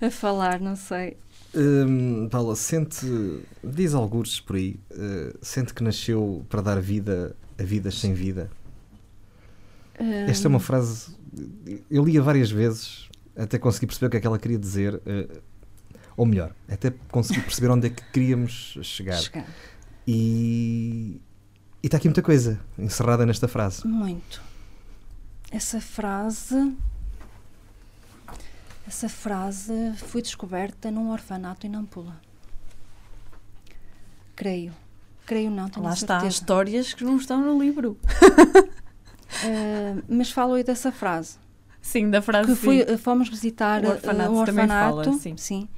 a 0.00 0.10
falar, 0.10 0.60
não 0.60 0.76
sei. 0.76 1.16
Hum, 1.54 2.28
Paula, 2.30 2.54
sente, 2.56 3.06
diz 3.64 3.94
algures 3.94 4.38
por 4.40 4.56
aí, 4.56 4.78
eh, 4.90 5.32
sente 5.40 5.72
que 5.72 5.82
nasceu 5.82 6.44
para 6.50 6.60
dar 6.60 6.80
vida 6.80 7.34
a 7.58 7.62
vidas 7.62 7.94
sem 7.98 8.12
vida? 8.12 8.50
Esta 10.26 10.46
é 10.46 10.50
uma 10.50 10.58
Hum, 10.58 10.60
frase, 10.60 11.16
eu 11.90 12.04
lia 12.04 12.20
várias 12.20 12.50
vezes 12.50 13.08
até 13.34 13.58
conseguir 13.58 13.86
perceber 13.86 14.06
o 14.08 14.10
que 14.10 14.16
é 14.18 14.20
que 14.20 14.26
ela 14.26 14.38
queria 14.38 14.58
dizer, 14.58 15.00
eh, 15.06 15.28
ou 16.16 16.26
melhor, 16.26 16.52
até 16.68 16.92
conseguir 17.10 17.40
perceber 17.42 17.68
onde 17.70 17.86
é 17.86 17.90
que 17.90 18.02
queríamos 18.12 18.76
chegar. 18.82 19.16
chegar. 19.16 19.46
E 20.06 21.20
está 21.82 21.96
aqui 21.96 22.08
muita 22.08 22.22
coisa 22.22 22.60
encerrada 22.78 23.24
nesta 23.26 23.48
frase. 23.48 23.86
Muito. 23.86 24.40
Essa 25.50 25.80
frase. 25.80 26.74
Essa 28.86 29.08
frase 29.08 29.94
foi 29.96 30.22
descoberta 30.22 30.90
num 30.90 31.10
orfanato 31.10 31.66
em 31.66 31.70
Nampula. 31.70 32.20
Creio. 34.36 34.72
Creio 35.24 35.50
não, 35.50 35.68
tenho 35.68 35.84
Lá 35.84 35.90
a 35.90 35.94
está, 35.94 36.20
certeza. 36.20 36.28
histórias 36.40 36.94
que 36.94 37.02
não 37.02 37.16
estão 37.16 37.40
no 37.40 37.60
livro. 37.60 37.98
Ah, 39.42 40.00
mas 40.08 40.30
falo 40.30 40.54
aí 40.54 40.62
dessa 40.62 40.92
frase. 40.92 41.36
Sim, 41.82 42.10
da 42.10 42.22
frase. 42.22 42.48
Que 42.48 42.54
sim. 42.56 42.62
fui, 42.64 42.80
eh, 42.80 42.96
fomos 42.96 43.28
visitar 43.28 43.82
O 43.82 43.86
eh, 43.86 43.90
orfanato 43.90 44.32
um 44.32 44.44
também 44.44 44.66
fala, 44.68 44.96
orfanato. 45.08 45.38
sim. 45.38 45.68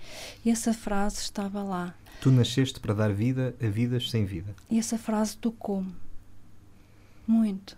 E 0.45 0.51
essa 0.51 0.73
frase 0.73 1.17
estava 1.23 1.63
lá. 1.63 1.95
Tu 2.21 2.31
nasceste 2.33 2.81
para 2.81 2.95
dar 2.95 3.13
vida 3.13 3.55
a 3.63 3.67
vidas 3.69 4.11
sem 4.11 4.25
vida. 4.25 4.55
E 4.71 4.79
essa 4.79 4.99
frase 4.99 5.37
tocou-me. 5.37 5.95
Muito. 7.27 7.77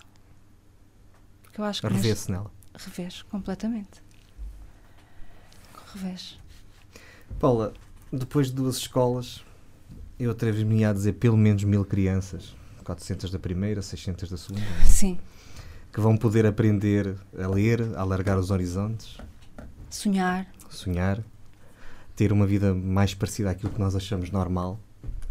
Porque 1.43 1.61
eu 1.61 1.65
acho 1.65 1.81
que 1.83 1.89
Revê-se 1.89 2.31
nela. 2.31 2.51
revés, 2.75 3.23
completamente. 3.23 4.01
Revés. 5.93 6.39
Paula, 7.39 7.75
depois 8.13 8.47
de 8.49 8.55
duas 8.55 8.77
escolas, 8.77 9.45
eu 10.19 10.31
atrevo-me 10.31 10.85
a 10.85 10.93
dizer 10.93 11.15
pelo 11.15 11.37
menos 11.37 11.65
mil 11.65 11.85
crianças, 11.85 12.55
400 12.85 13.31
da 13.31 13.39
primeira, 13.39 13.83
600 13.83 14.31
da 14.31 14.37
segunda, 14.37 14.65
é? 14.65 14.85
Sim. 14.85 15.19
que 15.93 16.01
vão 16.01 16.17
poder 16.17 16.47
aprender 16.47 17.17
a 17.39 17.47
ler, 17.49 17.83
a 17.97 18.01
alargar 18.01 18.39
os 18.39 18.51
horizontes, 18.51 19.17
Sonhar. 19.91 20.47
sonhar, 20.69 21.23
ter 22.21 22.33
uma 22.35 22.47
vida 22.47 22.75
mais 22.75 23.15
parecida 23.15 23.51
àquilo 23.51 23.73
que 23.73 23.81
nós 23.81 23.97
achamos 23.97 24.31
normal. 24.31 24.79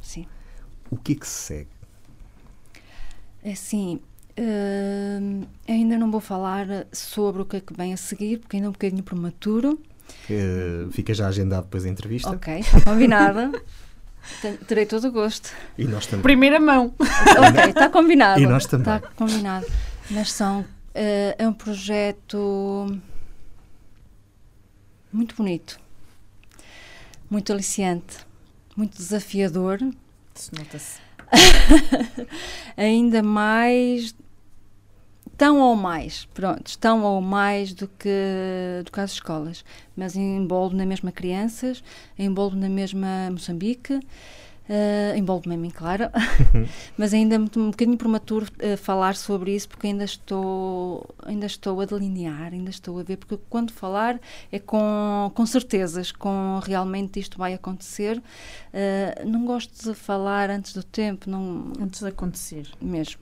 Sim. 0.01 0.25
O 0.89 0.97
que 0.97 1.11
é 1.11 1.15
que 1.15 1.27
se 1.27 1.39
segue? 1.39 1.69
É 3.43 3.51
assim, 3.51 3.99
hum, 4.35 5.43
ainda 5.67 5.99
não 5.99 6.09
vou 6.09 6.19
falar 6.19 6.65
sobre 6.91 7.43
o 7.43 7.45
que 7.45 7.57
é 7.57 7.59
que 7.59 7.71
vem 7.75 7.93
a 7.93 7.97
seguir, 7.97 8.39
porque 8.39 8.55
ainda 8.55 8.65
é 8.65 8.69
um 8.69 8.73
bocadinho 8.73 9.03
prematuro. 9.03 9.79
Eh, 10.27 10.87
fica 10.91 11.13
já 11.13 11.27
agendado 11.27 11.65
depois 11.65 11.85
a 11.85 11.89
entrevista. 11.89 12.31
Ok, 12.31 12.57
está 12.57 12.81
combinado. 12.81 13.61
Ten- 14.41 14.57
Terei 14.67 14.87
todo 14.87 15.09
o 15.09 15.11
gosto. 15.11 15.51
E 15.77 15.85
nós 15.85 16.07
também. 16.07 16.23
Primeira 16.23 16.59
mão. 16.59 16.95
Ok, 16.99 17.69
está 17.69 17.87
combinado. 17.87 18.41
E 18.41 18.47
nós 18.47 18.65
também. 18.65 18.95
Está 18.95 19.07
combinado. 19.09 19.67
Mas 20.09 20.31
são, 20.31 20.65
eh, 20.95 21.35
é 21.37 21.47
um 21.47 21.53
projeto 21.53 22.99
muito 25.13 25.35
bonito, 25.35 25.79
muito 27.29 27.53
aliciante, 27.53 28.17
muito 28.75 28.97
desafiador, 28.97 29.79
Isso 30.33 30.51
nota-se. 30.55 30.99
ainda 32.75 33.21
mais 33.21 34.15
tão 35.37 35.61
ou 35.61 35.73
mais, 35.73 36.25
pronto, 36.33 36.77
tão 36.77 37.01
ou 37.03 37.21
mais 37.21 37.73
do 37.73 37.87
que, 37.87 38.81
do 38.83 38.91
que 38.91 38.99
as 38.99 39.11
escolas, 39.11 39.63
mas 39.95 40.15
envolve 40.17 40.75
na 40.75 40.85
mesma 40.85 41.13
crianças, 41.13 41.81
envolve 42.17 42.57
na 42.57 42.67
mesma 42.67 43.29
Moçambique, 43.31 44.01
eh, 44.69 45.15
envolve-me 45.17 45.55
a 45.55 45.57
mim, 45.57 45.71
claro, 45.71 46.05
mas 46.95 47.13
ainda 47.13 47.33
é 47.35 47.37
muito- 47.39 47.59
um 47.59 47.71
bocadinho 47.71 47.97
prematuro 47.97 48.45
eh, 48.59 48.77
falar 48.77 49.15
sobre 49.15 49.55
isso 49.55 49.67
porque 49.67 49.87
ainda 49.87 50.03
estou, 50.03 51.05
ainda 51.25 51.47
estou 51.47 51.81
a 51.81 51.85
delinear, 51.85 52.53
ainda 52.53 52.69
estou 52.69 52.99
a 52.99 53.03
ver, 53.03 53.17
porque 53.17 53.37
quando 53.49 53.71
falar 53.73 54.19
é 54.51 54.59
com, 54.59 55.31
com 55.33 55.45
certezas, 55.45 56.11
com 56.11 56.59
realmente 56.63 57.19
isto 57.19 57.37
vai 57.37 57.53
acontecer. 57.53 58.21
Eh, 58.71 59.23
não 59.25 59.43
gosto 59.45 59.89
de 59.89 59.95
falar 59.95 60.49
antes 60.51 60.73
do 60.73 60.83
tempo, 60.83 61.29
não, 61.29 61.73
Antes 61.81 62.01
de 62.01 62.07
acontecer. 62.07 62.69
mesmo. 62.79 63.19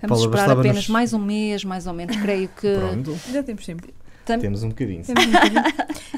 Vamos 0.00 0.20
Paula, 0.24 0.24
esperar 0.36 0.58
apenas 0.58 0.88
mais 0.88 1.12
um 1.12 1.18
mês, 1.18 1.64
mais 1.64 1.86
ou 1.86 1.92
menos, 1.92 2.16
creio 2.16 2.48
que. 2.48 2.74
Pronto, 2.76 3.14
Já 3.30 3.42
temos 3.42 3.64
tempo. 3.66 3.86
Tam- 4.32 4.40
temos 4.40 4.62
um 4.62 4.68
bocadinho. 4.68 5.04
Temos 5.04 5.24
um 5.26 5.30
bocadinho. 5.30 5.62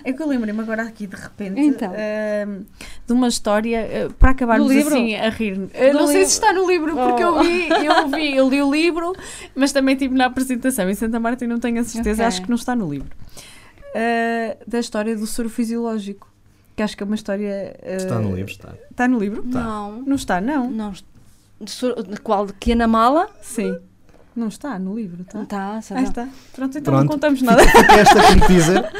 É 0.04 0.12
que 0.12 0.22
eu 0.22 0.26
lembrei-me 0.26 0.60
agora 0.60 0.82
aqui 0.82 1.06
de 1.06 1.14
repente 1.16 1.60
Então. 1.60 1.92
ahm, 1.92 2.62
de 3.06 3.12
uma 3.12 3.28
história 3.28 3.76
eh, 3.78 4.08
para 4.18 4.30
acabarmos 4.32 4.70
assim 4.70 5.14
a 5.14 5.28
rir. 5.28 5.68
Eu 5.74 5.94
não 5.94 6.06
sei 6.06 6.16
livro? 6.16 6.28
se 6.28 6.34
está 6.34 6.52
no 6.52 6.66
livro, 6.68 6.94
porque 6.96 7.22
eu 7.22 7.36
Oh. 7.36 7.42
vi, 7.42 7.68
eu 7.68 8.08
vi, 8.08 8.36
eu 8.36 8.48
li 8.50 8.62
o 8.62 8.70
livro, 8.72 9.12
mas 9.54 9.70
também 9.72 9.94
estive 9.94 10.14
na 10.14 10.26
apresentação 10.26 10.88
em 10.90 10.94
Santa 10.94 11.20
Marta 11.20 11.44
e 11.44 11.48
não 11.48 11.58
tenho 11.60 11.80
a 11.80 11.84
certeza, 11.84 12.22
Ok. 12.22 12.26
acho 12.26 12.42
que 12.42 12.48
não 12.48 12.56
está 12.56 12.74
no 12.74 12.90
livro. 12.90 13.08
Ah, 13.94 14.56
da 14.66 14.78
história 14.80 15.16
do 15.16 15.26
soro 15.26 15.48
fisiológico. 15.50 16.30
Que 16.74 16.82
acho 16.82 16.96
que 16.96 17.02
é 17.02 17.06
uma 17.06 17.14
história. 17.14 17.76
ah, 17.82 17.96
Está 17.96 18.18
no 18.18 18.34
livro, 18.34 18.50
está. 18.50 18.70
Está 18.90 19.06
no 19.08 19.18
livro? 19.18 19.42
Não, 19.46 20.02
Não 20.02 20.16
está, 20.16 20.40
não. 20.40 20.70
não. 20.70 20.92
De, 21.60 22.20
qual? 22.22 22.46
De 22.46 22.54
que 22.54 22.74
na 22.74 22.88
mala? 22.88 23.28
Sim. 23.42 23.76
Não 24.34 24.48
está 24.48 24.78
no 24.78 24.94
livro, 24.96 25.24
tá? 25.24 25.44
Tá, 25.44 25.74
Ah, 25.76 25.82
sabe? 25.82 26.02
está. 26.04 26.28
Pronto, 26.54 26.78
então 26.78 26.92
Pronto. 26.94 27.04
não 27.04 27.12
contamos 27.12 27.42
nada. 27.42 27.62
Fica 27.64 27.92
esta 28.00 28.22
como 28.22 28.46
teaser. 28.46 28.92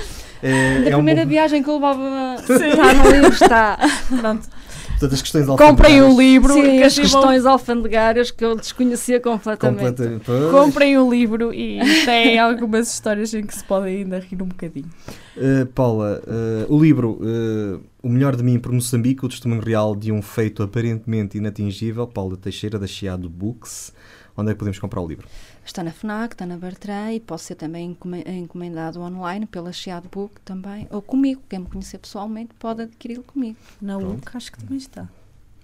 Eh, 0.43 0.81
Da 0.83 0.91
é 0.91 0.97
um 0.97 0.99
primeira 0.99 1.23
bom- 1.23 1.29
viagem 1.31 1.63
que 1.63 1.71
eu 1.71 1.75
levava. 1.75 2.37
Sim. 2.47 2.53
Está 2.69 2.93
no 2.95 3.11
livro, 3.11 3.33
está. 3.33 3.79
Pronto. 4.21 4.49
Portanto, 4.89 5.15
as 5.15 5.23
questões 5.23 5.47
Comprem 5.47 5.71
alfandegárias- 6.01 6.15
o 6.15 6.21
livro. 6.21 6.55
Sim, 6.55 6.63
que 6.63 6.83
as 6.83 6.93
assim 6.93 7.03
vão- 7.03 7.21
questões 7.23 7.47
alfandegárias 7.47 8.31
que 8.31 8.45
eu 8.45 8.55
desconhecia 8.55 9.21
completamente. 9.21 9.79
Completamente. 9.81 10.23
Pois. 10.25 10.51
Comprem 10.53 10.99
o 10.99 11.11
livro 11.11 11.53
e 11.55 11.81
tem 12.05 12.39
algumas 12.39 12.93
histórias 12.93 13.33
em 13.35 13.43
que 13.45 13.55
se 13.55 13.65
pode 13.65 13.87
ainda 13.87 14.19
rir 14.21 14.41
um 14.43 14.47
bocadinho. 14.47 14.91
Uh, 15.37 15.67
Paula, 15.75 16.21
uh, 16.69 16.73
o 16.73 16.81
livro 16.81 17.19
uh, 17.21 17.81
O 18.03 18.09
Melhor 18.09 18.37
de 18.37 18.43
Mim 18.45 18.59
por 18.61 18.71
Moçambique, 18.71 19.25
o 19.25 19.29
testemunho 19.29 19.63
real 19.63 19.97
de 19.97 20.13
um 20.13 20.21
feito 20.23 20.63
aparentemente 20.63 21.39
inatingível, 21.39 22.07
Paula 22.07 22.37
Teixeira, 22.37 22.79
da 22.79 22.87
Chiado 22.87 23.29
Books. 23.31 23.93
Onde 24.37 24.51
é 24.51 24.55
que 24.55 24.59
podemos 24.59 24.79
comprar 24.79 25.01
o 25.01 25.07
livro? 25.07 25.29
Está 25.65 25.83
na 25.85 25.93
FNAC, 25.93 26.35
está 26.35 26.47
na 26.47 26.57
Bertrand 26.57 27.13
e 27.13 27.21
pode 27.21 27.43
ser 27.43 27.55
também 27.55 27.91
encome- 27.91 28.25
encomendado 28.27 29.01
online 29.01 29.45
pela 29.47 29.73
Chiado 29.73 30.09
Book 30.11 30.41
também, 30.45 30.87
ou 30.91 31.03
comigo. 31.03 31.43
Quem 31.49 31.59
me 31.59 31.67
conhecer 31.67 31.99
pessoalmente 31.99 32.55
pode 32.59 32.83
adquiri-lo 32.83 33.23
comigo. 33.25 33.59
Na. 33.81 33.99
UC 33.99 34.31
acho 34.37 34.51
que 34.53 34.59
também 34.59 34.79
está. 34.79 35.09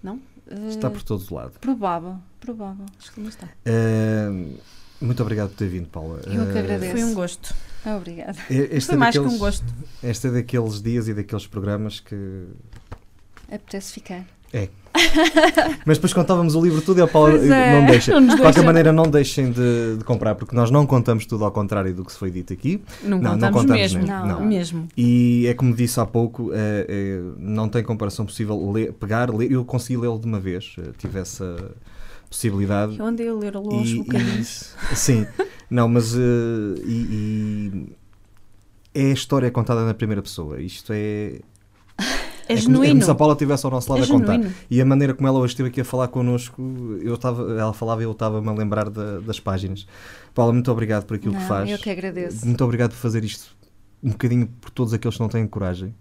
Não? 0.02 0.20
Eh, 0.50 0.68
Está 0.68 0.90
por 0.90 1.02
todo 1.02 1.34
lado. 1.34 1.52
Provável, 1.60 2.16
provável. 2.40 2.84
Acho 2.98 3.08
que 3.08 3.14
também 3.14 3.30
está. 3.30 3.46
Uh, 3.46 4.58
muito 5.00 5.22
obrigado 5.22 5.48
por 5.50 5.56
ter 5.56 5.68
vindo, 5.68 5.88
Paula. 5.88 6.18
Eu 6.26 6.46
que 6.46 6.52
Uh, 6.52 6.58
agradeço. 6.58 6.92
Foi 6.92 7.04
um 7.04 7.14
gosto. 7.14 7.54
Obrigada. 7.86 8.36
Este 8.50 8.86
Foi 8.86 8.94
é 8.94 8.98
mais 8.98 9.14
que 9.14 9.18
daqueles- 9.20 9.34
um 9.36 9.38
gosto. 9.38 9.64
Este 10.02 10.26
é 10.26 10.30
daqueles 10.30 10.82
dias 10.82 11.08
e 11.08 11.14
daqueles 11.14 11.46
programas 11.46 12.00
que. 12.00 12.46
Apetece 13.50 13.92
ficar. 13.94 14.26
Mas 15.86 15.96
depois 15.98 16.12
contávamos 16.12 16.54
o 16.56 16.60
livro 16.62 16.80
tudo 16.80 16.98
e 16.98 17.02
a 17.02 17.06
Paula 17.06 17.30
é, 17.38 17.80
não 17.80 17.86
deixa. 17.86 18.12
não 18.18 18.20
de 18.22 18.26
qualquer 18.36 18.44
deixa. 18.54 18.62
maneira, 18.66 18.92
não 18.92 19.04
deixem 19.04 19.52
de, 19.52 19.96
de 19.98 20.04
comprar, 20.04 20.34
porque 20.34 20.56
nós 20.56 20.70
não 20.70 20.86
contamos 20.86 21.24
tudo 21.26 21.44
ao 21.44 21.52
contrário 21.52 21.94
do 21.94 22.04
que 22.04 22.12
se 22.12 22.18
foi 22.18 22.30
dito 22.30 22.52
aqui. 22.52 22.82
Não, 23.02 23.18
Não, 23.18 23.36
não 23.36 23.52
contamos 23.52 23.60
contamos 23.60 23.80
mesmo. 23.80 24.00
mesmo, 24.00 24.26
não. 24.26 24.44
Mesmo. 24.46 24.88
E 24.96 25.46
é 25.46 25.54
como 25.54 25.74
disse 25.74 26.00
há 26.00 26.06
pouco, 26.06 26.50
é, 26.52 26.86
é, 26.88 27.20
não 27.38 27.68
tem 27.68 27.82
comparação 27.84 28.24
possível 28.26 28.70
ler- 28.72 28.92
pegar, 28.94 29.32
ler, 29.32 29.52
eu 29.52 29.64
consegui 29.64 29.98
lê-lo 29.98 30.18
de 30.18 30.26
uma 30.26 30.40
vez, 30.40 30.74
eh, 30.78 30.90
tive 30.98 31.20
essa 31.20 31.70
possibilidade. 32.28 32.98
Eu 32.98 33.06
andei 33.06 33.28
a 33.28 33.34
ler 33.34 33.54
aos 33.56 33.92
bocadinhos. 33.92 34.74
e- 34.92 34.96
sim, 34.96 35.26
não, 35.70 35.88
mas 35.88 36.14
eh, 36.14 36.18
e, 36.84 36.92
e 38.94 38.98
é 39.00 39.10
a 39.10 39.14
história 39.14 39.50
contada 39.50 39.84
na 39.84 39.94
primeira 39.94 40.22
pessoa. 40.22 40.60
Isto 40.60 40.92
é. 40.94 41.40
É, 42.48 42.54
como- 42.56 42.60
genuíno. 42.60 43.02
se 43.04 43.10
a 43.10 43.14
Paula 43.14 43.34
estivesse 43.34 43.64
ao 43.66 43.70
nosso 43.72 43.90
lado 43.92 44.02
é 44.02 44.04
a 44.04 44.08
contar. 44.08 44.32
genuíno. 44.32 44.54
E 44.70 44.80
a 44.80 44.84
maneira 44.84 45.14
como 45.14 45.28
ela 45.28 45.38
hoje 45.38 45.52
esteve 45.52 45.68
aqui 45.68 45.80
a 45.80 45.84
falar 45.84 46.08
connosco, 46.08 46.60
eu 47.02 47.14
estava, 47.14 47.42
ela 47.60 47.72
falava 47.72 48.00
e 48.00 48.04
eu 48.04 48.12
estava-me 48.12 48.48
a 48.48 48.52
lembrar 48.52 48.88
da- 48.90 49.20
das 49.20 49.38
páginas. 49.40 49.86
Paula, 50.34 50.52
muito 50.52 50.70
obrigado 50.72 51.04
por 51.04 51.16
aquilo 51.16 51.34
Não, 51.34 51.40
que 51.40 51.46
faz. 51.46 51.68
eu 51.70 51.78
que 51.78 51.90
agradeço. 51.90 52.44
Muito 52.46 52.64
obrigado 52.64 52.90
por 52.90 52.96
fazer 52.98 53.22
isto 53.24 53.56
um 54.02 54.10
bocadinho 54.10 54.46
por 54.60 54.70
todos 54.70 54.92
aqueles 54.94 55.16
que 55.16 55.20
não 55.22 55.28
têm 55.28 55.46
coragem. 55.46 55.94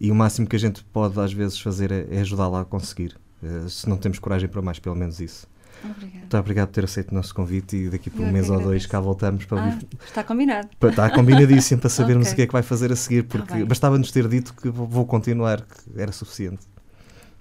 E 0.00 0.10
o 0.10 0.14
máximo 0.14 0.46
que 0.46 0.56
a 0.56 0.58
gente 0.58 0.82
pode 0.84 1.18
às 1.20 1.32
vezes 1.32 1.58
fazer 1.60 1.90
é, 1.92 2.06
é 2.10 2.20
ajudá-la 2.20 2.60
a 2.62 2.64
conseguir. 2.64 3.16
Eh, 3.42 3.68
se 3.68 3.88
não 3.88 3.96
temos 3.96 4.18
coragem 4.18 4.48
para 4.48 4.60
mais, 4.62 4.78
pelo 4.78 4.96
menos 4.96 5.20
isso. 5.20 5.46
Obrigada. 5.84 6.18
Muito 6.20 6.36
obrigado 6.38 6.68
por 6.68 6.74
ter 6.74 6.84
aceito 6.84 7.12
o 7.12 7.14
nosso 7.14 7.34
convite 7.34 7.76
e 7.76 7.90
daqui 7.90 8.08
por 8.10 8.20
Eu 8.20 8.26
um 8.26 8.28
é 8.28 8.32
mês 8.32 8.48
ou 8.50 8.60
dois 8.60 8.86
cá 8.86 8.98
voltamos 9.00 9.44
para, 9.44 9.62
Ah, 9.62 9.78
está 10.06 10.24
combinado. 10.24 10.68
para 10.80 10.90
estar 10.90 11.10
combinadíssimo 11.12 11.80
para 11.80 11.90
sabermos 11.90 12.26
Ok. 12.28 12.32
o 12.32 12.36
que 12.36 12.42
é 12.42 12.46
que 12.46 12.52
vai 12.52 12.62
fazer 12.62 12.90
a 12.92 12.96
seguir, 12.96 13.24
Tá 13.24 13.38
porque 13.38 13.54
bem. 13.54 13.64
bastava-nos 13.66 14.10
ter 14.10 14.26
dito 14.28 14.54
que 14.54 14.68
vou 14.70 15.04
continuar, 15.06 15.60
que 15.62 16.00
era 16.00 16.10
suficiente. 16.12 16.66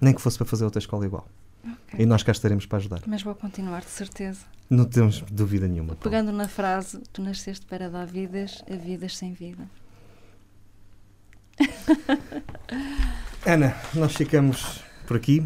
Nem 0.01 0.13
que 0.13 0.21
fosse 0.21 0.37
para 0.37 0.45
fazer 0.47 0.65
outra 0.65 0.79
escola 0.79 1.05
igual. 1.05 1.27
Ok. 1.63 1.99
E 1.99 2.05
nós 2.05 2.23
cá 2.23 2.31
estaremos 2.33 2.65
para 2.65 2.77
ajudar. 2.79 2.99
Mas 3.07 3.21
vou 3.23 3.33
continuar, 3.33 3.81
de 3.81 3.89
certeza. 3.89 4.41
Não 4.69 4.85
temos 4.85 5.21
dúvida 5.31 5.67
nenhuma. 5.67 5.95
Paulo. 5.95 6.01
Pegando 6.01 6.31
na 6.31 6.47
frase, 6.47 6.99
tu 7.13 7.21
nasceste 7.21 7.65
para 7.65 7.89
dar 7.89 8.05
vidas 8.07 8.63
a 8.69 8.75
vidas 8.75 9.15
sem 9.17 9.31
vida. 9.33 9.63
Ana, 13.45 13.75
nós 13.93 14.13
ficamos 14.15 14.81
por 15.07 15.17
aqui. 15.17 15.45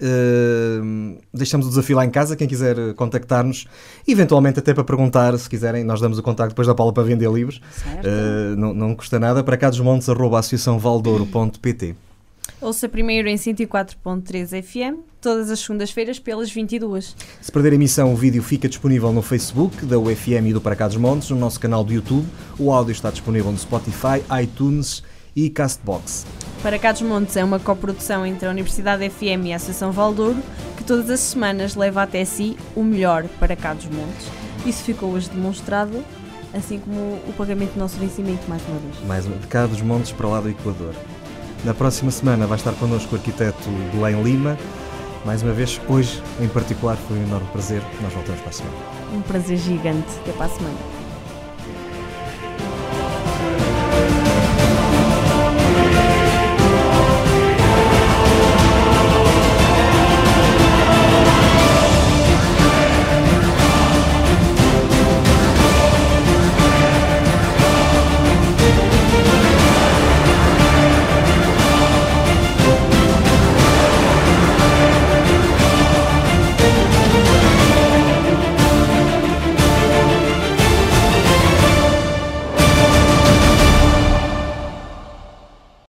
Uh, 0.00 1.16
deixamos 1.32 1.66
o 1.66 1.68
desafio 1.68 1.96
lá 1.96 2.04
em 2.04 2.10
casa, 2.10 2.36
quem 2.36 2.48
quiser 2.48 2.94
contactar-nos, 2.94 3.66
eventualmente 4.06 4.58
até 4.58 4.74
para 4.74 4.84
perguntar, 4.84 5.36
se 5.38 5.48
quiserem, 5.48 5.84
nós 5.84 6.00
damos 6.00 6.18
o 6.18 6.22
contacto 6.22 6.50
depois 6.50 6.66
da 6.66 6.74
Paula 6.74 6.92
para 6.92 7.04
vender 7.04 7.30
livros. 7.30 7.60
Certo? 7.70 8.06
Uh, 8.06 8.56
não, 8.56 8.74
não 8.74 8.94
custa 8.94 9.18
nada, 9.18 9.42
para 9.42 9.56
cá 9.56 9.70
dos 9.70 9.80
montes, 9.80 10.08
arroba 10.08 10.38
associaçãovaldouro.pt. 10.38 11.94
Ouça 12.60 12.88
primeiro 12.88 13.28
em 13.28 13.36
104.3 13.36 14.62
FM, 14.62 15.00
todas 15.20 15.50
as 15.50 15.60
segundas-feiras 15.60 16.18
pelas 16.18 16.50
22. 16.50 17.14
Se 17.40 17.52
perder 17.52 17.72
a 17.72 17.74
emissão, 17.74 18.12
o 18.12 18.16
vídeo 18.16 18.42
fica 18.42 18.68
disponível 18.68 19.12
no 19.12 19.22
Facebook 19.22 19.84
da 19.84 19.98
UFM 19.98 20.48
e 20.48 20.52
do 20.52 20.60
Para 20.60 20.74
Cá 20.76 20.88
dos 20.88 20.96
Montes, 20.96 21.30
no 21.30 21.36
nosso 21.36 21.60
canal 21.60 21.84
do 21.84 21.92
YouTube. 21.92 22.26
O 22.58 22.72
áudio 22.72 22.92
está 22.92 23.10
disponível 23.10 23.52
no 23.52 23.58
Spotify, 23.58 24.22
iTunes 24.42 25.02
e 25.34 25.50
Castbox. 25.50 26.26
Para 26.62 26.78
Cá 26.78 26.92
dos 26.92 27.02
Montes 27.02 27.36
é 27.36 27.44
uma 27.44 27.58
coprodução 27.58 28.24
entre 28.24 28.46
a 28.48 28.50
Universidade 28.50 29.08
FM 29.10 29.46
e 29.46 29.52
a 29.52 29.56
Associação 29.56 29.92
Valdouro, 29.92 30.42
que 30.76 30.84
todas 30.84 31.10
as 31.10 31.20
semanas 31.20 31.74
leva 31.74 32.02
até 32.02 32.24
si 32.24 32.56
o 32.74 32.82
melhor 32.82 33.24
para 33.38 33.54
Cá 33.54 33.74
dos 33.74 33.86
Montes. 33.86 34.26
Isso 34.64 34.82
ficou 34.82 35.10
hoje 35.10 35.28
demonstrado, 35.28 36.02
assim 36.54 36.78
como 36.78 36.98
o 37.28 37.34
pagamento 37.36 37.74
do 37.74 37.80
nosso 37.80 37.98
vencimento, 37.98 38.48
mais 38.48 38.62
uma 38.66 38.78
vez. 38.78 39.06
Mais 39.06 39.26
uma, 39.26 39.36
de 39.36 39.46
cá 39.46 39.66
dos 39.66 39.82
montes 39.82 40.12
para 40.12 40.26
lá 40.26 40.40
do 40.40 40.48
Equador. 40.48 40.94
Na 41.64 41.74
próxima 41.74 42.10
semana 42.10 42.46
vai 42.46 42.56
estar 42.56 42.72
connosco 42.72 43.14
o 43.14 43.18
arquiteto 43.18 43.68
Belém 43.92 44.22
Lima. 44.22 44.56
Mais 45.24 45.42
uma 45.42 45.52
vez, 45.52 45.80
hoje 45.88 46.22
em 46.40 46.48
particular, 46.48 46.96
foi 46.96 47.18
um 47.18 47.22
enorme 47.24 47.48
prazer. 47.48 47.82
Nós 48.02 48.12
voltamos 48.12 48.40
para 48.40 48.50
a 48.50 48.52
semana. 48.52 48.76
Um 49.14 49.22
prazer 49.22 49.58
gigante. 49.58 50.08
Até 50.22 50.32
para 50.32 50.46
a 50.46 50.48
semana. 50.48 50.93